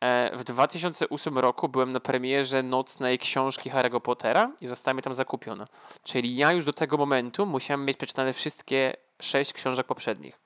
[0.00, 5.14] e, w 2008 roku byłem na premierze nocnej książki Harry'ego Pottera i została mi tam
[5.14, 5.68] zakupiona.
[6.02, 10.38] Czyli ja już do tego momentu musiałem mieć przeczytane wszystkie sześć książek poprzednich.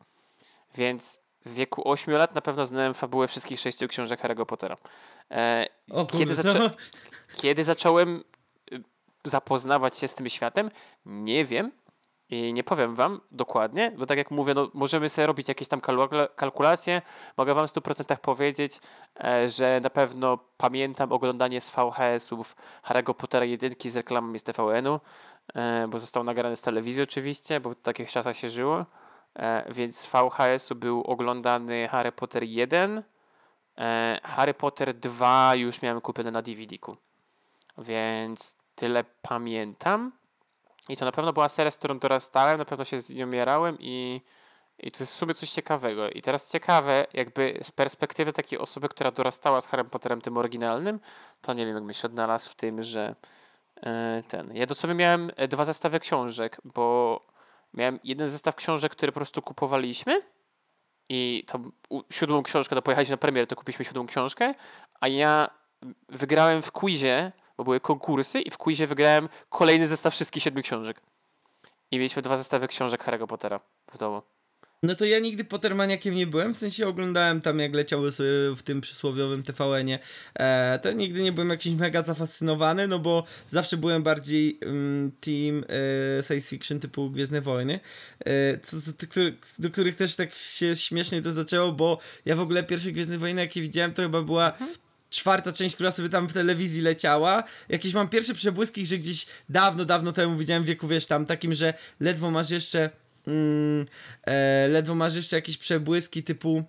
[0.75, 4.77] Więc w wieku 8 lat na pewno znałem fabułę wszystkich sześciu książek Harry'ego Pottera.
[5.91, 6.71] O Kiedy zaczę- to...
[7.37, 8.25] kiedy zacząłem
[8.73, 8.83] y,
[9.25, 10.71] zapoznawać się z tym światem,
[11.07, 11.73] nie wiem
[12.31, 15.81] i nie powiem wam dokładnie, bo tak jak mówię, no, możemy sobie robić jakieś tam
[15.81, 17.03] kalkula- kalkulacje.
[17.37, 18.81] Mogę wam w 100% powiedzieć,
[19.25, 25.01] e, że na pewno pamiętam oglądanie z VHS-ów Harry'ego Pottera jedynki z reklamami z TVN-u,
[25.55, 28.87] e, bo został nagrany z telewizji oczywiście, bo w takich czasach się żyło.
[29.37, 33.03] E, więc z VHS-u był oglądany Harry Potter 1,
[33.79, 36.97] e, Harry Potter 2 już miałem kupione na DVD-ku.
[37.79, 40.13] Więc tyle pamiętam.
[40.89, 43.77] I to na pewno była seria, z którą dorastałem, na pewno się z nią mierałem
[43.81, 44.21] i,
[44.79, 46.11] i to jest w sumie coś ciekawego.
[46.11, 51.01] I teraz ciekawe, jakby z perspektywy takiej osoby, która dorastała z Harrym Potterem tym oryginalnym,
[51.41, 53.15] to nie wiem, jakbym się odnalazł w tym, że
[53.83, 54.57] e, ten.
[54.57, 57.21] Ja do sobie miałem e, dwa zestawy książek, bo
[57.75, 60.23] miałem jeden zestaw książek, który po prostu kupowaliśmy
[61.09, 61.47] i
[61.89, 64.55] u- siódmą książkę, no pojechaliśmy na premierę, to kupiliśmy siódmą książkę,
[65.01, 65.51] a ja
[66.09, 71.01] wygrałem w quizie, bo były konkursy i w quizie wygrałem kolejny zestaw wszystkich siedmiu książek.
[71.91, 73.61] I mieliśmy dwa zestawy książek Harry'ego Pottera
[73.93, 74.23] w domu.
[74.83, 78.63] No to ja nigdy Pottermaniakiem nie byłem, w sensie oglądałem tam jak leciały sobie w
[78.63, 79.99] tym przysłowiowym TVN-ie,
[80.35, 85.65] e, to nigdy nie byłem jakiś mega zafascynowany, no bo zawsze byłem bardziej um, team
[86.19, 87.81] e, science fiction typu Gwiezdne Wojny,
[88.21, 92.41] e, co, co, który, do których też tak się śmiesznie to zaczęło, bo ja w
[92.41, 94.86] ogóle pierwsze Gwiezdne Wojny jakie widziałem to chyba była mhm
[95.17, 97.43] czwarta część, która sobie tam w telewizji leciała.
[97.69, 101.55] Jakieś mam pierwsze przebłyski, że gdzieś dawno, dawno temu widziałem w wieku, wiesz, tam takim,
[101.55, 102.91] że ledwo masz jeszcze
[103.27, 103.87] mm,
[104.27, 106.65] e, ledwo masz jeszcze jakieś przebłyski typu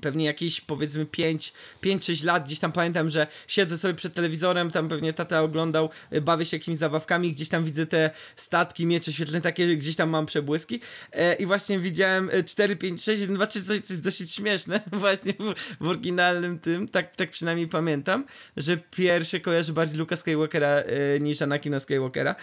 [0.00, 5.12] pewnie jakieś powiedzmy 5-6 lat, gdzieś tam pamiętam, że siedzę sobie przed telewizorem, tam pewnie
[5.12, 9.76] tata oglądał, e, bawię się jakimiś zabawkami, gdzieś tam widzę te statki, miecze świetlne, takie
[9.76, 10.80] gdzieś tam mam przebłyski
[11.12, 15.32] e, i właśnie widziałem 4, 5, 6, 1, 2, 3, coś, coś dosyć śmieszne właśnie
[15.32, 15.54] w,
[15.84, 18.24] w, oryginalnym tym, tak, tak przynajmniej pamiętam,
[18.56, 22.34] że pierwszy kojarzy bardziej Luka Skywalkera e, niż Anakina Skywalkera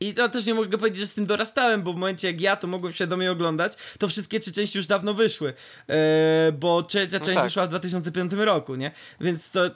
[0.00, 2.56] i to też nie mogę powiedzieć, że z tym dorastałem, bo w momencie jak ja
[2.56, 5.54] to mogłem świadomie oglądać, to wszystkie trzy części już dawno wyszły.
[5.88, 7.44] Eee, bo trzecia część no tak.
[7.44, 8.90] wyszła w 2005 roku, nie?
[9.20, 9.70] Więc to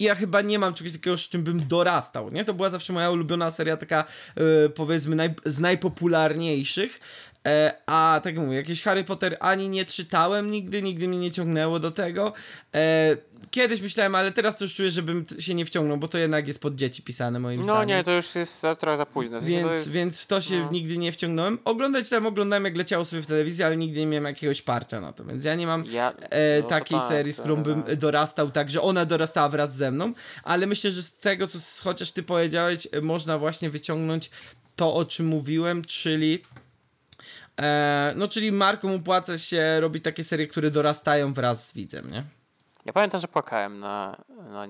[0.00, 2.44] ja chyba nie mam czegoś takiego, z czym bym dorastał, nie?
[2.44, 4.04] To była zawsze moja ulubiona seria, taka
[4.64, 7.00] e, powiedzmy naj, z najpopularniejszych.
[7.46, 11.30] E, a tak jak mówię, jakieś Harry Potter ani nie czytałem nigdy, nigdy mnie nie
[11.30, 12.32] ciągnęło do tego.
[12.74, 13.16] E,
[13.50, 16.60] kiedyś myślałem, ale teraz to już czuję, żebym się nie wciągnął, bo to jednak jest
[16.60, 17.88] pod dzieci pisane moim no, zdaniem.
[17.88, 19.40] No nie, to już jest trochę za późno.
[19.40, 19.92] Więc, jest...
[19.92, 20.68] więc w to się no.
[20.72, 21.58] nigdy nie wciągnąłem.
[21.64, 25.12] Oglądać tam oglądałem jak leciało sobie w telewizji, ale nigdy nie miałem jakiegoś parcia na
[25.12, 26.12] to, więc ja nie mam ja...
[26.30, 27.96] e, no, takiej tak, serii, z którą bym tak.
[27.96, 30.12] dorastał tak, że ona dorastała wraz ze mną,
[30.42, 34.30] ale myślę, że z tego, co chociaż ty powiedziałeś, można właśnie wyciągnąć
[34.76, 36.42] to, o czym mówiłem, czyli
[37.58, 42.24] E, no, czyli markom opłaca się robić takie serie, które dorastają wraz z widzem, nie?
[42.84, 44.66] Ja pamiętam, że płakałem na, na,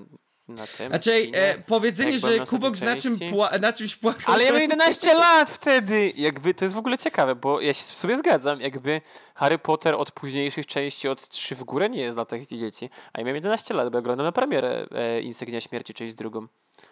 [0.47, 0.87] na tym.
[0.89, 4.35] Znaczy, e, powiedzenie, że Kubok na, czym pła- na czymś płakał.
[4.35, 6.13] Ale ja miałem 11 lat wtedy!
[6.15, 8.61] Jakby to jest w ogóle ciekawe, bo ja się w sobie zgadzam.
[8.61, 9.01] Jakby
[9.35, 12.89] Harry Potter od późniejszych części, od 3 w górę nie jest dla tych dzieci.
[13.13, 16.47] A ja miałem 11 lat, bo ja oglądam na premierę e, Insygnia Śmierci, część drugą.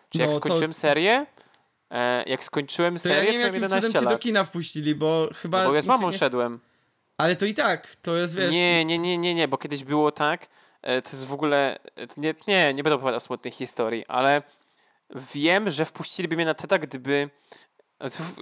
[0.09, 0.77] Czy jak no, skończyłem to...
[0.77, 1.25] serię,
[1.91, 4.09] E, jak skończyłem to serię, ja nie wiem, to miałem 11 lat.
[4.09, 5.63] do kina wpuścili, bo chyba...
[5.63, 6.59] No bo ja z mamą szedłem.
[7.17, 8.51] Ale to i tak, to jest, wiesz...
[8.53, 10.47] Nie, nie, nie, nie, nie, bo kiedyś było tak,
[10.81, 11.79] e, to jest w ogóle...
[12.17, 14.41] Nie, nie, nie będę opowiadał smutnych historii, ale
[15.33, 17.29] wiem, że wpuściliby mnie na TEDa, gdyby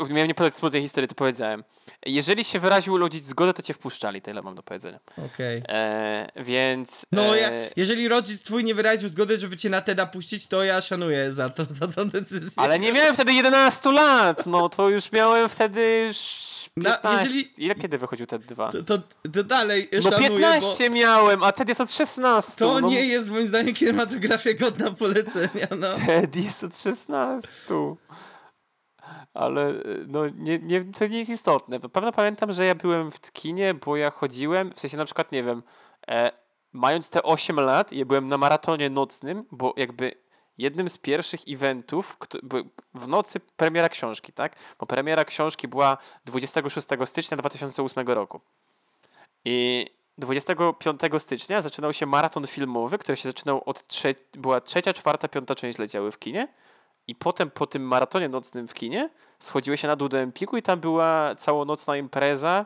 [0.09, 1.63] Miałem nie powiedzieć smutnej historii, to powiedziałem.
[2.05, 4.21] Jeżeli się wyraził urodzić zgodę, to cię wpuszczali.
[4.21, 4.99] Tyle mam do powiedzenia.
[5.11, 5.63] Okej.
[5.63, 5.75] Okay.
[5.75, 7.05] E, więc...
[7.11, 10.63] No, ja, e, jeżeli rodzic twój nie wyraził zgody, żeby cię na TEDa puścić, to
[10.63, 12.51] ja szanuję za, to, za tą decyzję.
[12.55, 14.45] Ale nie miałem wtedy 11 lat!
[14.45, 16.13] No, to już miałem wtedy
[16.75, 16.99] 15.
[17.03, 17.63] Na, jeżeli...
[17.63, 18.71] Ile kiedy wychodził TED 2?
[18.71, 18.97] To, to,
[19.33, 20.95] to dalej No 15 bo...
[20.95, 22.55] miałem, a TED jest od 16.
[22.57, 22.89] To no...
[22.89, 25.93] nie jest moim zdaniem kinematografia godna polecenia, no.
[25.93, 27.49] TED jest od 16
[29.33, 29.73] ale
[30.07, 31.79] no, nie, nie, to nie jest istotne.
[31.79, 35.43] Pewno pamiętam, że ja byłem w kinie, bo ja chodziłem, w sensie na przykład, nie
[35.43, 35.63] wiem,
[36.07, 36.31] e,
[36.73, 40.25] mając te 8 lat, ja byłem na maratonie nocnym, bo jakby
[40.57, 42.17] jednym z pierwszych eventów,
[42.93, 44.55] w nocy premiera książki, tak?
[44.79, 48.41] Bo premiera książki była 26 stycznia 2008 roku.
[49.45, 49.87] I
[50.17, 55.55] 25 stycznia zaczynał się maraton filmowy, który się zaczynał od trze- była trzecia, czwarta, piąta
[55.55, 56.47] część leciały w kinie.
[57.07, 59.09] I potem po tym maratonie nocnym w kinie
[59.39, 62.65] schodziły się na dół do Empiku i tam była całonocna impreza,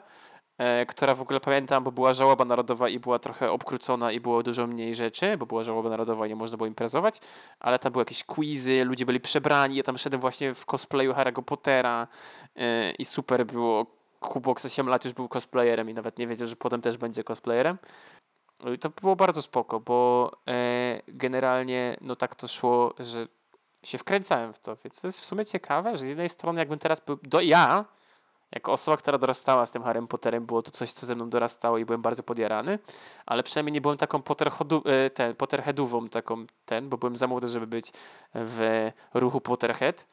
[0.57, 4.44] e, która w ogóle pamiętam, bo była żałoba narodowa i była trochę obkrócona i było
[4.44, 7.20] dużo mniej rzeczy, bo była żałoba narodowa i nie można było imprezować,
[7.60, 11.44] ale tam były jakieś quizy, ludzie byli przebrani, ja tam szedłem właśnie w cosplayu Harry'ego
[11.44, 12.07] Pottera
[12.56, 13.99] e, i super było.
[14.20, 17.78] Kubok 8 lat już był cosplayerem i nawet nie wiedział, że potem też będzie cosplayerem.
[18.64, 23.28] No I to było bardzo spoko, bo e, generalnie no tak to szło, że
[23.84, 26.80] się wkręcałem w to, więc to jest w sumie ciekawe, że z jednej strony jakbym
[26.80, 27.85] teraz był, do ja,
[28.51, 31.77] jako osoba, która dorastała z tym Harrym Potterem, było to coś, co ze mną dorastało
[31.77, 32.80] i byłem bardzo podjarany,
[33.26, 34.22] ale przynajmniej nie byłem taką
[34.85, 37.91] e, ten, Potterheadową taką ten, bo byłem za młody, żeby być
[38.35, 40.07] w ruchu Potterhead.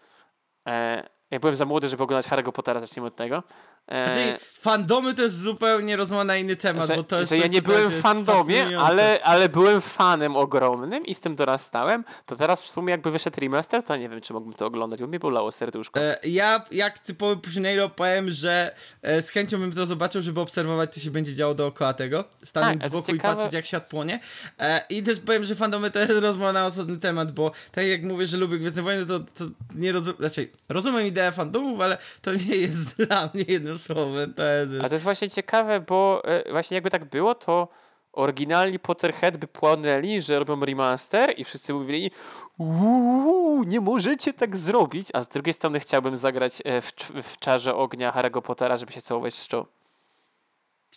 [0.69, 3.43] E, ja byłem za młody, żeby oglądać Harry'ego Pottera, zacznijmy od tego.
[3.89, 4.07] E...
[4.07, 7.47] Znaczy, fandomy to jest zupełnie rozmowa na inny temat, że, bo to jest Że ja
[7.47, 12.65] nie byłem w fandomie, ale, ale byłem fanem ogromnym i z tym dorastałem, to teraz
[12.65, 15.53] w sumie jakby wyszedł remaster, to nie wiem, czy mógłbym to oglądać, bo mi bolało
[15.53, 16.01] serduszko.
[16.01, 20.95] E, ja, jak typowy Pushinairo, powiem, że e, z chęcią bym to zobaczył, żeby obserwować,
[20.95, 24.21] co się będzie działo dookoła tego, stanąć tak, z boku i patrzeć, jak świat płonie.
[24.59, 28.03] E, I też powiem, że fandomy to jest rozmowa na osobny temat, bo tak jak
[28.03, 29.45] mówię, że lubię Gwiezdne Wojny, to, to
[29.75, 34.45] nie rozumiem, raczej rozumiem ideę fandomów, ale to nie jest dla mnie jednym słowem, to
[34.45, 34.73] jest...
[34.83, 37.69] A to jest właśnie ciekawe, bo e, właśnie jakby tak było, to
[38.17, 42.11] oryginalni Potterhead by płonęli, że robią remaster i wszyscy mówili
[42.59, 46.93] uuu, nie możecie tak zrobić, a z drugiej strony chciałbym zagrać e, w,
[47.23, 49.67] w czarze ognia Harry'ego Pottera, żeby się całować z czoł.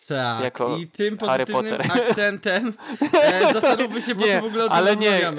[0.07, 2.73] Tak, jako i tym pozytywnym akcentem
[3.13, 5.33] e, zastanówmy się, po co w ogóle o tym ale nie,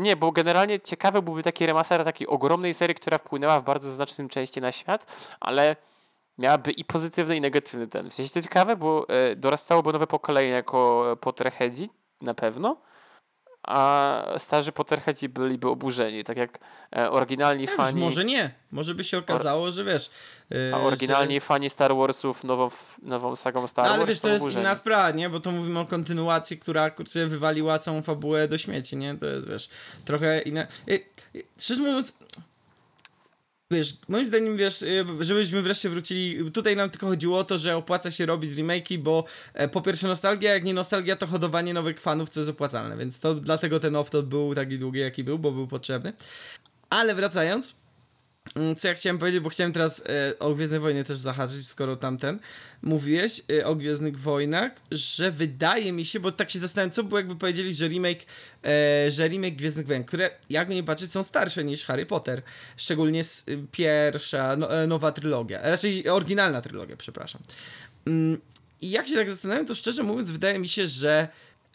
[0.00, 4.28] nie, bo generalnie ciekawy byłby taki remaster takiej ogromnej serii, która wpłynęła w bardzo znacznym
[4.28, 5.06] części na świat,
[5.40, 5.76] ale
[6.38, 8.10] miałaby i pozytywny i negatywny ten.
[8.10, 11.88] W sensie to ciekawe, bo e, dorastałoby nowe pokolenie jako Potterheadzi
[12.20, 12.76] na pewno,
[13.62, 16.58] a starzy Potterheadzi byliby oburzeni, tak jak
[16.96, 18.00] e, oryginalni Nie, fani...
[18.00, 20.10] Może nie, może by się okazało, że wiesz...
[20.70, 21.40] e, A oryginalni że...
[21.40, 22.68] fani Star Warsów nową,
[23.02, 24.64] nową sagą Star No, Wars ale wiesz, są to jest oburzeni.
[24.64, 25.30] inna sprawa, nie?
[25.30, 29.14] Bo to mówimy o kontynuacji, która kurczę wywaliła całą fabułę do śmieci, nie?
[29.14, 29.68] To jest, wiesz,
[30.04, 30.60] trochę inna...
[30.62, 30.98] E, e,
[31.58, 32.18] Szczerze mówiąc,
[33.70, 37.76] wiesz, moim zdaniem, wiesz, e, żebyśmy wreszcie wrócili, tutaj nam tylko chodziło o to, że
[37.76, 39.24] opłaca się robić remake'i, bo
[39.54, 43.18] e, po pierwsze nostalgia, jak nie nostalgia, to hodowanie nowych fanów, co jest opłacalne, więc
[43.18, 46.12] to dlatego ten off był taki długi, jaki był, bo był potrzebny.
[46.90, 47.76] Ale wracając,
[48.78, 52.38] Co ja chciałem powiedzieć, bo chciałem teraz e, o Gwiezdnej Wojnie też zahaczyć, skoro tamten
[52.82, 57.18] mówiłeś e, o Gwiezdnych Wojnach, że wydaje mi się, bo tak się zastanawiam, co było
[57.18, 58.26] jakby powiedzieli, że remake,
[58.64, 62.42] e, że remake Gwiezdnych Wojen, które jakby nie patrzeć są starsze niż Harry Potter,
[62.76, 67.42] szczególnie s, y, pierwsza, no, e, nowa trylogia, a raczej oryginalna trylogia, przepraszam.
[68.06, 68.40] Mm,
[68.80, 71.28] I jak się tak zastanawiam, to szczerze mówiąc wydaje mi się, że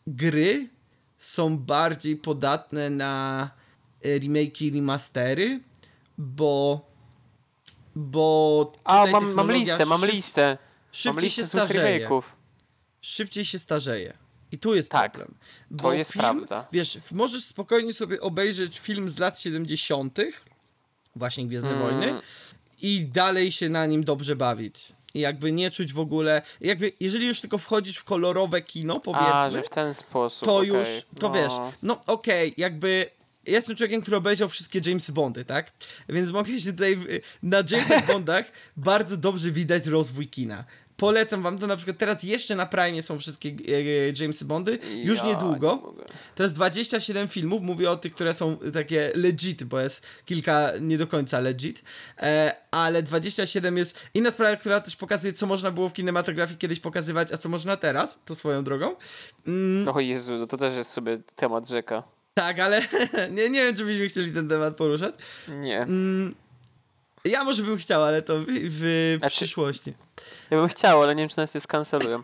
[0.08, 0.68] gry
[1.18, 3.50] są bardziej podatne na
[4.04, 5.60] e, remake'i, remastery,
[6.18, 6.82] bo
[7.96, 10.48] bo A, mam, mam listę, mam listę.
[10.48, 10.58] Mam
[10.92, 12.10] Szybciej listę się starzeje.
[13.02, 14.14] Szybciej się starzeje.
[14.52, 15.38] I tu jest Tak, problem.
[15.78, 16.68] to jest film, prawda.
[16.72, 20.20] Wiesz, możesz spokojnie sobie obejrzeć film z lat 70.,
[21.16, 21.82] właśnie Gwiezdne Mm.
[21.82, 22.22] Wojny,
[22.82, 24.94] i dalej się na nim dobrze bawić.
[25.14, 26.42] I jakby nie czuć w ogóle.
[26.62, 29.34] Jakby, jeżeli już tylko wchodzisz w kolorowe kino, powiedzmy.
[29.34, 30.46] A, że w ten sposób.
[30.46, 30.70] to okej.
[30.70, 30.88] już,
[31.20, 31.34] to no.
[31.34, 33.10] wiesz, no okej, jakby
[33.48, 35.72] ja jestem człowiekiem, który obejrzał wszystkie James Bondy, tak?
[36.10, 36.98] Więc mogę się tutaj,
[37.44, 38.46] na Jamesach Bondach
[38.78, 40.64] bardzo dobrze widać rozwój kina.
[40.98, 45.20] Polecam wam to na przykład teraz jeszcze na Prime są wszystkie e, Jamesy Bondy, już
[45.20, 45.94] Ja niedługo.
[45.98, 46.04] nie.
[46.36, 50.98] To jest 27 filmów, mówię o tych, które są takie legit, bo jest kilka nie
[50.98, 51.84] do końca legit,
[52.18, 56.80] e, ale 27 jest inna sprawa, która też pokazuje, co można było w kinematografii kiedyś
[56.80, 58.96] pokazywać, a co można teraz, to swoją drogą.
[59.48, 62.04] Mm, O Jezu, no to też jest sobie temat rzeka.
[62.34, 62.82] Tak, ale
[63.32, 65.16] nie, nie wiem, czy byśmy chcieli ten temat poruszać.
[65.48, 65.82] Nie.
[65.82, 66.36] Mm,
[67.26, 69.94] ja może bym chciał, ale to w, w Znaczy- przyszłości.
[70.50, 72.24] Ja bym chciał, ale nie wiem, czy nas nie skancelują.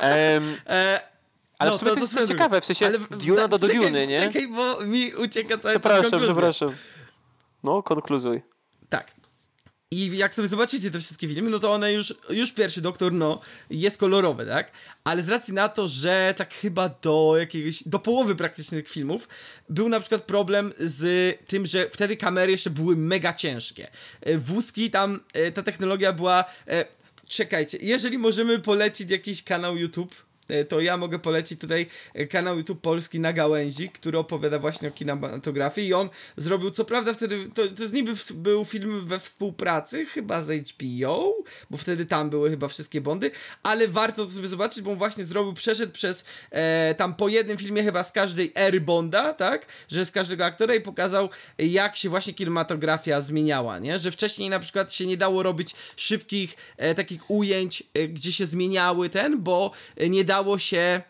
[0.00, 1.00] Em, E,
[1.58, 2.44] ale no, w sumie to, jest swoją też drogą.
[2.44, 4.18] ciekawe, w sensie Ale Duna do, do czekaj, Duny, nie?
[4.18, 6.72] Czekaj, bo mi ucieka cały czas Przepraszam, przepraszam.
[7.64, 8.42] No, konkluzuj.
[8.88, 9.10] Tak.
[9.92, 13.40] I jak sobie zobaczycie te wszystkie filmy, no to one już, już pierwszy doktor, no,
[13.70, 14.72] jest kolorowy, tak?
[15.04, 19.28] Ale z racji na to, że tak chyba do jakiegoś, do połowy praktycznie tych filmów,
[19.68, 23.90] był na przykład problem z tym, że wtedy kamery jeszcze były mega ciężkie.
[24.20, 26.84] E, Wózki tam, e, ta technologia była, e,
[27.28, 30.14] czekajcie, jeżeli możemy polecić jakiś kanał YouTube,
[30.68, 34.90] to ja mogę polecić tutaj e, kanał YouTube Polski na gałęzi, który opowiada właśnie o
[34.90, 39.20] kinematografii i on zrobił, co prawda wtedy, to, to jest niby w, był film we
[39.20, 41.36] współpracy chyba z HBO,
[41.70, 43.30] bo wtedy tam były chyba wszystkie Bondy,
[43.62, 47.58] ale warto to sobie zobaczyć, bo on właśnie zrobił, przeszedł przez e, tam po jednym
[47.58, 51.28] filmie chyba z każdej ery Bonda, tak, że z każdego aktora i pokazał
[51.58, 55.74] e, jak się właśnie kinematografia zmieniała, nie, że wcześniej na przykład się nie dało robić
[55.96, 61.02] szybkich e, takich ujęć, e, gdzie się zmieniały ten, bo e, nie dało się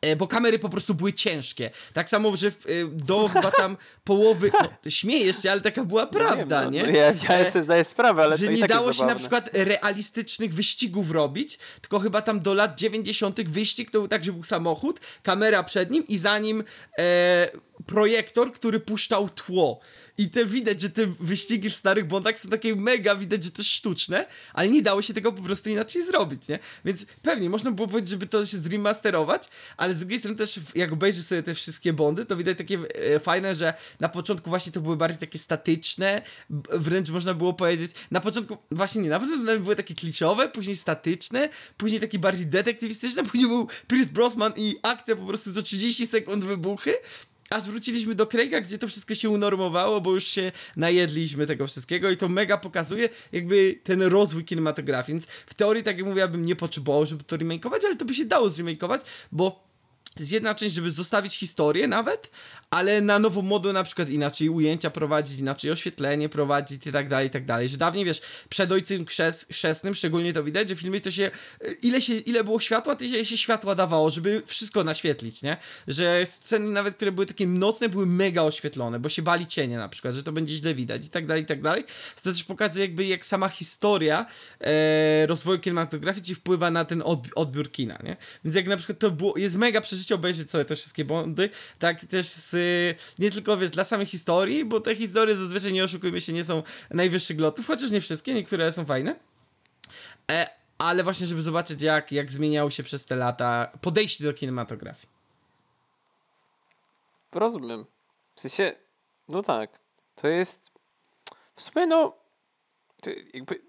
[0.00, 1.70] e, bo kamery po prostu były ciężkie.
[1.92, 2.52] Tak samo, że e,
[2.92, 4.50] do chyba tam połowy.
[4.62, 6.82] No, śmiejesz się, ale taka była prawda, no, nie?
[6.82, 9.50] No, ja, ja E, sobie zdaję sprawę, ale że nie tak dało się na przykład
[9.52, 13.48] realistycznych wyścigów robić, tylko chyba tam do lat 90.
[13.48, 16.64] wyścig to był tak, że był samochód, kamera przed nim i za nim
[16.98, 17.50] e,
[17.86, 19.80] projektor, który puszczał tło.
[20.18, 23.62] I te widać, że te wyścigi w starych Bondach są takie mega, widać, że to
[23.62, 26.58] sztuczne, ale nie dało się tego po prostu inaczej zrobić, nie?
[26.84, 30.92] Więc pewnie można było powiedzieć, żeby to się zremasterować, ale z drugiej strony też jak
[30.92, 34.80] obejrzysz sobie te wszystkie Bondy, to widać takie e, fajne, że na początku właśnie to
[34.80, 36.22] były bardziej takie statyczne,
[36.72, 41.48] wręcz można było powiedzieć, na początku, właśnie nie, na początku były takie kliczowe, później statyczne,
[41.76, 46.44] później takie bardziej detektywistyczne, później był Pierce Brosnan i akcja po prostu co 30 sekund
[46.44, 46.94] wybuchy,
[47.50, 52.10] aż wróciliśmy do Craiga, gdzie to wszystko się unormowało, bo już się najedliśmy tego wszystkiego
[52.10, 56.28] i to mega pokazuje jakby ten rozwój kinematografii, więc w teorii, tak jak mówię, ja
[56.28, 59.00] bym nie potrzebował, żeby to remakeować, ale to by się dało zremakeować,
[59.32, 59.73] bo
[60.20, 62.30] jest jedna część, żeby zostawić historię nawet,
[62.70, 67.26] ale na nową modę na przykład inaczej ujęcia prowadzić, inaczej oświetlenie prowadzić i tak dalej,
[67.26, 67.68] i tak dalej.
[67.68, 71.30] Że dawniej, wiesz, przed Ojcem Chrzest, Chrzestnym szczególnie to widać, że filmy to się,
[71.82, 75.56] ile się, ile było światła, tyle się światła dawało, żeby wszystko naświetlić, nie?
[75.88, 79.88] Że sceny nawet, które były takie nocne, były mega oświetlone, bo się bali cienie na
[79.88, 81.84] przykład, że to będzie źle widać i tak dalej, i tak dalej.
[82.16, 84.26] To też pokazuje jakby jak sama historia
[84.60, 87.02] e, rozwoju kinematografii ci wpływa na ten
[87.34, 88.16] odbiór kina, nie?
[88.44, 92.04] Więc jak na przykład to było, jest mega przeżycie obejrzeć sobie te wszystkie bondy, tak
[92.04, 92.56] też z,
[93.18, 96.62] nie tylko wiesz, dla samej historii, bo te historie zazwyczaj, nie oszukujmy się, nie są
[96.90, 99.16] najwyższych lotów, chociaż nie wszystkie, niektóre są fajne.
[100.30, 100.48] E,
[100.78, 105.08] ale właśnie, żeby zobaczyć, jak, jak zmieniało się przez te lata podejście do kinematografii.
[107.32, 107.84] Rozumiem.
[108.34, 108.72] W sensie,
[109.28, 109.78] no tak,
[110.14, 110.72] to jest
[111.56, 112.16] w sumie no
[113.34, 113.62] jakby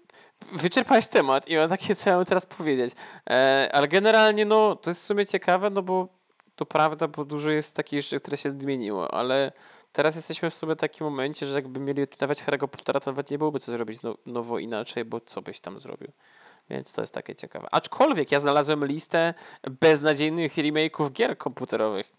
[0.52, 2.94] wyczerpałeś temat i mam takie, co ja mam teraz powiedzieć.
[3.30, 6.08] E, ale generalnie, no, to jest w sumie ciekawe, no bo
[6.56, 9.52] to prawda, bo dużo jest takich rzeczy, które się zmieniło, ale
[9.92, 13.38] teraz jesteśmy w sobie takim momencie, że jakby mieli nawet Harry'ego Pottera, to nawet nie
[13.38, 16.12] byłoby co zrobić no, nowo inaczej, bo co byś tam zrobił.
[16.70, 17.68] Więc to jest takie ciekawe.
[17.72, 19.34] Aczkolwiek ja znalazłem listę
[19.80, 22.12] beznadziejnych remake'ów gier komputerowych.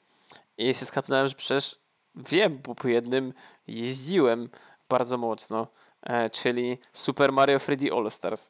[0.57, 1.79] I się skapnąłem, że przecież
[2.15, 3.33] wiem, bo po jednym
[3.67, 4.49] jeździłem
[4.89, 5.67] bardzo mocno,
[6.03, 8.49] e, czyli Super Mario 3D All Stars.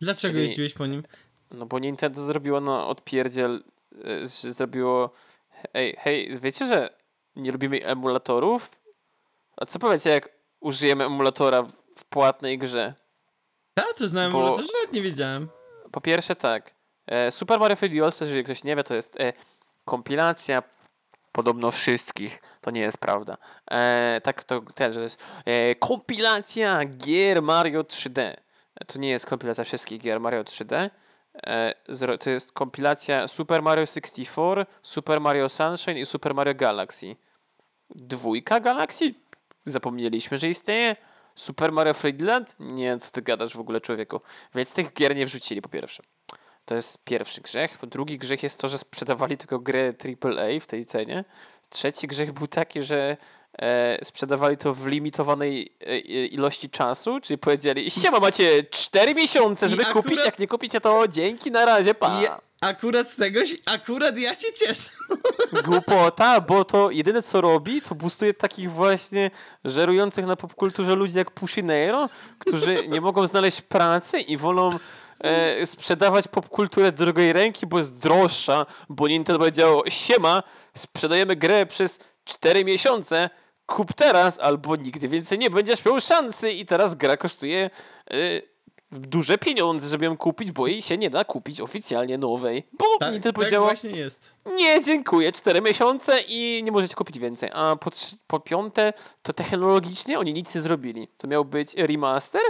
[0.00, 1.02] Dlaczego czyli, jeździłeś po nim?
[1.50, 3.62] No bo Nintendo zrobiło na odpierdziel
[3.96, 5.10] Y, że zrobiło
[5.72, 6.96] hej, hej, wiecie, że
[7.36, 8.80] nie lubimy emulatorów?
[9.56, 10.28] A co powiecie, jak
[10.60, 11.62] użyjemy emulatora
[11.96, 12.94] w płatnej grze?
[13.76, 14.38] Ja to znałem Bo...
[14.38, 15.48] emulator, nawet nie wiedziałem.
[15.92, 16.74] Po pierwsze tak,
[17.06, 19.32] e, Super Mario 3D All jeżeli ktoś nie wie, to jest e,
[19.84, 20.62] kompilacja
[21.36, 22.42] podobno wszystkich.
[22.60, 23.36] To nie jest prawda.
[23.70, 28.34] E, tak to też, że to jest e, kompilacja gier Mario 3D.
[28.86, 30.90] To nie jest kompilacja wszystkich gier Mario 3D.
[31.46, 31.74] E,
[32.20, 37.16] to jest kompilacja Super Mario 64, Super Mario Sunshine i Super Mario Galaxy.
[37.90, 39.14] Dwójka Galaxy?
[39.64, 40.96] Zapomnieliśmy, że istnieje.
[41.34, 42.56] Super Mario Friedland?
[42.60, 44.20] Nie, co ty gadasz w ogóle, człowieku.
[44.54, 46.02] Więc tych gier nie wrzucili, po pierwsze.
[46.64, 47.78] To jest pierwszy grzech.
[47.82, 49.92] Drugi grzech jest to, że sprzedawali tylko grę
[50.22, 51.24] AAA w tej cenie.
[51.68, 53.16] Trzeci grzech był taki, że
[54.02, 60.04] sprzedawali to w limitowanej e, ilości czasu, czyli powiedzieli, siema, macie 4 miesiące, żeby akurat...
[60.04, 62.22] kupić, jak nie kupicie, to dzięki, na razie, pa.
[62.22, 64.90] Ja, akurat z tego, akurat ja się cieszę.
[65.66, 69.30] Głupota, bo to jedyne co robi, to boostuje takich właśnie
[69.64, 72.08] żerujących na popkulturze ludzi jak Pusinero,
[72.38, 74.78] którzy nie mogą znaleźć pracy i wolą
[75.20, 80.42] e, sprzedawać popkulturę drugiej ręki, bo jest droższa, bo Nintendo powiedziało, siema,
[80.74, 83.30] sprzedajemy grę przez 4 miesiące,
[83.66, 87.70] kup teraz, albo nigdy więcej nie będziesz miał szansy i teraz gra kosztuje
[88.12, 88.42] y,
[88.90, 92.62] duże pieniądze, żeby ją kupić, bo jej się nie da kupić oficjalnie nowej.
[92.72, 94.34] Bo tak, Nintendo tak powiedziała, właśnie jest.
[94.56, 97.50] nie, dziękuję, cztery miesiące i nie możecie kupić więcej.
[97.52, 97.90] A po,
[98.26, 101.08] po piąte, to technologicznie oni nic nie zrobili.
[101.16, 102.42] To miał być remaster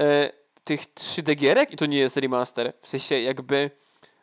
[0.00, 0.04] y,
[0.64, 2.72] tych 3D gierek i to nie jest remaster.
[2.82, 3.70] W sensie jakby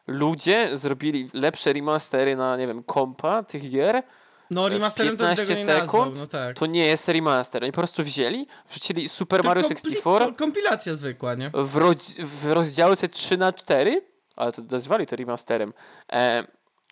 [0.08, 4.04] ludzie zrobili lepsze remastery na, nie wiem, kompa tych gier,
[4.52, 6.58] no, remasterem 15 to sekund, no tak.
[6.58, 7.64] to nie jest remaster.
[7.64, 10.34] Oni po prostu wzięli, wrzucili Super to Mario 64.
[10.34, 11.50] kompilacja zwykła, nie?
[11.54, 15.74] W, rodz- w rozdziały te 3 na 4 ale to nazwali to remasterem.
[16.14, 16.44] E,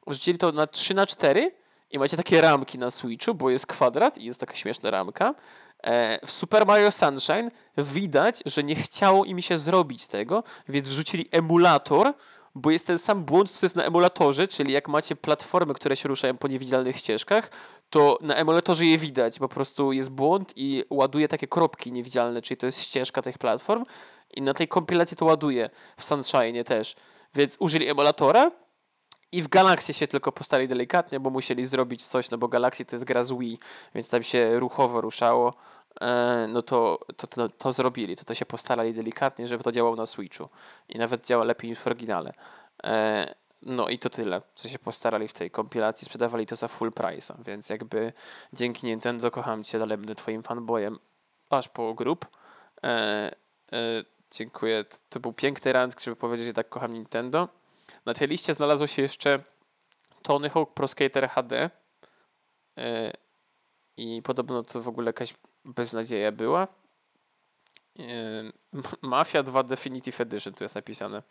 [0.07, 1.51] wrzucili to na 3 na 4
[1.91, 5.35] i macie takie ramki na Switchu, bo jest kwadrat i jest taka śmieszna ramka.
[5.83, 11.29] E, w Super Mario Sunshine widać, że nie chciało im się zrobić tego, więc wrzucili
[11.31, 12.13] emulator,
[12.55, 16.09] bo jest ten sam błąd, co jest na emulatorze, czyli jak macie platformy, które się
[16.09, 17.51] ruszają po niewidzialnych ścieżkach,
[17.89, 22.57] to na emulatorze je widać, po prostu jest błąd i ładuje takie kropki niewidzialne, czyli
[22.57, 23.85] to jest ścieżka tych platform
[24.37, 26.95] i na tej kompilacji to ładuje, w Sunshine też.
[27.35, 28.51] Więc użyli emulatora
[29.31, 32.95] i w Galaxy się tylko postali delikatnie, bo musieli zrobić coś, no bo Galaxy to
[32.95, 33.59] jest gra z Wii,
[33.95, 35.53] więc tam się ruchowo ruszało,
[36.47, 40.05] no to, to, to, to, zrobili, to, to się postarali delikatnie, żeby to działało na
[40.05, 40.49] Switchu
[40.89, 42.33] i nawet działa lepiej niż w oryginale.
[42.83, 46.91] E, no i to tyle, co się postarali w tej kompilacji, sprzedawali to za full
[46.91, 48.13] price, więc jakby
[48.53, 50.99] dzięki Nintendo kocham Cię, dalej będę Twoim fanboyem
[51.49, 52.25] aż po grób.
[52.83, 52.87] E,
[53.71, 57.49] e, dziękuję, to był piękny rant, żeby powiedzieć, że tak kocham Nintendo.
[58.05, 59.43] Na tej liście znalazło się jeszcze
[60.21, 61.69] Tony Hawk Pro Skater HD
[62.77, 63.13] e,
[63.97, 65.33] i podobno to w ogóle jakaś
[65.75, 66.67] beznadzieja była.
[69.01, 71.23] Mafia 2 Definitive Edition tu jest napisane,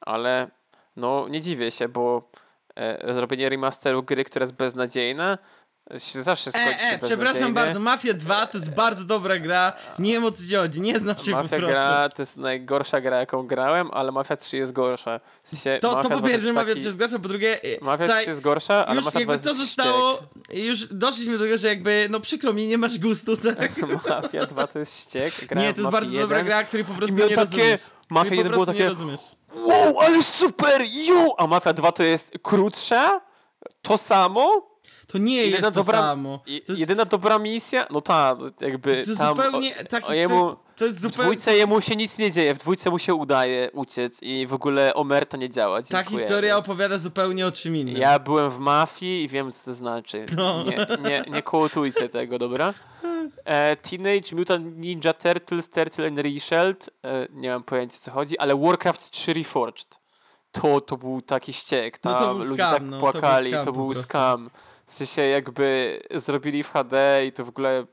[0.00, 0.50] ale
[0.96, 2.30] no nie dziwię się, bo
[2.76, 5.38] e, zrobienie remasteru gry, która jest beznadziejna,
[5.98, 9.72] się zawsze skończy E, e, przepraszam bardzo, Mafia 2 to jest bardzo dobra gra.
[9.98, 11.66] Nie wiem o co chodzi, nie znasz się po Mafia prostu.
[11.66, 15.20] gra to jest najgorsza gra, jaką grałem, ale Mafia 3 jest gorsza.
[15.42, 16.80] W sensie, To, to po 2 pierwsze Mafia taki...
[16.80, 17.62] 3 jest gorsza, po drugie...
[17.62, 20.18] e, Mafia słuchaj, 3 jest gorsza, ale już Mafia 2 jakby jest to zostało,
[20.52, 23.72] już doszliśmy do tego, że jakby, no przykro mi, nie masz gustu, tak?
[23.72, 23.86] ściek.
[24.22, 25.34] Mafia 2 to jest ściek.
[25.46, 27.80] Grałem Nie, to jest bardzo dobra 1 gra, której po prostu nie takie- rozumiesz.
[28.10, 28.90] Mafia Której 1 po było takie-.
[29.54, 30.82] Wow, ale super!
[31.08, 31.32] Ju!
[31.38, 33.20] A Mafia 2 to jest krótsza,
[33.82, 34.69] to samo,
[35.12, 36.40] To nie Jedyna jest to dobra- samo.
[36.46, 39.36] i- To jest, jedyna dobra misja, no ta, jakby to tam...
[39.36, 40.08] zupełnie o, taki...
[40.08, 41.24] o jemu, to jest w zupełnie...
[41.24, 44.94] dwójce jemu się nic nie dzieje, w dwójce mu się udaje uciec i w ogóle
[44.94, 45.82] Omerta nie działa.
[45.82, 46.22] Ta Dziękujemy.
[46.22, 47.96] historia opowiada zupełnie o czym innym.
[47.96, 50.26] Ja byłem w mafii i wiem, co to znaczy.
[50.36, 50.64] No.
[50.64, 52.74] Nie, nie, nie kołtujcie tego, dobra?
[53.44, 56.90] E, Teenage Mutant Ninja Turtles, Turtle and Reshelled.
[57.04, 60.00] E, nie mam pojęcia, co chodzi, ale Warcraft 3 Reforged.
[60.52, 61.98] To, to był taki ściek.
[62.04, 63.94] No Tam to był ludzie tak no, to był płakali, scam to był.
[64.90, 67.86] W sensie jakby zrobili w HD i to w ogóle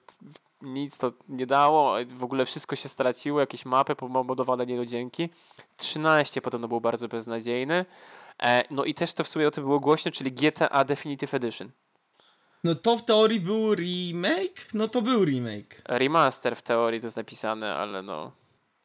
[0.61, 5.29] nic to nie dało, w ogóle wszystko się straciło, jakieś mapy pomodowane niedodzięki.
[5.77, 7.85] 13 podobno był bardzo beznadziejny.
[8.43, 11.71] E, no i też to w sumie o tym było głośno, czyli GTA Definitive Edition.
[12.63, 14.67] No to w teorii był remake?
[14.73, 15.81] No to był remake.
[15.85, 18.31] Remaster w teorii to jest napisane, ale no...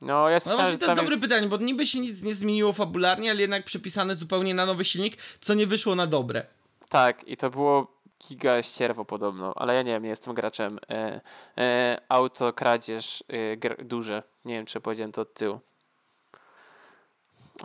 [0.01, 1.23] No ja No słyszałem, właśnie że to jest dobre jest...
[1.23, 5.17] pytanie, bo niby się nic nie zmieniło fabularnie, ale jednak przepisane zupełnie na nowy silnik,
[5.41, 6.47] co nie wyszło na dobre.
[6.89, 7.92] Tak, i to było
[8.29, 10.79] giga ścierwo podobno, ale ja nie wiem, nie jestem graczem.
[10.91, 11.21] E,
[11.59, 14.23] e, auto, kradzież e, gr- duże.
[14.45, 15.61] Nie wiem, czy powiedziałem to od tyłu.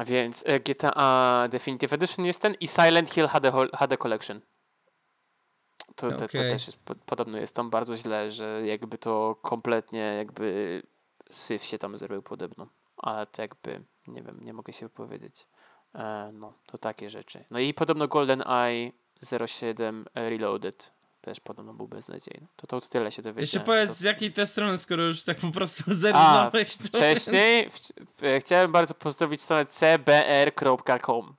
[0.06, 4.42] Więc e, GTA Definitive Edition jest ten i Silent Hill HD, HD Collection.
[5.96, 10.00] To, to, to też jest, po- podobno jest tam bardzo źle, że jakby to kompletnie
[10.00, 10.82] jakby
[11.30, 12.68] syf się tam zrobił podobno.
[12.98, 15.48] Ale to jakby, nie wiem, nie mogę się wypowiedzieć.
[15.96, 17.46] E, no, to takie rzeczy.
[17.52, 18.92] No i podobno GoldenEye
[19.48, 20.92] 07 Reloaded
[21.22, 22.48] też podobno był beznadziejny.
[22.56, 23.42] To, to, to tyle się dowiedziałem.
[23.42, 26.78] Jeszcze To- powiedz z jakiej te strony, skoro już tak po prostu zerwałeś.
[26.78, 31.36] to Wcześniej w, e, chciałem bardzo pozdrowić stronę cbr.com.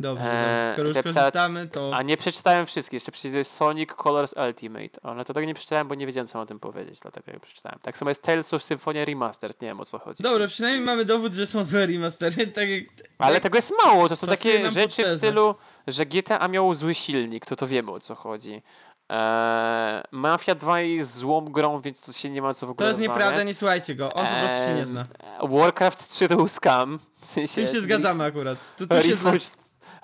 [0.00, 0.72] Dobrze, Eee, dobrze.
[0.72, 1.90] skoro już napisała- korzystamy, to...
[1.94, 2.92] A nie przeczytałem wszystkich.
[2.92, 5.00] Jeszcze przeczytałem Sonic Colors Ultimate.
[5.02, 7.00] Ale to tego nie przeczytałem, bo nie wiedziałem, co mam o tym powiedzieć.
[7.00, 7.78] Dlatego nie przeczytałem.
[7.82, 9.62] Tak samo jest Tales of Symphonia Remastered.
[9.62, 10.22] Nie wiem, o co chodzi.
[10.22, 12.84] Dobra, przynajmniej mamy dowód, że są złe remastery, tak jak...
[13.18, 14.08] Ale tak- tego jest mało.
[14.08, 15.54] To są takie rzeczy w stylu,
[15.86, 17.46] że GTA miało zły silnik.
[17.46, 18.62] To to wiemy, o co chodzi.
[19.08, 22.88] Eee, Mafia 2 jest złą grą, więc to się nie ma co w ogóle To
[22.88, 23.18] jest rozmawiać.
[23.24, 25.06] nieprawda, nie słuchajcie go, on po prostu się nie Eee, zna.
[25.42, 26.98] Warcraft 3 to był scam.
[27.20, 28.58] W sensie, Z tym się zgadzamy akurat.
[28.78, 29.32] To tu się zna.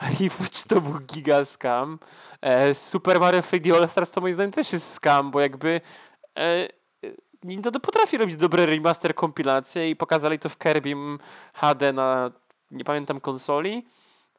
[0.00, 1.98] Reforged, Reforged to był giga scam.
[2.40, 5.80] E, Super Mario 3D All Stars to moim zdaniem też jest scam, bo jakby
[6.38, 6.68] e,
[7.44, 10.94] Nintendo potrafi robić dobre remaster kompilacje i pokazali to w Kirby
[11.54, 12.30] HD na
[12.70, 13.86] nie pamiętam konsoli.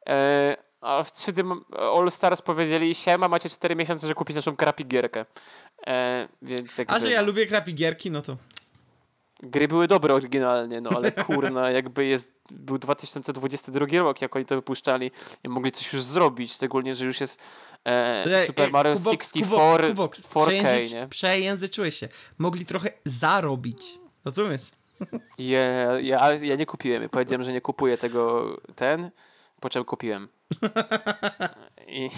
[0.08, 1.60] E, a w 3D
[1.98, 5.24] All Stars powiedzieli siema, macie 4 miesiące, że kupić naszą crappy gierkę.
[5.86, 8.36] E, więc jakby, A że ja lubię krapi gierki, no to...
[9.42, 14.54] Gry były dobre oryginalnie, no ale kurna, jakby jest, był 2022 rok, jak oni to
[14.54, 15.10] wypuszczali
[15.44, 17.42] i mogli coś już zrobić, szczególnie, że już jest
[17.86, 21.08] e, Ej, Super Mario Kubox, 64 Kubox, 4K, przejęzyc- nie?
[21.08, 22.08] Przejęzyczyłeś się.
[22.38, 23.98] Mogli trochę zarobić.
[24.24, 24.62] Rozumiesz?
[25.38, 25.60] Ja,
[26.00, 29.10] ja, ja nie kupiłem, ja powiedziałem, że nie kupuję tego, ten,
[29.60, 30.28] po czym kupiłem.
[31.88, 32.10] I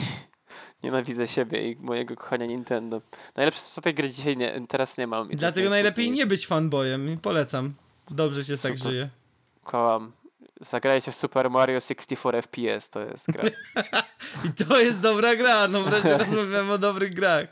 [0.82, 3.00] nienawidzę siebie i mojego kochania Nintendo.
[3.36, 5.30] Najlepsze co tej gry dzisiaj nie, teraz nie mam.
[5.30, 7.18] i Dlatego najlepiej nie być fanboyem.
[7.22, 7.74] Polecam.
[8.10, 8.92] Dobrze się tak Super.
[8.92, 9.10] żyje.
[9.64, 10.12] Kocham.
[10.60, 13.44] Zagrajcie w Super Mario 64 FPS, to jest gra.
[14.46, 15.68] I to jest dobra gra.
[15.68, 17.46] No wreszcie rozmawiamy o dobrych grach.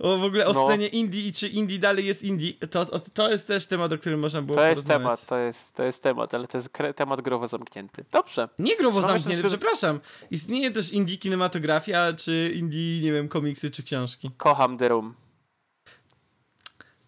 [0.00, 0.64] O w ogóle o No.
[0.64, 2.52] scenie indie i czy indie dalej jest indie.
[2.70, 5.82] To, to, jest też temat, o którym można było To jest temat, to jest, to
[5.82, 8.04] jest temat, ale to jest temat growo zamknięty.
[8.12, 8.48] Dobrze.
[8.58, 10.00] Nie growo zamknięty, przepraszam.
[10.30, 14.30] Istnieje też indie kinematografia, czy indie, nie wiem, komiksy, czy książki.
[14.36, 15.14] Kocham The Room.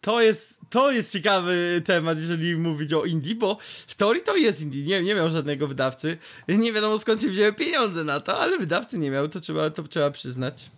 [0.01, 4.61] To jest, to jest ciekawy temat, jeżeli mówić o indie, bo w teorii to jest
[4.61, 4.83] indie.
[4.83, 6.19] Nie, nie miał żadnego wydawcy.
[6.49, 9.83] Nie wiadomo skąd się wzięły pieniądze na to, ale wydawcy nie miał, to trzeba, to
[9.83, 10.71] trzeba przyznać.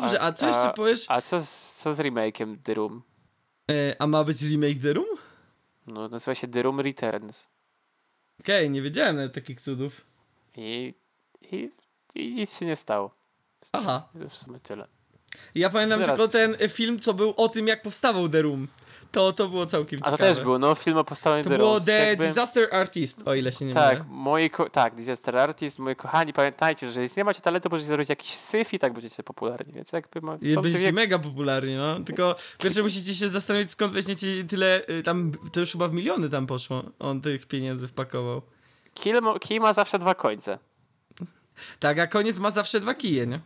[0.00, 1.04] Dobrze, a, co jeszcze powiesz?
[1.08, 3.02] A co z, co z remake'iem The Room?
[3.70, 5.08] E, a ma być remake The Room?
[5.86, 7.48] No, nazywa się The Room Returns.
[8.40, 10.04] Okej, nie wiedziałem nawet takich cudów.
[10.56, 10.94] I,
[11.52, 11.70] i,
[12.14, 13.14] i nic się nie stało.
[13.72, 14.08] Aha.
[14.28, 14.88] W sumie tyle.
[15.54, 16.16] Ja pamiętam Teraz.
[16.16, 18.68] tylko ten film, co był o tym, jak powstawał The Room.
[19.16, 20.34] To, to było całkiem A to ciekawe.
[20.34, 21.80] też było, no, film o powstawaniu To było.
[21.80, 24.04] The jakby- Disaster Artist, o ile się nie Tak, mylę.
[24.10, 28.30] moi tak, Disaster Artist, moi kochani, pamiętajcie, że jeśli nie macie talentu, możecie zrobić jakiś
[28.30, 32.00] syf i tak będziecie popularni, więc jakby ma, Będziecie dwie- mega popularni, no.
[32.00, 36.28] Tylko pierwsze musicie się zastanowić, skąd weźmiecie tyle, y, tam, to już chyba w miliony
[36.28, 38.42] tam poszło, on tych pieniędzy wpakował.
[39.40, 40.58] Kij ma zawsze dwa końce.
[41.80, 43.40] Tak, a koniec ma zawsze dwa kije, nie?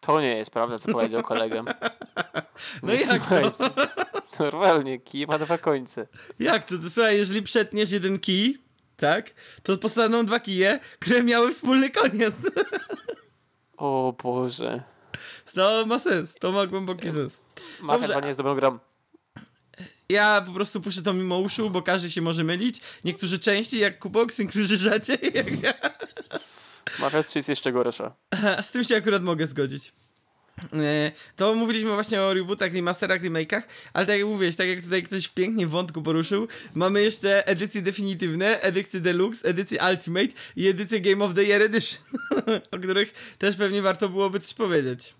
[0.00, 1.64] To nie jest prawda, co powiedział kolega.
[2.82, 3.28] No jak
[3.58, 3.70] to?
[4.44, 6.06] Normalnie, kij ma dwa końce.
[6.38, 6.78] Jak to?
[6.78, 6.90] to?
[6.90, 8.58] Słuchaj, jeżeli przetniesz jeden kij,
[8.96, 9.30] tak,
[9.62, 12.34] to postaną dwa kije, które miały wspólny koniec.
[13.76, 14.82] O Boże.
[15.54, 17.40] To ma sens, to ma głęboki sens.
[17.80, 18.78] Mafia Dobrze, 2 nie jest dobrą grą.
[20.08, 22.80] Ja po prostu puszczę to mimo uszu, bo każdy się może mylić.
[23.04, 25.74] Niektórzy częściej jak Kubox, niektórzy rzadziej jak ja.
[26.98, 28.14] Mafia 3 jest jeszcze gorsza.
[28.62, 29.92] Z tym się akurat mogę zgodzić.
[30.72, 35.02] E, To mówiliśmy właśnie o rebootach, remasterach, remake'ach, ale tak jak mówiłeś, tak jak tutaj
[35.02, 41.00] ktoś pięknie w wątku poruszył, mamy jeszcze edycje definitywne, edycje deluxe, edycje ultimate i edycje
[41.00, 42.02] Game of the Year Edition,
[42.72, 45.14] o których też pewnie warto byłoby coś powiedzieć.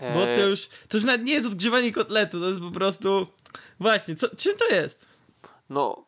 [0.00, 3.26] Bo to E, już, to już nawet nie jest odgrzewanie kotletu, to jest po prostu...
[3.80, 5.06] Właśnie, co, czym to jest?
[5.70, 6.05] No,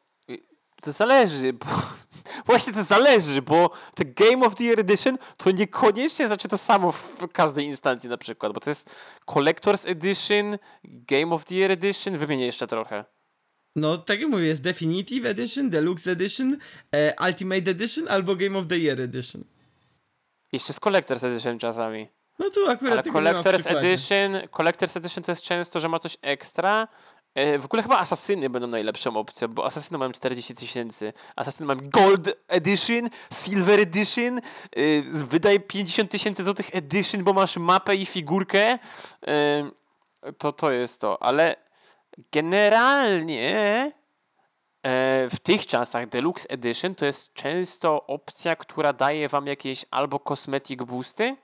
[0.82, 1.66] to zależy, bo...
[2.46, 6.92] Właśnie to zależy, bo te Game of the Year Edition to niekoniecznie znaczy to samo
[6.92, 8.96] w każdej instancji na przykład, bo to jest
[9.26, 13.04] Collector's Edition, Game of the Year Edition, wymienię jeszcze trochę.
[13.76, 16.56] No, tak jak mówię, jest Definitive Edition, Deluxe Edition,
[16.94, 19.44] e, Ultimate Edition albo Game of the Year Edition.
[20.52, 22.08] Jeszcze z Collector's Edition czasami.
[22.38, 23.76] No tu akurat Ale Collector's.
[23.76, 26.88] Edition, Collector's Edition to jest często, że ma coś ekstra.
[27.34, 31.12] E, W ogóle chyba Asasyny będą najlepszą opcją, bo Asasyny mają 40 tysięcy.
[31.36, 34.42] Asasyny mają Gold Edition, Silver Edition, e,
[35.02, 38.78] wydaj 50 tysięcy złotych Edition, bo masz mapę i figurkę.
[39.26, 39.70] E,
[40.38, 41.56] To to jest to, ale
[42.32, 43.92] generalnie
[45.30, 50.82] w tych czasach Deluxe Edition to jest często opcja, która daje wam jakieś albo cosmetic
[50.82, 51.36] boosty,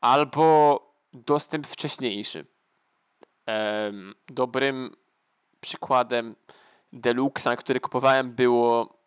[0.00, 0.80] albo
[1.12, 2.46] dostęp wcześniejszy.
[4.28, 4.96] Dobrym
[5.60, 6.36] przykładem
[6.92, 8.98] Deluxa, który kupowałem było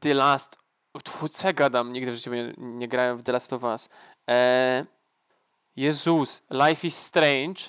[0.00, 0.58] The Last...
[1.44, 1.92] Ja gadam?
[1.92, 3.88] Nigdy w życiu nie, nie grałem w The Last of Us.
[4.30, 4.86] E,
[5.76, 7.60] Jezus, Life is Strange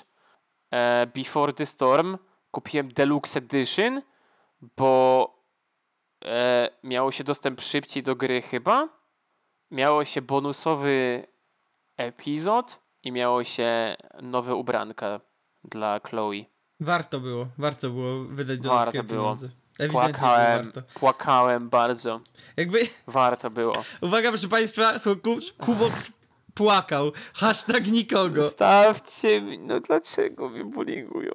[0.70, 2.18] e, Before the Storm
[2.50, 4.02] kupiłem Deluxe Edition,
[4.76, 5.34] bo
[6.24, 8.88] e, miało się dostęp szybciej do gry chyba.
[9.70, 11.26] Miało się bonusowy
[11.96, 15.20] epizod i miało się nowe ubranka
[15.64, 16.44] dla Chloe.
[16.80, 19.20] Warto było, warto było wydać Warto dodatkowe było.
[19.22, 19.46] pieniądze.
[19.78, 20.98] Ewidentnie Płakałem, było warto.
[21.00, 22.20] płakałem bardzo.
[22.56, 23.82] Jakby, Warto było.
[24.00, 24.92] uwaga proszę państwa,
[25.58, 26.12] Kubox
[26.54, 27.12] płakał.
[27.34, 28.42] Hashtag nikogo.
[28.42, 31.32] Stawcie mi, no dlaczego mnie bullyingują?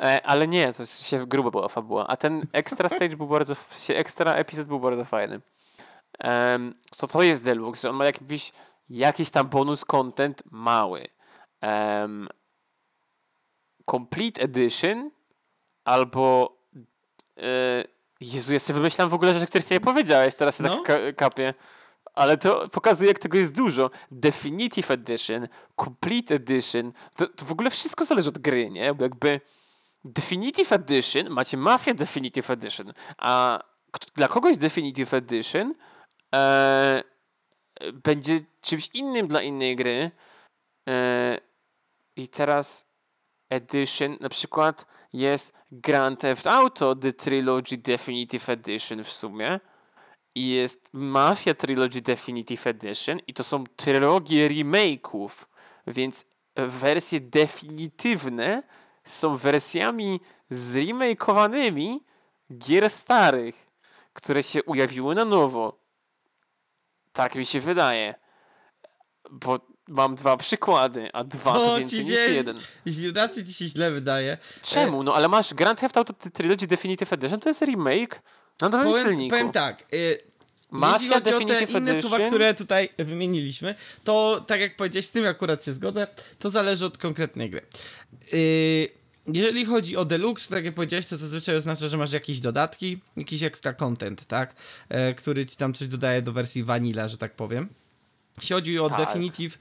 [0.00, 2.06] E, ale nie, to się grubo była fabuła.
[2.06, 3.54] A ten extra stage był bardzo,
[3.88, 5.40] extra epizod był bardzo fajny.
[6.18, 8.52] Em, to to jest deluxe, że on ma jakiś,
[8.88, 11.08] jakiś tam bonus content mały.
[11.60, 12.28] Em,
[13.90, 15.10] complete edition
[15.84, 16.56] albo
[17.36, 17.84] e,
[18.20, 20.76] Jezu, ja sobie wymyślam w ogóle rzeczy, które ty nie powiedziałeś, teraz się No.
[20.76, 21.54] tak ka- kapię.
[22.14, 23.90] Ale to pokazuje, jak tego jest dużo.
[24.10, 25.48] Definitive Edition,
[25.80, 28.94] Complete Edition, to, to w ogóle wszystko zależy od gry, nie?
[28.94, 29.40] Bo jakby
[30.04, 33.60] Definitive Edition, macie Mafia Definitive Edition, a
[34.14, 35.74] dla kogoś Definitive Edition
[36.34, 37.02] e,
[37.92, 40.10] będzie czymś innym dla innej gry.
[40.88, 41.38] E,
[42.16, 42.87] I teraz
[43.50, 49.60] Edition, na przykład jest Grand Theft Auto The Trilogy Definitive Edition w sumie
[50.34, 55.46] i jest Mafia Trilogy Definitive Edition i to są trylogie remake'ów,
[55.86, 56.24] więc
[56.56, 58.62] wersje definitywne
[59.04, 60.20] są wersjami
[60.50, 62.04] zremakeowanymi
[62.58, 63.66] gier starych,
[64.12, 65.78] które się ujawiły na nowo.
[67.12, 68.14] Tak mi się wydaje.
[69.30, 69.58] Bo
[69.88, 72.56] mam dwa przykłady, a dwa to O, więcej ci niż jeden.
[72.86, 74.38] Jeśli raczej ci się źle wydaje.
[74.62, 75.02] Czemu?
[75.02, 78.22] No ale masz Grand Theft Auto Trilogy Definitive Edition, to jest remake
[78.60, 79.30] na nowym Powiem, silniku.
[79.30, 79.80] powiem tak.
[79.80, 80.28] Y, jeśli
[80.70, 82.00] Mafia chodzi o te inne Edition.
[82.00, 83.74] słowa, które tutaj wymieniliśmy,
[84.04, 86.06] to tak jak powiedziałeś, z tym akurat się zgodzę,
[86.38, 87.62] to zależy od konkretnej gry.
[88.34, 88.88] Y,
[89.34, 93.00] jeżeli chodzi o deluxe, to tak jak powiedziałeś, to zazwyczaj oznacza, że masz jakieś dodatki,
[93.16, 94.54] jakiś extra content, tak?
[94.88, 97.68] E, który ci tam coś dodaje do wersji vanilla, że tak powiem.
[98.40, 98.98] Jeśli chodzi o Tak.
[98.98, 99.58] Definitive,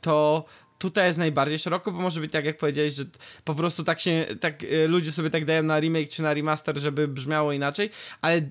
[0.00, 0.44] to
[0.78, 3.04] tutaj jest najbardziej szeroko, bo może być tak jak powiedziałeś, że
[3.44, 6.78] po prostu tak się, tak e, ludzie sobie tak dają na remake czy na remaster,
[6.78, 7.90] żeby brzmiało inaczej,
[8.22, 8.42] ale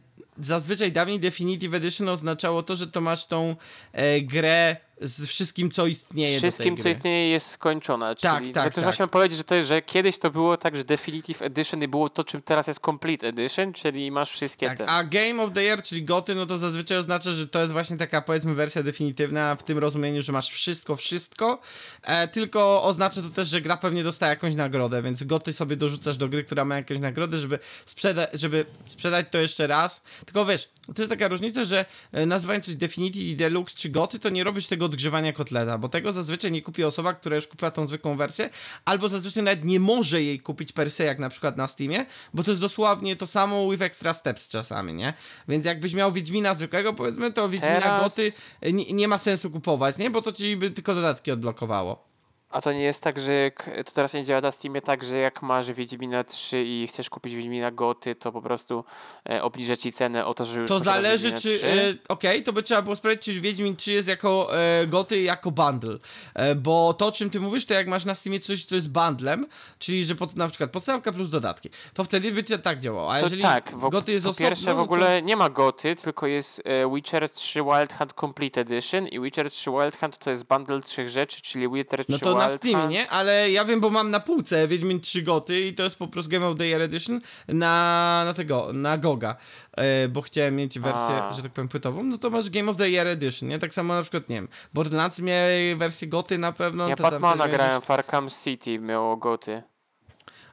[0.46, 3.56] zazwyczaj dawniej Definitive Edition oznaczało to, że to masz tą
[3.94, 8.16] e, grę z wszystkim, co istnieje do Wszystkim, co istnieje, jest skończona.
[8.16, 8.84] Tak, Czyli tak, ja też tak.
[8.84, 11.88] właśnie mam powiedzieć, że, to jest, że kiedyś to było tak, że Definitive Edition i
[11.88, 14.88] było to, czym teraz jest Complete Edition, czyli masz wszystkie Tak, te.
[14.88, 17.98] a Game of the Year, czyli goty, no to zazwyczaj oznacza, że to jest właśnie
[17.98, 21.60] taka powiedzmy wersja definitywna w tym rozumieniu, że masz wszystko, wszystko,
[22.04, 26.18] e, tylko oznacza to też, że gra pewnie dostaje jakąś nagrodę, więc goty sobie dorzucasz
[26.18, 30.70] do gry, która ma jakąś nagrodę, żeby, sprzeda- żeby sprzedać to jeszcze raz, Tylko wiesz,
[30.96, 34.68] to jest taka różnica, że e, nazywając coś Definitive Deluxe czy Goty, to nie robisz
[34.68, 38.50] tego odgrzewania kotleta, bo tego zazwyczaj nie kupi osoba, która już kupiła tą zwykłą wersję,
[38.86, 42.44] albo zazwyczaj nawet nie może jej kupić per se, jak na przykład na Steamie, bo
[42.44, 45.14] to jest dosłownie to samo with extra steps czasami, nie?
[45.48, 48.32] Więc jakbyś miał Wiedźmina zwykłego, powiedzmy, to Wiedźmina Teraz- Goty
[48.62, 50.12] e, nie, nie ma sensu kupować, nie?
[50.12, 52.11] Bo to ci by tylko dodatki odblokowało.
[52.52, 55.18] A to nie jest tak, że jak, to teraz nie działa na Steamie tak, że
[55.18, 58.84] jak masz Wiedźmina 3 i chcesz kupić Wiedźmina Goty, to po prostu
[59.30, 61.58] e, obniża ci cenę o to, że już To zależy, Wiedźmina czy.
[61.58, 61.68] 3?
[61.68, 65.52] E, Okej, to by trzeba było sprawdzić, czy Wiedźmin 3 jest jako e, goty, jako
[65.52, 65.98] bundle.
[66.34, 68.90] E, bo to, o czym ty mówisz, to jak masz na Steamie coś, co jest
[68.92, 69.48] bundlem,
[69.80, 73.14] czyli że pod, na przykład podstawka plus dodatki, to wtedy by to tak działało.
[73.14, 75.50] A To jeżeli tak, w, goty jest po osobno, pierwsze w no ogóle nie ma
[75.50, 80.18] Goty, tylko jest e, Witcher 3 Wild Hunt Complete Edition i Witcher 3 Wild Hunt
[80.18, 82.92] to jest bundle trzech rzeczy, czyli Witcher 3 No to na Steamie, Hunt.
[82.92, 83.10] nie?
[83.10, 86.32] Ale ja wiem, bo mam na półce Wiedźmin 3 goty i to jest po prostu
[86.32, 89.36] Game of the Year Edition na, na tego, na Goga.
[89.78, 91.34] E, bo chciałem mieć wersję, A.
[91.34, 93.60] że tak powiem, płytową, no to masz Game of the Year Edition, nie?
[93.60, 96.90] Tak samo na przykład, nie wiem, Borderlands miały wersję goty na pewno.
[96.90, 99.64] Ja Batmana grałem Arkham City, miało Goty.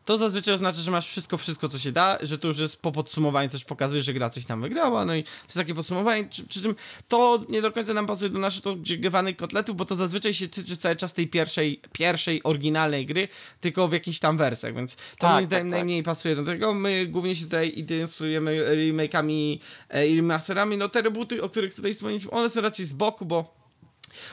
[0.08, 2.92] To zazwyczaj oznacza, że masz wszystko, wszystko, co się da, że to już jest po
[2.92, 6.44] podsumowaniu też pokazuje, że gra coś tam wygrała, no i to jest takie podsumowanie, przy,
[6.44, 6.74] przy czym
[7.08, 10.76] to nie do końca nam pasuje do naszych odgrzewanych kotletów, bo to zazwyczaj się tyczy
[10.76, 13.28] cały czas tej pierwszej, pierwszej oryginalnej gry,
[13.60, 15.78] tylko w jakichś tam wersjach, więc to Tak, moim tak, zdaniem tak.
[15.78, 16.74] najmniej pasuje do tego.
[16.74, 19.58] My głównie się tutaj interesujemy remake'ami
[19.90, 23.24] e, i remasterami, no te rebooty, o których tutaj wspomnieliśmy, one są raczej z boku,
[23.24, 23.58] bo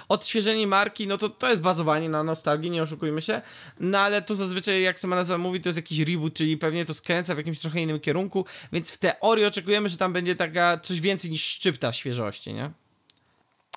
[0.09, 3.41] odświeżenie marki, no to to jest bazowanie na nostalgii, nie oszukujmy się,
[3.79, 6.93] no ale to zazwyczaj, jak sama nazwa mówi, to jest jakiś reboot, czyli pewnie to
[6.93, 11.01] skręca w jakimś trochę innym kierunku, więc w teorii oczekujemy, że tam będzie taka coś
[11.01, 12.71] więcej niż szczypta świeżości, nie?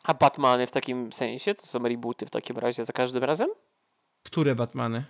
[0.04, 1.54] A Batmany w takim sensie?
[1.54, 3.48] To są rebooty w takim razie za każdym razem?
[4.22, 5.04] Które Batmany?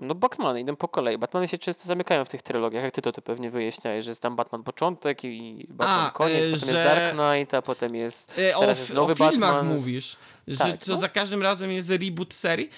[0.00, 1.18] No Batmany idą po kolei.
[1.18, 4.22] Batmany się często zamykają w tych trylogiach, jak ty to, to pewnie wyjaśniałeś, że jest
[4.22, 7.94] tam Batman początek i Batman A, koniec, e, potem że- jest Dark Knight, a potem
[7.94, 9.78] jest E, o, jest nowy o filmach Batman.
[9.78, 10.16] z- mówisz,
[10.48, 10.96] że Tak, to no.
[10.96, 12.70] za każdym razem jest reboot serii?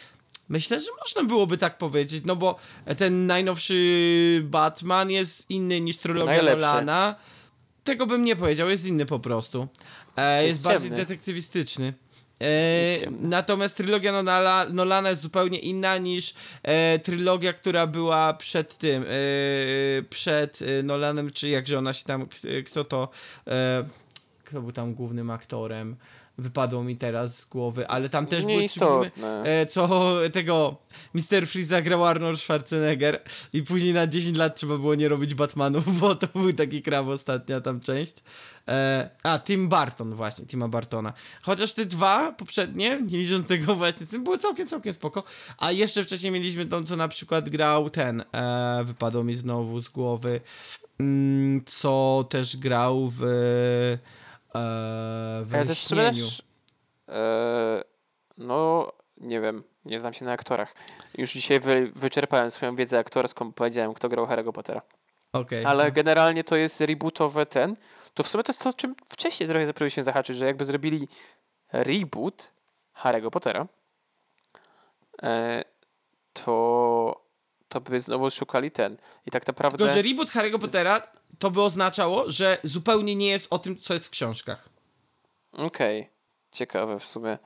[0.49, 2.57] Myślę, że można byłoby tak powiedzieć, no bo
[2.99, 6.43] ten najnowszy Batman jest inny niż trylogia.
[6.43, 7.15] Nolana.
[7.85, 9.69] Tego bym nie powiedział, jest inny po prostu.
[10.17, 11.93] E, jest Jest bardziej detektywistyczny.
[12.43, 19.03] E, natomiast trylogia Nolana, Nolana jest zupełnie inna niż e, trylogia, która była przed tym,
[19.03, 19.07] e,
[20.11, 22.37] przed e, Nolanem, czy jakże ona się tam, k-
[22.67, 23.09] kto to,
[23.47, 23.85] e,
[24.45, 25.97] kto był tam głównym aktorem,
[26.39, 29.43] wypadło mi teraz z głowy, ale tam też były trzy filmy, Nieistotne.
[29.45, 30.77] e, co tego
[31.15, 31.47] Mr.
[31.47, 33.23] Freeza grał Arnold Schwarzenegger
[33.53, 37.09] i później na 10 lat trzeba było nie robić Batmanów, bo to był taki kraw
[37.09, 38.17] ostatnia tam część.
[38.69, 41.13] E, a, Tim Burton właśnie, Tima Bartona.
[41.43, 45.25] Chociaż te dwa poprzednie, nie licząc tego właśnie z tym, były całkiem, całkiem spoko.
[45.59, 49.89] A jeszcze wcześniej mieliśmy tą, co na przykład grał ten, e, wypadło mi znowu z
[49.89, 50.41] głowy,
[51.01, 54.22] mm, co też grał w e,
[54.55, 56.43] w Ja też też,
[57.09, 57.85] e,
[58.39, 60.75] no nie wiem, nie znam się na aktorach.
[61.19, 64.83] Już dzisiaj wy, wyczerpałem swoją wiedzę aktorską, powiedziałem, kto grał Harry'ego Pottera.
[65.33, 65.65] Okej.
[65.65, 67.77] Ale generalnie to jest rebootowe ten.
[68.15, 71.09] To w sumie to jest to, o czym wcześniej trochę zapróbowaliśmy zahaczyć, że jakby zrobili
[71.73, 72.53] reboot
[73.03, 73.67] Harry'ego Pottera,
[75.23, 75.65] e,
[76.33, 77.22] to,
[77.73, 78.97] to by znowu szukali ten.
[79.27, 79.79] I tak naprawdę...
[79.79, 81.03] Tylko, że reboot Harry'ego Pottera
[81.39, 84.69] to by oznaczało, że zupełnie nie jest o tym, co jest w książkach.
[85.53, 86.11] Okej,
[86.53, 87.39] ciekawe w sumie.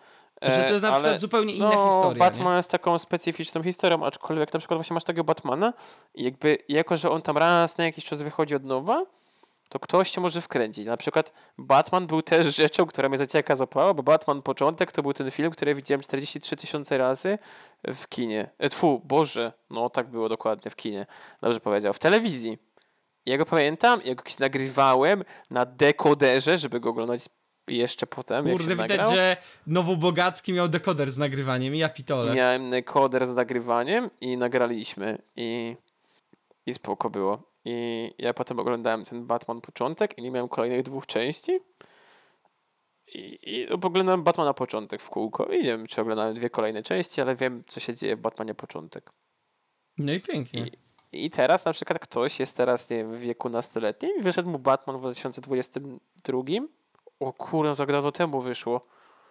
[0.43, 2.19] Że to jest na E, przykład ale- zupełnie inna no, historia.
[2.19, 2.57] Batman nie?
[2.57, 5.73] jest taką specyficzną historią, aczkolwiek na przykład właśnie masz takiego Batmana
[6.15, 9.07] i jakby jako, że on tam raz na jakiś czas wychodzi od nowa,
[9.69, 10.87] to ktoś się może wkręcić.
[10.87, 15.13] Na przykład Batman był też rzeczą, która mnie zacieka złapała, bo Batman Początek to był
[15.13, 17.39] ten film, który widziałem 43 tysiące razy
[17.95, 18.51] w kinie.
[18.59, 21.07] E, Tfu, Boże, no tak było dokładnie w kinie.
[21.43, 21.93] Dobrze powiedział.
[21.93, 22.59] W telewizji.
[23.27, 27.21] Ja go pamiętam, ja go kiedyś nagrywałem na dekoderze, żeby go oglądać
[27.69, 29.15] jeszcze potem, jak Kurde, się widać, nagrał.
[29.15, 29.37] że
[29.67, 32.35] Nowobogacki miał dekoder z nagrywaniem i ja pitole.
[32.35, 35.77] Miałem dekoder z nagrywaniem i nagraliśmy i,
[36.67, 37.43] i spoko było.
[37.69, 41.61] I ja potem oglądałem ten Batman początek i nie miałem kolejnych dwóch części.
[43.15, 47.21] I, i oglądałem Batmana początek w kółko i nie wiem, czy oglądałem dwie kolejne części,
[47.21, 49.11] ale wiem, co się dzieje w Batmanie początek.
[49.99, 50.71] No i pięknie.
[51.13, 54.51] I, I teraz na przykład ktoś jest teraz, nie wiem, w wieku nastoletnim i wyszedł
[54.51, 56.43] mu Batman w 2022.
[57.21, 58.87] O kurde, tak dawno temu wyszło.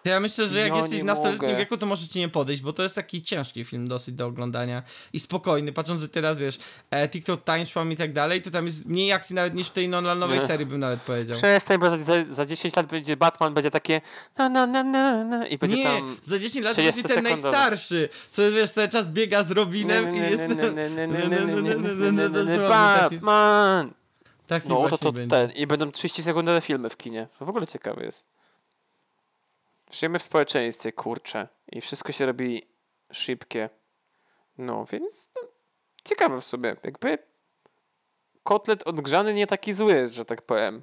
[0.05, 1.57] Ja myślę, że jak Ja jesteś w nastoletnim mogę.
[1.57, 4.83] wieku, to może ci nie podejść, bo to jest taki ciężki film dosyć do oglądania
[5.13, 5.73] i spokojny.
[5.73, 6.59] Patrząc, że teraz wiesz,
[6.91, 9.89] e, TikTok Spam i tak dalej, to tam jest mniej akcji nawet niż w tej
[9.89, 10.45] Nolanowej Nie.
[10.45, 11.37] serii, bym nawet powiedział.
[11.37, 14.01] Przestań, bo za, za 10 lat będzie Batman, będzie takie
[14.37, 16.17] na na na na na i będzie Nie, tam...
[16.21, 17.23] za 10 lat będzie ten 30-sekundowy.
[17.23, 20.43] najstarszy, co wiesz, cały czas biega z Robinem i jest...
[22.69, 23.91] Batman!
[24.47, 25.51] Taki No to to ten.
[25.51, 27.27] I będą 30 sekundowe filmy w kinie.
[27.39, 28.27] To w ogóle ciekawe jest.
[29.91, 31.47] Żyjemy w społeczeństwie, kurczę.
[31.71, 32.63] I wszystko się robi
[33.11, 33.69] szybkie.
[34.57, 35.41] No, więc no,
[36.03, 36.75] ciekawe w sumie.
[36.83, 37.17] Jakby
[38.43, 40.81] kotlet odgrzany nie taki zły, że tak powiem.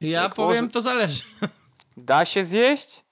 [0.00, 1.22] Ja jak powiem, może- to zależy.
[1.96, 3.04] Da się zjeść?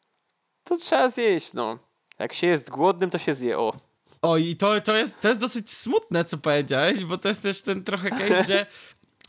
[0.65, 1.79] To trzeba zjeść, no.
[2.19, 3.59] Jak się jest głodnym, to się zje.
[3.59, 3.73] O.
[4.23, 7.63] O, i to, to, jest, to jest dosyć smutne, co powiedziałeś, bo to jest też
[7.63, 8.67] ten trochę case, że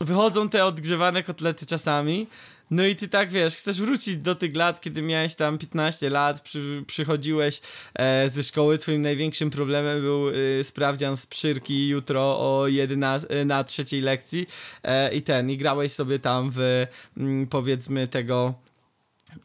[0.00, 2.26] wychodzą te odgrzewane kotlety czasami,
[2.72, 6.40] no i ty tak, wiesz, chcesz wrócić do tych lat, kiedy miałeś tam 15 lat,
[6.40, 7.60] przy, przychodziłeś
[7.94, 13.64] e, ze szkoły, twoim największym problemem był e, sprawdzian z przyrki jutro o 11, na
[13.64, 14.46] trzeciej lekcji
[14.82, 16.86] e, i ten, i grałeś sobie tam w,
[17.16, 18.54] mm, powiedzmy, tego...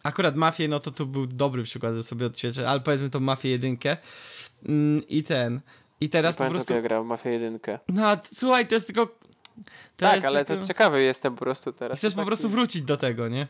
[0.03, 3.49] Akurat Mafię, no to to był dobry przykład, że sobie odświeżę, ale powiedzmy tą Mafię
[3.49, 3.97] jedynkę
[4.65, 5.61] mm, i ten...
[6.01, 6.73] I teraz Nie po pamiętam, prostu...
[6.73, 7.59] ja grałem Mafię 1.
[7.89, 9.17] No, słuchaj, to jest tylko.
[9.65, 10.61] To Tak, ale tylko...
[10.61, 11.97] to ciekawy jestem po prostu teraz.
[11.97, 13.47] Chcesz To po taki- prostu wrócić do tego, nie?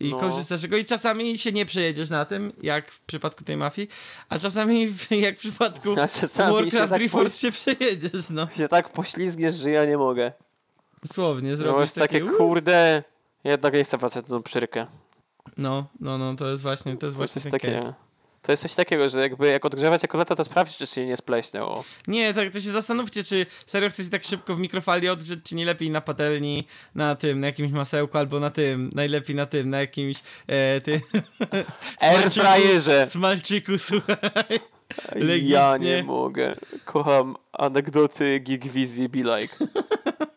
[0.00, 0.18] I No.
[0.18, 0.76] korzystasz z tego.
[0.76, 3.88] I czasami się nie przejedziesz na tym, jak w przypadku tej mafii,
[4.28, 8.48] a czasami, jak w przypadku A czasami się Warcraft tak, Reforged się przejedziesz, no.
[8.56, 10.32] się tak poślizgniesz, że ja nie mogę.
[11.02, 12.36] Dosłownie, No zrobisz jest takie, takie...
[12.36, 13.02] kurde,
[13.44, 14.86] jednak nie chcę wracać na tą przyrkę.
[15.56, 17.76] No, no, no, to jest właśnie, to jest właśnie ten takiego.
[17.78, 17.94] case.
[18.42, 21.84] To jest coś takiego, że jakby jak odgrzewać kotleta, to sprawdź, czy się nie spleśniał.
[22.08, 25.64] Nie, tak to się zastanówcie, czy serio chcecie tak szybko w mikrofali odgrzeć, czy nie
[25.64, 29.80] lepiej na patelni, na tym, na jakimś masełku, albo na tym, najlepiej na tym, na
[29.80, 31.00] jakimś e, tym...
[32.00, 33.06] Airfryerze!
[33.06, 34.72] Smalczyku, słuchaj.
[35.14, 35.78] Ja legitnie.
[35.96, 36.56] nie mogę.
[36.84, 39.56] Kocham anegdoty Geekwizji Be Like.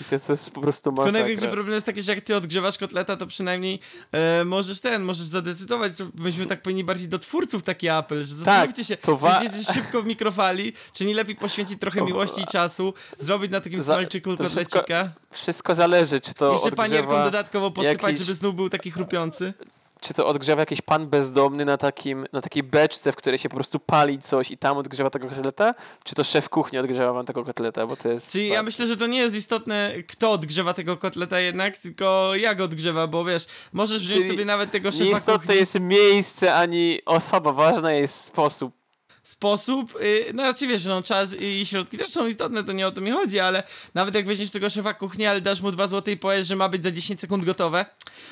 [0.00, 1.12] I to, to jest po prostu masakra.
[1.12, 3.80] największy problem jest taki, że jak ty odgrzewasz kotleta, to przynajmniej
[4.12, 8.34] e, możesz ten, możesz zadecydować, to myśmy tak powinni bardziej do twórców taki apel, że
[8.34, 12.40] zastanówcie się, to wa- czy jedziesz szybko w mikrofali, czy nie lepiej poświęcić trochę miłości
[12.40, 16.72] i czasu, zrobić na takim Za- smalczyku to wszystko kotlecika, Wszystko zależy, czy to jeszcze
[16.72, 19.54] panierką odgrzewa, dodatkowo posypać, jakiś- żeby znów był taki chrupiący.
[20.02, 23.54] Czy to odgrzewa jakiś pan bezdomny na, takim, na takiej beczce, w której się po
[23.54, 25.74] prostu pali coś i tam odgrzewa tego kotleta,
[26.04, 28.32] czy to szef kuchni odgrzewa wam tego kotleta, bo to jest...
[28.32, 32.60] Czyli ja myślę, że to nie jest istotne, kto odgrzewa tego kotleta jednak, tylko jak
[32.60, 35.54] odgrzewa, bo wiesz, możesz wziąć Czyli sobie nawet tego szefa kuchni.
[35.56, 38.81] jest miejsce, ani osoba, ważna jest sposób.
[39.22, 42.90] Sposób, yy, no raczej wiesz, no czas i środki też są istotne, to nie o
[42.90, 43.62] to mi chodzi, ale
[43.94, 46.68] nawet jak weźmiesz tego szefa kuchni, ale dasz mu 2 zł i powiesz, że ma
[46.68, 47.86] być za 10 sekund gotowe,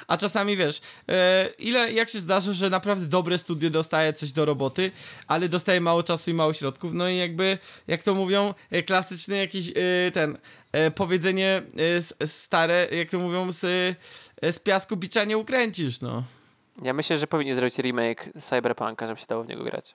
[0.06, 1.14] a czasami wiesz, yy,
[1.58, 4.90] ile, jak się zdarza, że naprawdę dobre studio dostaje coś do roboty,
[5.26, 7.58] ale dostaje mało czasu i mało środków, no i jakby,
[7.88, 9.72] jak to mówią, yy, klasyczny jakiś
[10.12, 10.38] ten,
[10.94, 11.62] powiedzenie
[12.24, 13.96] stare, jak to mówią, z,
[14.42, 16.24] z piasku bicza nie ukręcisz, no.
[16.82, 19.94] Ja myślę, że powinni zrobić remake Cyberpunka, żeby się dało w niego grać.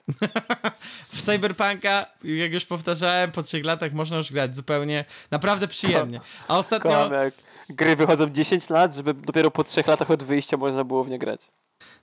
[1.12, 6.20] W Cyberpunka, jak już powtarzałem, po trzech latach można już grać zupełnie, naprawdę przyjemnie.
[6.48, 7.34] A ostatnio, jak
[7.68, 11.18] gry wychodzą 10 lat, żeby dopiero po 3 latach od wyjścia można było w nie
[11.18, 11.50] grać.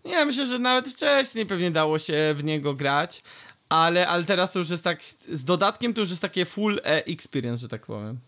[0.05, 3.23] nie, myślę, że nawet wcześniej pewnie dało się w niego grać,
[3.69, 7.05] ale, ale teraz to już jest tak, z dodatkiem to już jest takie full e,
[7.05, 8.19] experience, że tak powiem.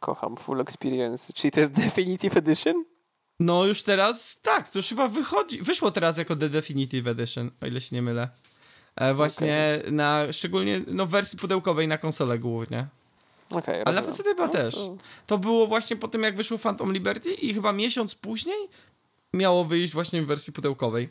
[0.00, 1.32] Kocham Full Experience.
[1.32, 2.84] Czyli to jest Definitive Edition?
[3.40, 7.66] No już teraz, tak, to już chyba wychodzi, wyszło teraz jako The Definitive Edition, o
[7.66, 8.28] ile się nie mylę.
[8.96, 12.86] E, właśnie na, szczególnie no, w wersji pudełkowej na konsolę głównie.
[13.50, 14.02] Okej, Ale na.
[14.02, 14.74] PC chyba No, też.
[14.74, 14.96] to-
[15.26, 18.68] To było właśnie po tym, jak wyszło Phantom Liberty i chyba miesiąc później
[19.32, 21.08] miało wyjść właśnie w wersji pudełkowej.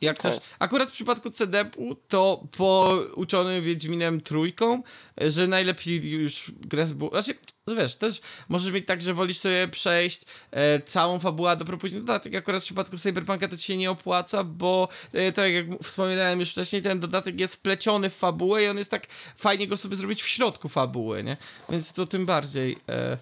[0.00, 0.32] Jak Okej.
[0.32, 4.82] coś, akurat w przypadku CD-u to pouczony Wiedźminem trójką,
[5.18, 7.34] że najlepiej już grę było, znaczy,
[7.66, 12.00] no wiesz, też możesz mieć tak, że wolisz sobie przejść e, całą fabułę, dopiero później
[12.00, 12.34] dodatek.
[12.34, 16.50] Akurat w przypadku Cyberpunka to ci się nie opłaca, bo e, tak jak wspominałem już
[16.50, 19.06] wcześniej, ten dodatek jest wpleciony w fabułę i on jest tak
[19.36, 21.36] fajnie go sobie zrobić w środku fabuły, nie?
[21.68, 23.16] Więc to tym bardziej e,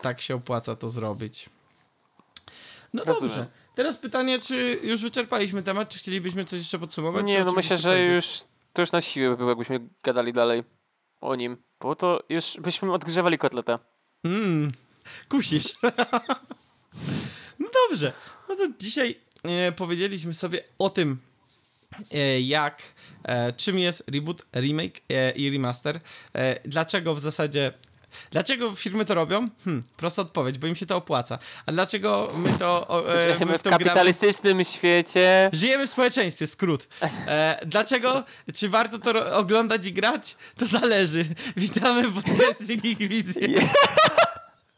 [0.00, 1.48] tak się opłaca to zrobić.
[2.92, 3.36] No Rozumiem.
[3.36, 3.63] dobrze.
[3.74, 7.26] Teraz pytanie, czy już wyczerpaliśmy temat, czy chcielibyśmy coś jeszcze podsumować?
[7.26, 8.14] Nie, no myślę, że kończyć?
[8.14, 10.64] już to już na siłę by było, jakbyśmy gadali dalej
[11.20, 11.56] o nim.
[11.80, 13.78] Bo to już byśmy odgrzewali kotleta.
[14.24, 14.70] Mm,
[15.28, 15.64] kusisz.
[17.60, 18.12] no dobrze.
[18.48, 21.18] No to dzisiaj e, powiedzieliśmy sobie o tym,
[22.10, 22.82] e, jak,
[23.22, 26.00] e, czym jest reboot, remake e, i remaster.
[26.34, 27.72] E, dlaczego w zasadzie.
[28.30, 29.48] Dlaczego firmy to robią?
[29.64, 31.38] Hmm, prosta odpowiedź, bo im się to opłaca.
[31.66, 32.88] A dlaczego my to.
[32.88, 33.84] O, e, Żyjemy my w w to gramy?
[33.84, 35.50] kapitalistycznym świecie.
[35.52, 36.88] Żyjemy w społeczeństwie, skrót.
[37.26, 38.24] E, dlaczego?
[38.54, 40.36] Czy warto to oglądać i grać?
[40.58, 41.24] To zależy.
[41.56, 43.48] Witamy w podcastie Geek Wizję.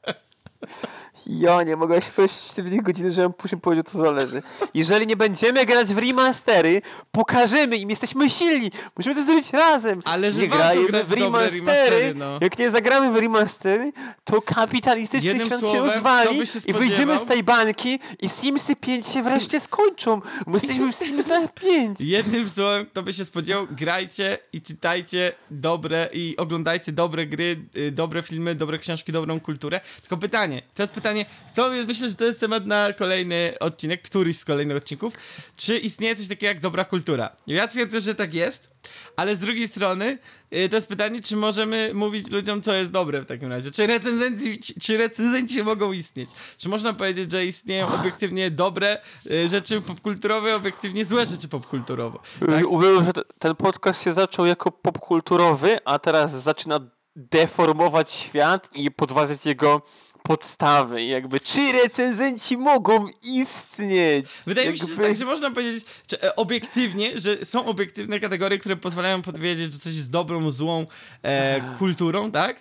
[1.27, 4.43] Ja nie mogę się powiedzieć 4 godziny, żebym później powiedział, to zależy.
[4.75, 6.83] Jeżeli nie będziemy grać w remastery,
[7.13, 10.03] pokażemy im, jesteśmy silni, musimy to zrobić razem.
[10.05, 12.39] Ale że nie grać w remastery, remastery, no.
[12.41, 13.93] jak nie zagramy w remastery,
[14.25, 19.07] to kapitalistyczny Jednym świat słowem, się rozwali i wyjdziemy z tej bańki i Simsy 5
[19.07, 22.01] się wreszcie skończą, bo jesteśmy w Simsach 5.
[22.01, 27.91] Jednym słowem, kto by się spodziewał, grajcie i czytajcie dobre i oglądajcie dobre gry, y,
[27.91, 29.81] dobre filmy, dobre książki, dobrą kulturę.
[30.01, 31.16] Tylko pytanie, to jest pytanie,
[31.55, 35.15] to myślę, że to jest temat na kolejny odcinek, któryś z kolejnych odcinków.
[35.57, 37.31] Czy istnieje coś takiego jak dobra kultura?
[37.47, 38.71] Ja twierdzę, że tak jest,
[39.17, 40.19] ale z drugiej strony
[40.55, 43.71] y, to jest pytanie, czy możemy mówić ludziom, co jest dobre w takim razie.
[43.71, 46.31] Czy recenzenci, czy recenzenci mogą istnieć?
[46.59, 48.99] Czy można powiedzieć, że istnieją obiektywnie dobre
[49.31, 52.19] y, rzeczy popkulturowe, obiektywnie złe rzeczy popkulturowe?
[52.47, 52.67] Tak?
[52.69, 56.81] Uważam, że te- ten podcast się zaczął jako popkulturowy, a teraz zaczyna
[57.17, 59.83] deformować świat i podważać jego
[60.27, 61.05] podstawy.
[61.05, 64.27] Jakby, czy recenzenci mogą istnieć?
[64.47, 68.21] Wydaje mi się, że Jakby- tak, że można powiedzieć że, e, obiektywnie, że są obiektywne
[68.21, 70.87] kategorie, które pozwalają powiedzieć, że coś jest dobrą, złą
[71.23, 72.57] e, kulturą, tak?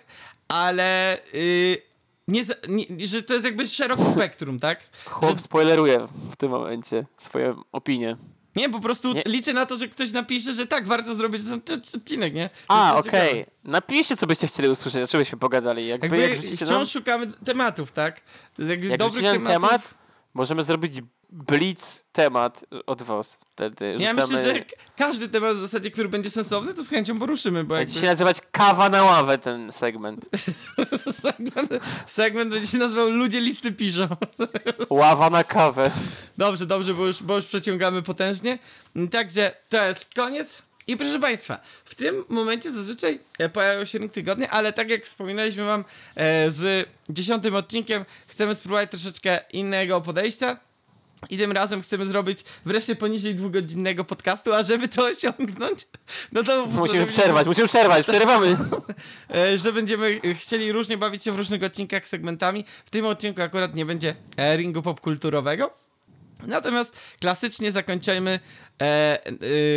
[0.48, 1.82] Ale y,
[2.28, 4.80] nie, nie, że to jest jakby szerokie spektrum, tak?
[5.06, 8.16] Chłop spoileruje w tym momencie swoją opinię.
[8.56, 9.22] Nie, po prostu Nie.
[9.26, 12.50] liczę na to, że ktoś napisze, że tak, warto zrobić ten, ten odcinek, nie?
[12.68, 13.04] A, okej.
[13.04, 13.50] ciekawe.
[13.64, 15.86] Napiszcie, co byście chcieli usłyszeć, o czym byśmy pogadali.
[15.86, 18.20] Jakby, Jakby jak wciąż nam, szukamy tematów, tak?
[18.58, 19.68] Jakby jak dobrych nam tematów.
[19.68, 19.94] temat,
[20.34, 23.38] możemy zrobić blitz temat od was.
[23.44, 24.32] Wtedy Ja rzucamy...
[24.32, 24.64] myślę, że
[24.96, 28.00] każdy temat w zasadzie, który będzie sensowny, to z chęcią poruszymy, bo Będzie jakby...
[28.00, 30.26] się nazywać kawa na ławę ten segment.
[31.22, 31.70] segment,
[32.06, 34.08] segment będzie się nazywał Ludzie listy piszą.
[34.90, 35.90] Ława na kawę.
[36.38, 38.58] Dobrze, dobrze, bo już, bo już przeciągamy potężnie.
[39.10, 40.62] Także to jest koniec.
[40.86, 45.04] I proszę Państwa, w tym momencie zazwyczaj e, pojawiają się ring tygodnie, ale tak jak
[45.04, 45.84] wspominaliśmy Wam
[46.16, 50.56] e, z dziesiątym odcinkiem, chcemy spróbować troszeczkę innego podejścia.
[51.30, 55.78] I tym razem chcemy zrobić wreszcie poniżej dwugodzinnego podcastu, a żeby to osiągnąć,
[56.32, 58.56] no to Musimy przerwać, musimy przerwać, przerywamy.
[59.34, 62.64] e, że będziemy chcieli różnie bawić się w różnych odcinkach segmentami.
[62.84, 64.14] W tym odcinku akurat nie będzie
[64.56, 65.85] ringu popkulturowego.
[66.42, 68.40] Natomiast klasycznie zakończymy
[68.80, 69.30] e, e,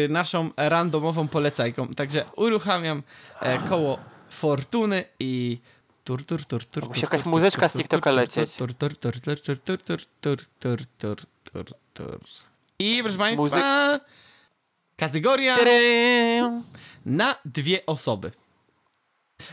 [0.09, 1.87] naszą randomową polecajką.
[1.87, 3.03] Także uruchamiam
[3.41, 3.99] e, koło
[4.29, 5.59] fortuny i
[6.03, 6.87] tur tur tur tur.
[6.87, 8.55] Musi jakaś muzyczka z TikToka lecieć.
[8.57, 12.19] Tur tur tur tur tur tur tur tur tur tur tur tur
[12.79, 13.99] I proszę Państwa,
[14.97, 15.57] kategoria
[17.05, 18.31] na dwie osoby.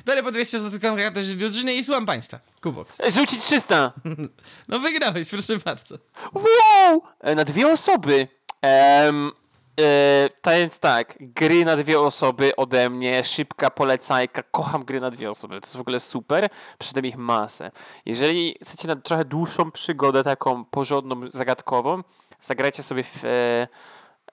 [0.06, 2.40] Biorę po 200 zł kontraktę drużyny i słucham Państwa.
[2.62, 3.02] Kubox.
[3.14, 3.92] Rzucić 300.
[4.68, 5.98] No wygrałeś, proszę bardzo.
[6.34, 7.02] Wow!
[7.20, 8.28] E, Na dwie osoby.
[8.62, 9.32] Um,
[9.80, 15.10] e, to więc tak, gry na dwie osoby ode mnie, szybka polecajka, kocham gry na
[15.10, 16.48] dwie osoby, to jest w ogóle super,
[16.78, 17.70] przyszedłem ich masę.
[18.06, 22.02] Jeżeli chcecie na trochę dłuższą przygodę, taką porządną, zagadkową,
[22.40, 23.24] zagrajcie sobie w...
[23.24, 23.68] E,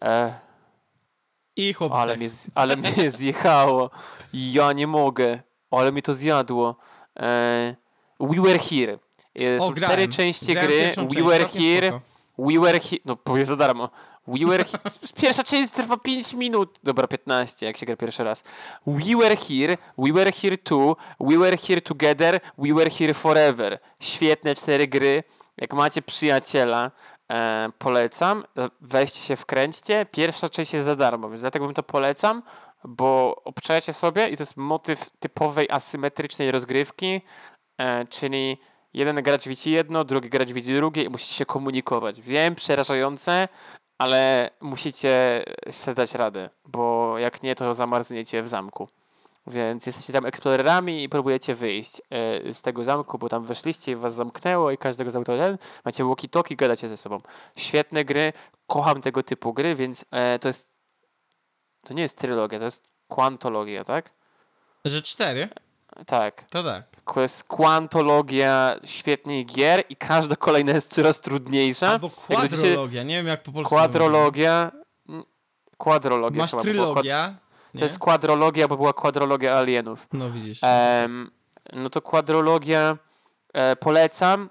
[0.03, 0.52] e,
[1.55, 3.89] I chłop ale, mnie, ale mnie zjechało.
[4.34, 5.39] Ja nie mogę.
[5.71, 6.75] Ale mi to zjadło.
[7.19, 7.75] E,
[8.19, 8.99] We Were Here.
[9.39, 9.75] E, O, Są grałem.
[9.75, 10.80] cztery części Grałem gry.
[10.88, 11.88] We część, Were Here.
[11.88, 12.01] spoko.
[12.51, 13.01] We Were Here.
[13.05, 13.89] No powiedz za darmo.
[14.27, 14.77] We Were He-
[15.21, 16.80] Pierwsza część trwa 5 minut.
[16.84, 18.43] Dobra, 15, jak się gra pierwszy raz.
[18.88, 19.77] We Were Here.
[19.97, 20.95] We Were Here 2.
[21.19, 22.39] We Were Here Together.
[22.57, 23.80] We Were Here Forever.
[23.99, 25.23] Świetne cztery gry.
[25.57, 26.91] Jak macie przyjaciela,
[27.31, 28.43] e, polecam.
[28.81, 30.05] Weźcie się, wkręćcie.
[30.11, 32.43] Pierwsza część jest za darmo, więc dlatego bym to polecam,
[32.83, 37.21] bo obczajcie sobie i to jest motyw typowej asymetrycznej rozgrywki,
[37.77, 38.57] e, czyli
[38.93, 42.21] jeden gracz widzi jedno, drugi gracz widzi drugie i musicie się komunikować.
[42.21, 43.47] Wiem, przerażające,
[43.97, 48.87] ale musicie sobie dać radę, bo jak nie, to zamarzniecie w zamku.
[49.47, 53.95] Więc jesteście tam eksplorerami i próbujecie wyjść e, z tego zamku, bo tam weszliście i
[53.95, 55.57] was zamknęło i każdego zamknął ten.
[55.85, 57.21] Macie walkie-talkie, gadacie ze sobą.
[57.57, 58.33] Świetne gry,
[58.67, 60.73] kocham tego typu gry, więc e, to jest
[61.83, 64.09] to nie jest trylogia, to jest kwantologia, tak?
[64.85, 65.49] Że cztery?
[66.05, 66.43] Tak.
[66.49, 66.83] To tak.
[67.13, 71.89] To jest kwantologia świetnych gier i każda kolejna jest coraz trudniejsza.
[71.89, 74.71] Albo kwadrologia, nie wiem jak po polsku Kwadrologia.
[75.77, 76.41] Kwadrologia.
[76.41, 77.35] Masz trylogia.
[77.73, 77.83] To nie?
[77.83, 80.07] jest kwadrologia, bo była kwadrologia alienów.
[80.13, 80.59] No widzisz.
[80.61, 81.31] Em,
[81.73, 82.97] no to kwadrologia
[83.53, 84.49] e, polecam.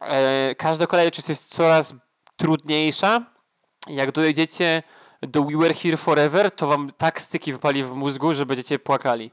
[0.00, 1.94] E, każda kolejna część jest coraz
[2.36, 3.26] trudniejsza.
[3.88, 4.82] Jak dojedziecie
[5.22, 9.30] do We Were Here Forever, to wam tak styki wypali w mózgu, że będziecie płakali.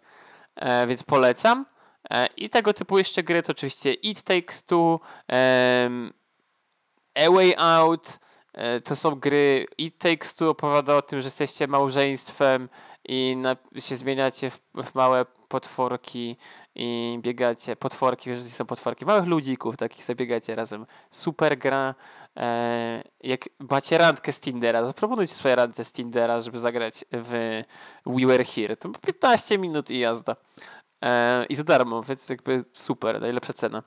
[0.55, 1.65] E, więc polecam.
[2.11, 6.13] E, I tego typu jeszcze gry to oczywiście It Takes Two, em,
[7.15, 8.19] A Way Out.
[8.53, 9.65] E, to są gry.
[9.77, 12.69] It Takes Two opowiada o tym, że jesteście małżeństwem
[13.07, 16.37] i na, się zmieniacie w, w małe potworki
[16.75, 20.85] i biegacie, potworki, wiesz, są potworki, małych ludzików takich sobie biegacie razem.
[21.11, 21.95] Super gra.
[22.37, 27.63] E, jak macie randkę z Tindera, zaproponujcie swoje randce z Tindera, żeby zagrać w
[28.05, 28.77] We Were Here.
[28.77, 30.35] To 15 minut i jazda.
[31.05, 33.83] E, I za darmo, więc jakby super, najlepsza cena.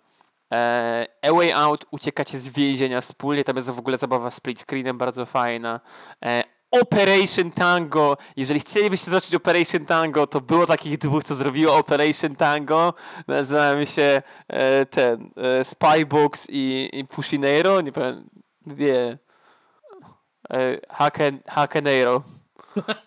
[0.52, 4.98] E, A Way Out, uciekacie z więzienia wspólnie, tam jest w ogóle zabawa split screenem
[4.98, 5.80] bardzo fajna.
[6.24, 8.16] E, Operation Tango.
[8.36, 12.94] Jeżeli chcielibyście zobaczyć Operation Tango, to było takich dwóch, co zrobiło Operation Tango.
[13.28, 17.80] Nazywają się e, ten e, Spybox i, i Pushinero.
[17.80, 18.24] Nie pamiętam.
[18.66, 19.18] Nie.
[20.50, 22.22] E, Haken, Hakenero.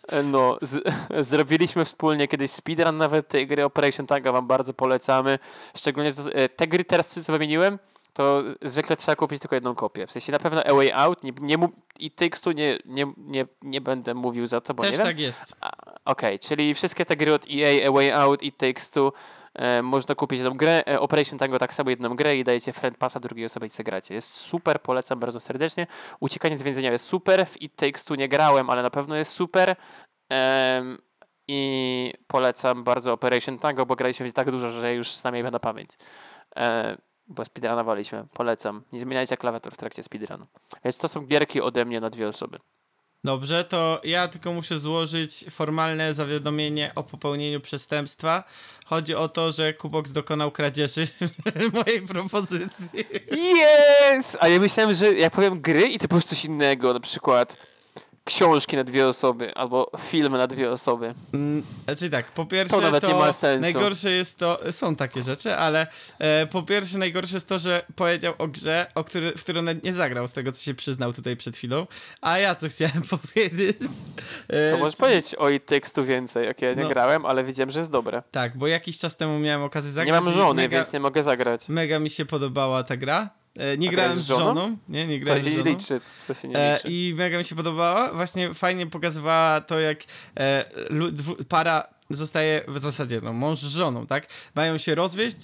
[0.07, 0.83] E, No, z,
[1.29, 5.39] zrobiliśmy wspólnie kiedyś speedrun nawet tej gry Operation Tango, wam bardzo polecamy.
[5.77, 7.79] Szczególnie e, te gry teraz, co wymieniłem,
[8.13, 10.07] to zwykle trzeba kupić tylko jedną kopię.
[10.07, 11.57] W sensie na pewno A Way Out nie, nie,
[12.01, 15.07] i Takes-Two nie, nie, nie, nie będę mówił za to, bo Też nie wiem.
[15.07, 15.55] tak jest.
[16.05, 19.11] Okej, czyli wszystkie te gry od EA, A Way Out i Takes-Two
[19.53, 22.97] e, można kupić jedną grę, e, Operation Tango tak samo jedną grę i dajecie friend
[22.97, 24.13] passa drugiej osobie i sobie gracie.
[24.13, 25.87] Jest super, polecam bardzo serdecznie.
[26.19, 29.31] Uciekanie z więzienia jest super, w It Takes Two nie grałem, ale na pewno jest
[29.31, 29.75] super.
[31.47, 35.59] I polecam bardzo Operation Tango, bo graliśmy w tak dużo, że już znam jej na
[35.59, 35.89] pamięć.
[36.55, 36.97] E,
[37.31, 38.25] bo speedrunowaliśmy.
[38.33, 38.83] Polecam.
[38.93, 40.45] Nie zmieniajcie klawiatur w trakcie speedrunu.
[40.83, 42.59] Więc to są gierki ode mnie na dwie osoby.
[43.23, 48.43] Dobrze, to ja tylko muszę złożyć formalne zawiadomienie o popełnieniu przestępstwa.
[48.85, 51.07] Chodzi o to, że Kubox dokonał kradzieży
[51.73, 52.89] mojej propozycji.
[53.31, 54.37] Yes!
[54.39, 57.57] A ja myślałem, że jak powiem gry i ty powiesz coś innego, na przykład
[58.23, 61.13] książki na dwie osoby, albo filmy na dwie osoby.
[61.33, 63.61] Mm, Znaczy tak, po pierwsze To nawet nie ma sensu.
[63.61, 65.87] najgorsze jest to, są takie rzeczy, ale
[66.19, 69.93] e, po pierwsze najgorsze jest to, że powiedział o grze, o który, w którą nie
[69.93, 71.87] zagrał, z tego co się przyznał tutaj przed chwilą,
[72.21, 73.01] a ja co chciałem
[73.33, 73.77] powiedzieć.
[74.47, 76.89] E, To możesz powiedzieć o i tekstu więcej, jak ja nie No.
[76.89, 78.23] grałem, ale widziałem, że jest dobre.
[78.31, 80.23] Tak, bo jakiś czas temu miałem okazję Nie zagrać.
[80.23, 81.69] mam i żony, mega, więc nie mogę zagrać.
[81.69, 83.29] Mega mi się podobała ta gra.
[83.57, 84.43] E, nie A grałem z z żoną?
[84.45, 84.77] żoną.
[84.89, 85.65] Nie, nie To grałem z nie żoną.
[85.71, 86.87] liczy, to się nie E, liczy.
[86.91, 88.13] I mega mi się podobała.
[88.13, 89.99] Właśnie fajnie pokazywała to, jak
[90.39, 90.65] e,
[91.49, 94.27] para zostaje w zasadzie, no, mąż z żoną, tak?
[94.55, 95.37] Mają się rozwieść,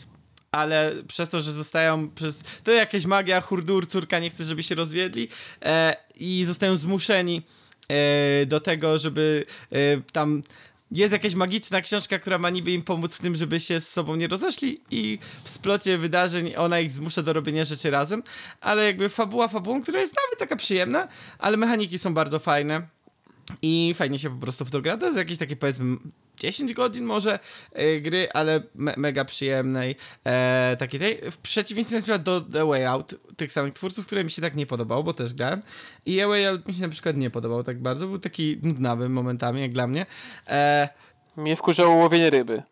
[0.51, 2.43] ale przez to, że zostają przez.
[2.63, 5.27] To jakaś magia, hurdur, córka nie chce, żeby się rozwiedli
[5.65, 7.41] e, i zostają zmuszeni
[7.89, 9.77] e, do tego, żeby e,
[10.11, 10.41] tam.
[10.91, 14.15] Jest jakaś magiczna książka, która ma niby im pomóc w tym, żeby się z sobą
[14.15, 18.23] nie rozeszli i w splocie wydarzeń ona ich zmusza do robienia rzeczy razem,
[18.61, 21.07] ale jakby fabuła fabułą, która jest nawet taka przyjemna,
[21.39, 22.87] ale mechaniki są bardzo fajne
[23.61, 24.97] i fajnie się po prostu w to gra.
[24.97, 25.97] To jest jakieś takie powiedzmy
[26.39, 27.39] 10 godzin może
[27.73, 29.95] e, gry, ale me mega przyjemnej.
[30.25, 31.31] E, takiej tej.
[31.31, 34.55] W przeciwieństwie na przykład do The Way Out, tych samych twórców, które mi się tak
[34.55, 35.61] nie podobało, bo też grałem.
[36.05, 38.07] I A Way Out mi się na przykład nie podobał tak bardzo.
[38.07, 40.05] Był taki nudnawy momentami, jak dla mnie.
[40.47, 40.89] E,
[41.37, 42.63] Mnie wkurzało łowienie ryby.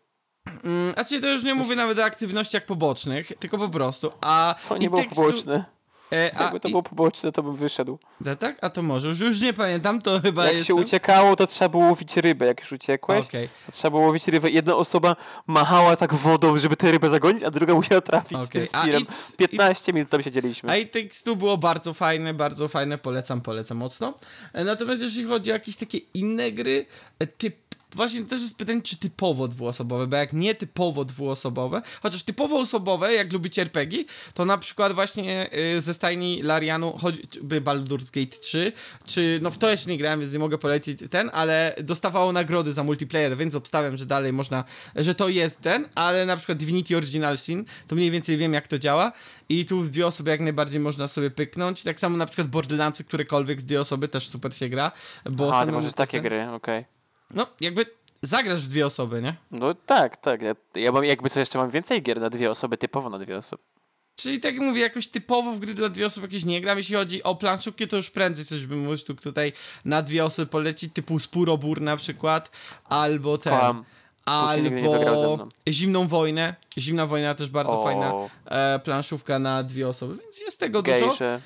[0.64, 4.12] mm, a czyli to już nie mówię nawet o aktywnościach pobocznych, tylko po prostu.
[4.20, 5.64] A To nie było tekstu- poboczne.
[6.12, 7.98] E, Jakby to i- było poboczne, to bym wyszedł.
[8.20, 8.58] Da, tak?
[8.62, 9.08] A to może.
[9.08, 10.66] Już, już nie pamiętam, to chyba Jak jest.
[10.66, 12.46] się uciekało, to trzeba było łowić rybę.
[12.46, 13.48] Jak już uciekłeś, Okej.
[13.66, 14.50] to trzeba było łowić rybę.
[14.50, 15.16] Jedna osoba
[15.46, 19.02] machała tak wodą, żeby tę rybę zagonić, a druga musiała trafić z tym spirem.
[19.02, 20.70] It's- 15 minut tam siedzieliśmy.
[20.70, 24.14] A i tekstu było bardzo fajne, bardzo fajne, polecam, polecam mocno.
[24.52, 26.86] E, Natomiast jeżeli chodzi o jakieś takie inne gry,
[27.18, 27.56] e, typ,
[27.94, 33.14] właśnie też jest pytanie, czy typowo dwuosobowe, bo jak nie typowo dwuosobowe, chociaż typowo osobowe,
[33.14, 34.04] jak lubicie RPG,
[34.34, 38.72] to na przykład właśnie y, ze stajni Larianu choćby Baldur's Gate 3,
[39.04, 42.72] czy, no w to jeszcze nie grałem, więc nie mogę polecić ten, ale dostawało nagrody
[42.72, 44.64] za multiplayer, więc obstawiam, że dalej można,
[44.96, 48.68] że to jest ten, ale na przykład Divinity Original Sin, to mniej więcej wiem jak
[48.68, 49.12] to działa.
[49.48, 53.04] I tu w dwie osoby jak najbardziej można sobie pyknąć, tak samo na przykład Borderlandsy,
[53.04, 54.92] którekolwiek w dwie osoby też super się gra,
[55.30, 56.95] bo A, to możesz takie ten- gry, okej.
[57.34, 57.86] No, jakby
[58.22, 59.34] zagrasz w dwie osoby, nie?
[59.50, 60.42] No tak, tak.
[60.42, 63.36] Ja, ja mam, jakby co jeszcze mam więcej gier na dwie osoby, typowo na dwie
[63.36, 63.62] osoby.
[64.16, 66.78] Czyli tak jak mówię, jakoś typowo w gry dla dwie osoby jakieś nie gram.
[66.78, 69.52] Jeśli chodzi o planszówki, to już prędzej coś bym mógł tutaj
[69.84, 72.50] na dwie osoby polecić, typu Spurobór na przykład,
[72.84, 73.52] albo ten...
[73.52, 73.84] Kocham.
[74.26, 75.48] Albo mną.
[75.68, 76.54] Zimną Wojnę.
[76.78, 77.84] Zimna Wojna też bardzo O.
[77.84, 78.12] fajna
[78.44, 81.00] e, planszówka na dwie osoby, więc jest tego dużo.
[81.00, 81.34] Gejsze.
[81.34, 81.42] Sz-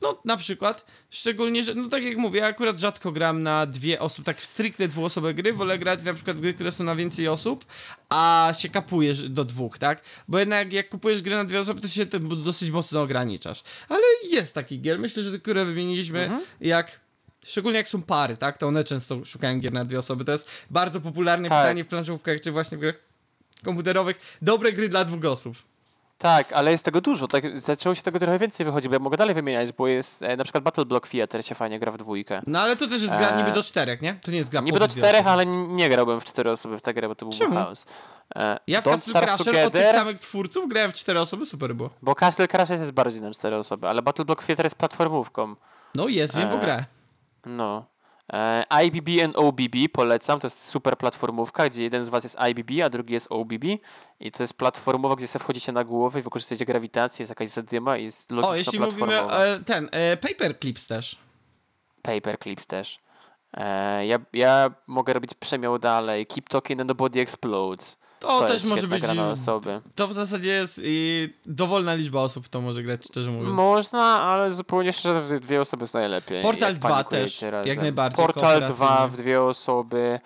[0.00, 0.84] No, na przykład.
[1.10, 4.44] Szczególnie, że, no tak jak mówię, ja akurat rzadko gram na dwie osoby, tak w
[4.44, 7.64] stricte dwuosobowe gry, wolę grać na przykład w gry, które są na więcej osób,
[8.08, 10.02] a się kapujesz do dwóch, tak?
[10.28, 13.62] Bo jednak jak kupujesz grę na dwie osoby, to się tym dosyć mocno ograniczasz.
[13.88, 16.42] Ale jest taki gier, myślę, że te, które wymieniliśmy, Mhm.
[16.60, 17.00] jak...
[17.46, 18.58] Szczególnie jak są pary, tak?
[18.58, 20.24] To one często szukają gier na dwie osoby.
[20.24, 21.62] To jest bardzo popularne Tak.
[21.62, 22.94] pytanie w planszówkach, czy właśnie w grach
[23.64, 24.36] komputerowych.
[24.42, 25.56] Dobre gry dla dwóch osób.
[26.20, 27.28] Tak, ale jest tego dużo.
[27.28, 30.36] Tak, zaczęło się tego trochę więcej wychodzić, bo ja mogę dalej wymieniać, bo jest e,
[30.36, 32.42] na przykład Battle Block Theater się fajnie gra w dwójkę.
[32.46, 34.14] No ale to też jest gra Eee, niby do czterech, nie?
[34.14, 36.94] To nie jest gra Niby do czterech, ale nie grałbym w cztery osoby w tę
[36.94, 37.54] grę, bo to był Czemu?
[37.56, 37.86] chaos.
[38.36, 41.46] E, Ja w Don't Castle Crasher od tych Together, samych twórców grałem w cztery osoby,
[41.46, 41.90] super było.
[42.02, 45.54] Bo Castle Crasher jest bardziej na cztery osoby, ale Battle Block Theater jest platformówką.
[45.94, 46.84] No jest, wiem, bo Eee, grę.
[47.46, 47.84] No.
[48.32, 52.70] E, IBB and OBB polecam, to jest super platformówka, gdzie jeden z was jest IBB,
[52.84, 53.64] a drugi jest OBB
[54.20, 57.96] i to jest platformowa, gdzie sobie wchodzicie na głowę i wykorzystujecie grawitację, jest jakaś zadyma
[57.96, 59.22] i jest logiczna O, jeśli platformowa.
[59.22, 61.16] mówimy e, ten, e, Paperclips też.
[62.02, 62.98] Paperclips też.
[63.54, 66.26] E, ja, ja mogę robić przemiał dalej.
[66.26, 67.99] Keep talking and the body explodes.
[68.20, 69.80] To, To, też może być, gra na osoby.
[69.94, 73.54] to w zasadzie jest i dowolna liczba osób w to może grać, szczerze mówiąc.
[73.54, 76.42] Można, ale zupełnie szczerze, w dwie osoby jest najlepiej.
[76.42, 77.68] Portal jak 2 panikujecie też, razem.
[77.68, 79.08] jak najbardziej Portal 2 kooperacyjnie.
[79.08, 80.20] w dwie osoby.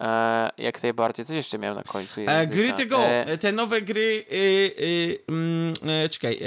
[0.00, 1.24] E, jak najbardziej.
[1.24, 2.56] Coś jeszcze miałem na końcu E, języka.
[2.56, 6.40] gry tego, E, e, te nowe gry, y, y, mm, e, czekaj,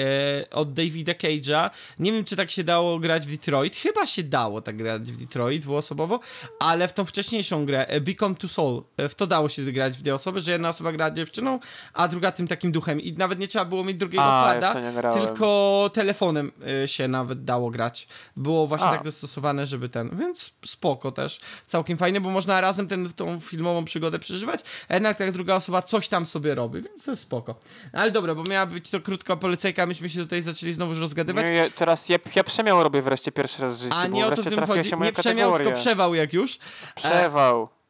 [0.52, 1.69] od Davida Cage'a,
[1.99, 5.18] nie wiem czy tak się dało grać w Detroit, chyba się dało tak grać w
[5.18, 6.19] Detroit dwuosobowo,
[6.60, 10.02] ale w tą wcześniejszą grę, e, Beacon to Soul, w to dało się grać w
[10.02, 11.60] dwie osoby, że jedna osoba gra dziewczyną,
[11.94, 14.76] a druga tym takim duchem i nawet nie trzeba było mieć drugiego A, pada,
[15.14, 16.52] tylko telefonem
[16.86, 18.07] się nawet dało grać.
[18.38, 18.91] Było właśnie A.
[18.91, 23.85] tak dostosowane, żeby ten, więc spoko też, całkiem fajnie, bo można razem ten, tą filmową
[23.85, 27.55] przygodę przeżywać, a jednak tak druga osoba coś tam sobie robi, więc to jest spoko.
[27.93, 31.55] Ale dobra, bo miała być to krótka polecajka, myśmy się tutaj zaczęli znowu rozgadywać, nie,
[31.55, 34.31] ja, teraz ja, ja przemiał robię wreszcie pierwszy raz w życiu, a bo nie o
[34.31, 35.57] to w tym chodzi, nie przemiał, kategoria.
[35.57, 36.59] tylko przewał jak już,
[36.95, 37.80] Przewał.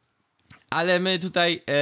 [0.72, 1.72] Ale my tutaj e,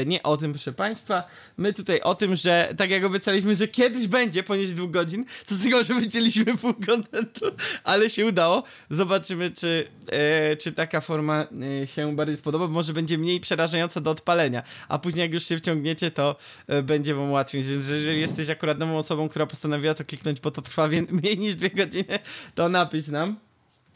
[0.00, 1.22] e, nie o tym, proszę Państwa.
[1.56, 5.54] My tutaj o tym, że tak jak obiecaliśmy, że kiedyś będzie poniżej dwóch godzin, co
[5.54, 7.46] z tego, że wycięliśmy pół kontentu,
[7.84, 8.62] ale się udało.
[8.90, 11.46] Zobaczymy, czy, e, czy taka forma
[11.82, 12.68] e, się bardziej spodoba.
[12.68, 16.36] Może będzie mniej przerażająca do odpalenia, a później jak już się wciągniecie, to
[16.66, 17.64] e, będzie wam łatwiej.
[17.64, 21.38] Że- że Jeżeli jesteś akurat nową osobą, która postanowiła to kliknąć, bo to trwa mniej
[21.38, 22.18] niż dwie godziny,
[22.54, 23.49] to napisz nam.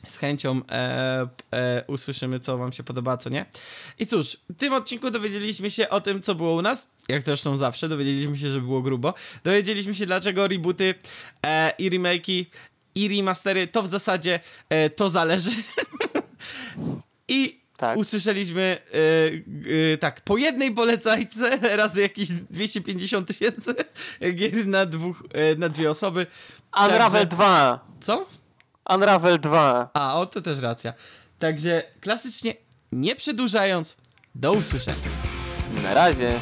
[0.06, 3.46] Z chęcią e, e, usłyszymy, co wam się podoba, co nie.
[3.98, 6.90] I cóż, w tym odcinku dowiedzieliśmy się o tym, co było u nas.
[7.08, 9.14] Jak zresztą zawsze, dowiedzieliśmy się, że było grubo.
[9.44, 10.94] Dowiedzieliśmy się, dlaczego rebooty
[11.46, 12.44] e, i remake'i
[12.94, 15.50] i remastery to w zasadzie e, to zależy.
[17.28, 17.96] I Tak.
[17.98, 23.74] usłyszeliśmy e, e, tak, po jednej polecajce razy jakieś 250 tysięcy
[24.36, 25.22] gier na, dwóch,
[25.58, 26.26] na dwie osoby.
[26.84, 27.86] Unravel Także- 2.
[28.00, 28.26] Co?
[28.90, 29.90] Unravel 2.
[29.94, 30.92] A, o, to też racja.
[31.38, 32.54] Także klasycznie,
[32.92, 33.96] nie przedłużając,
[34.34, 35.08] do usłyszenia.
[35.82, 36.40] Na razie.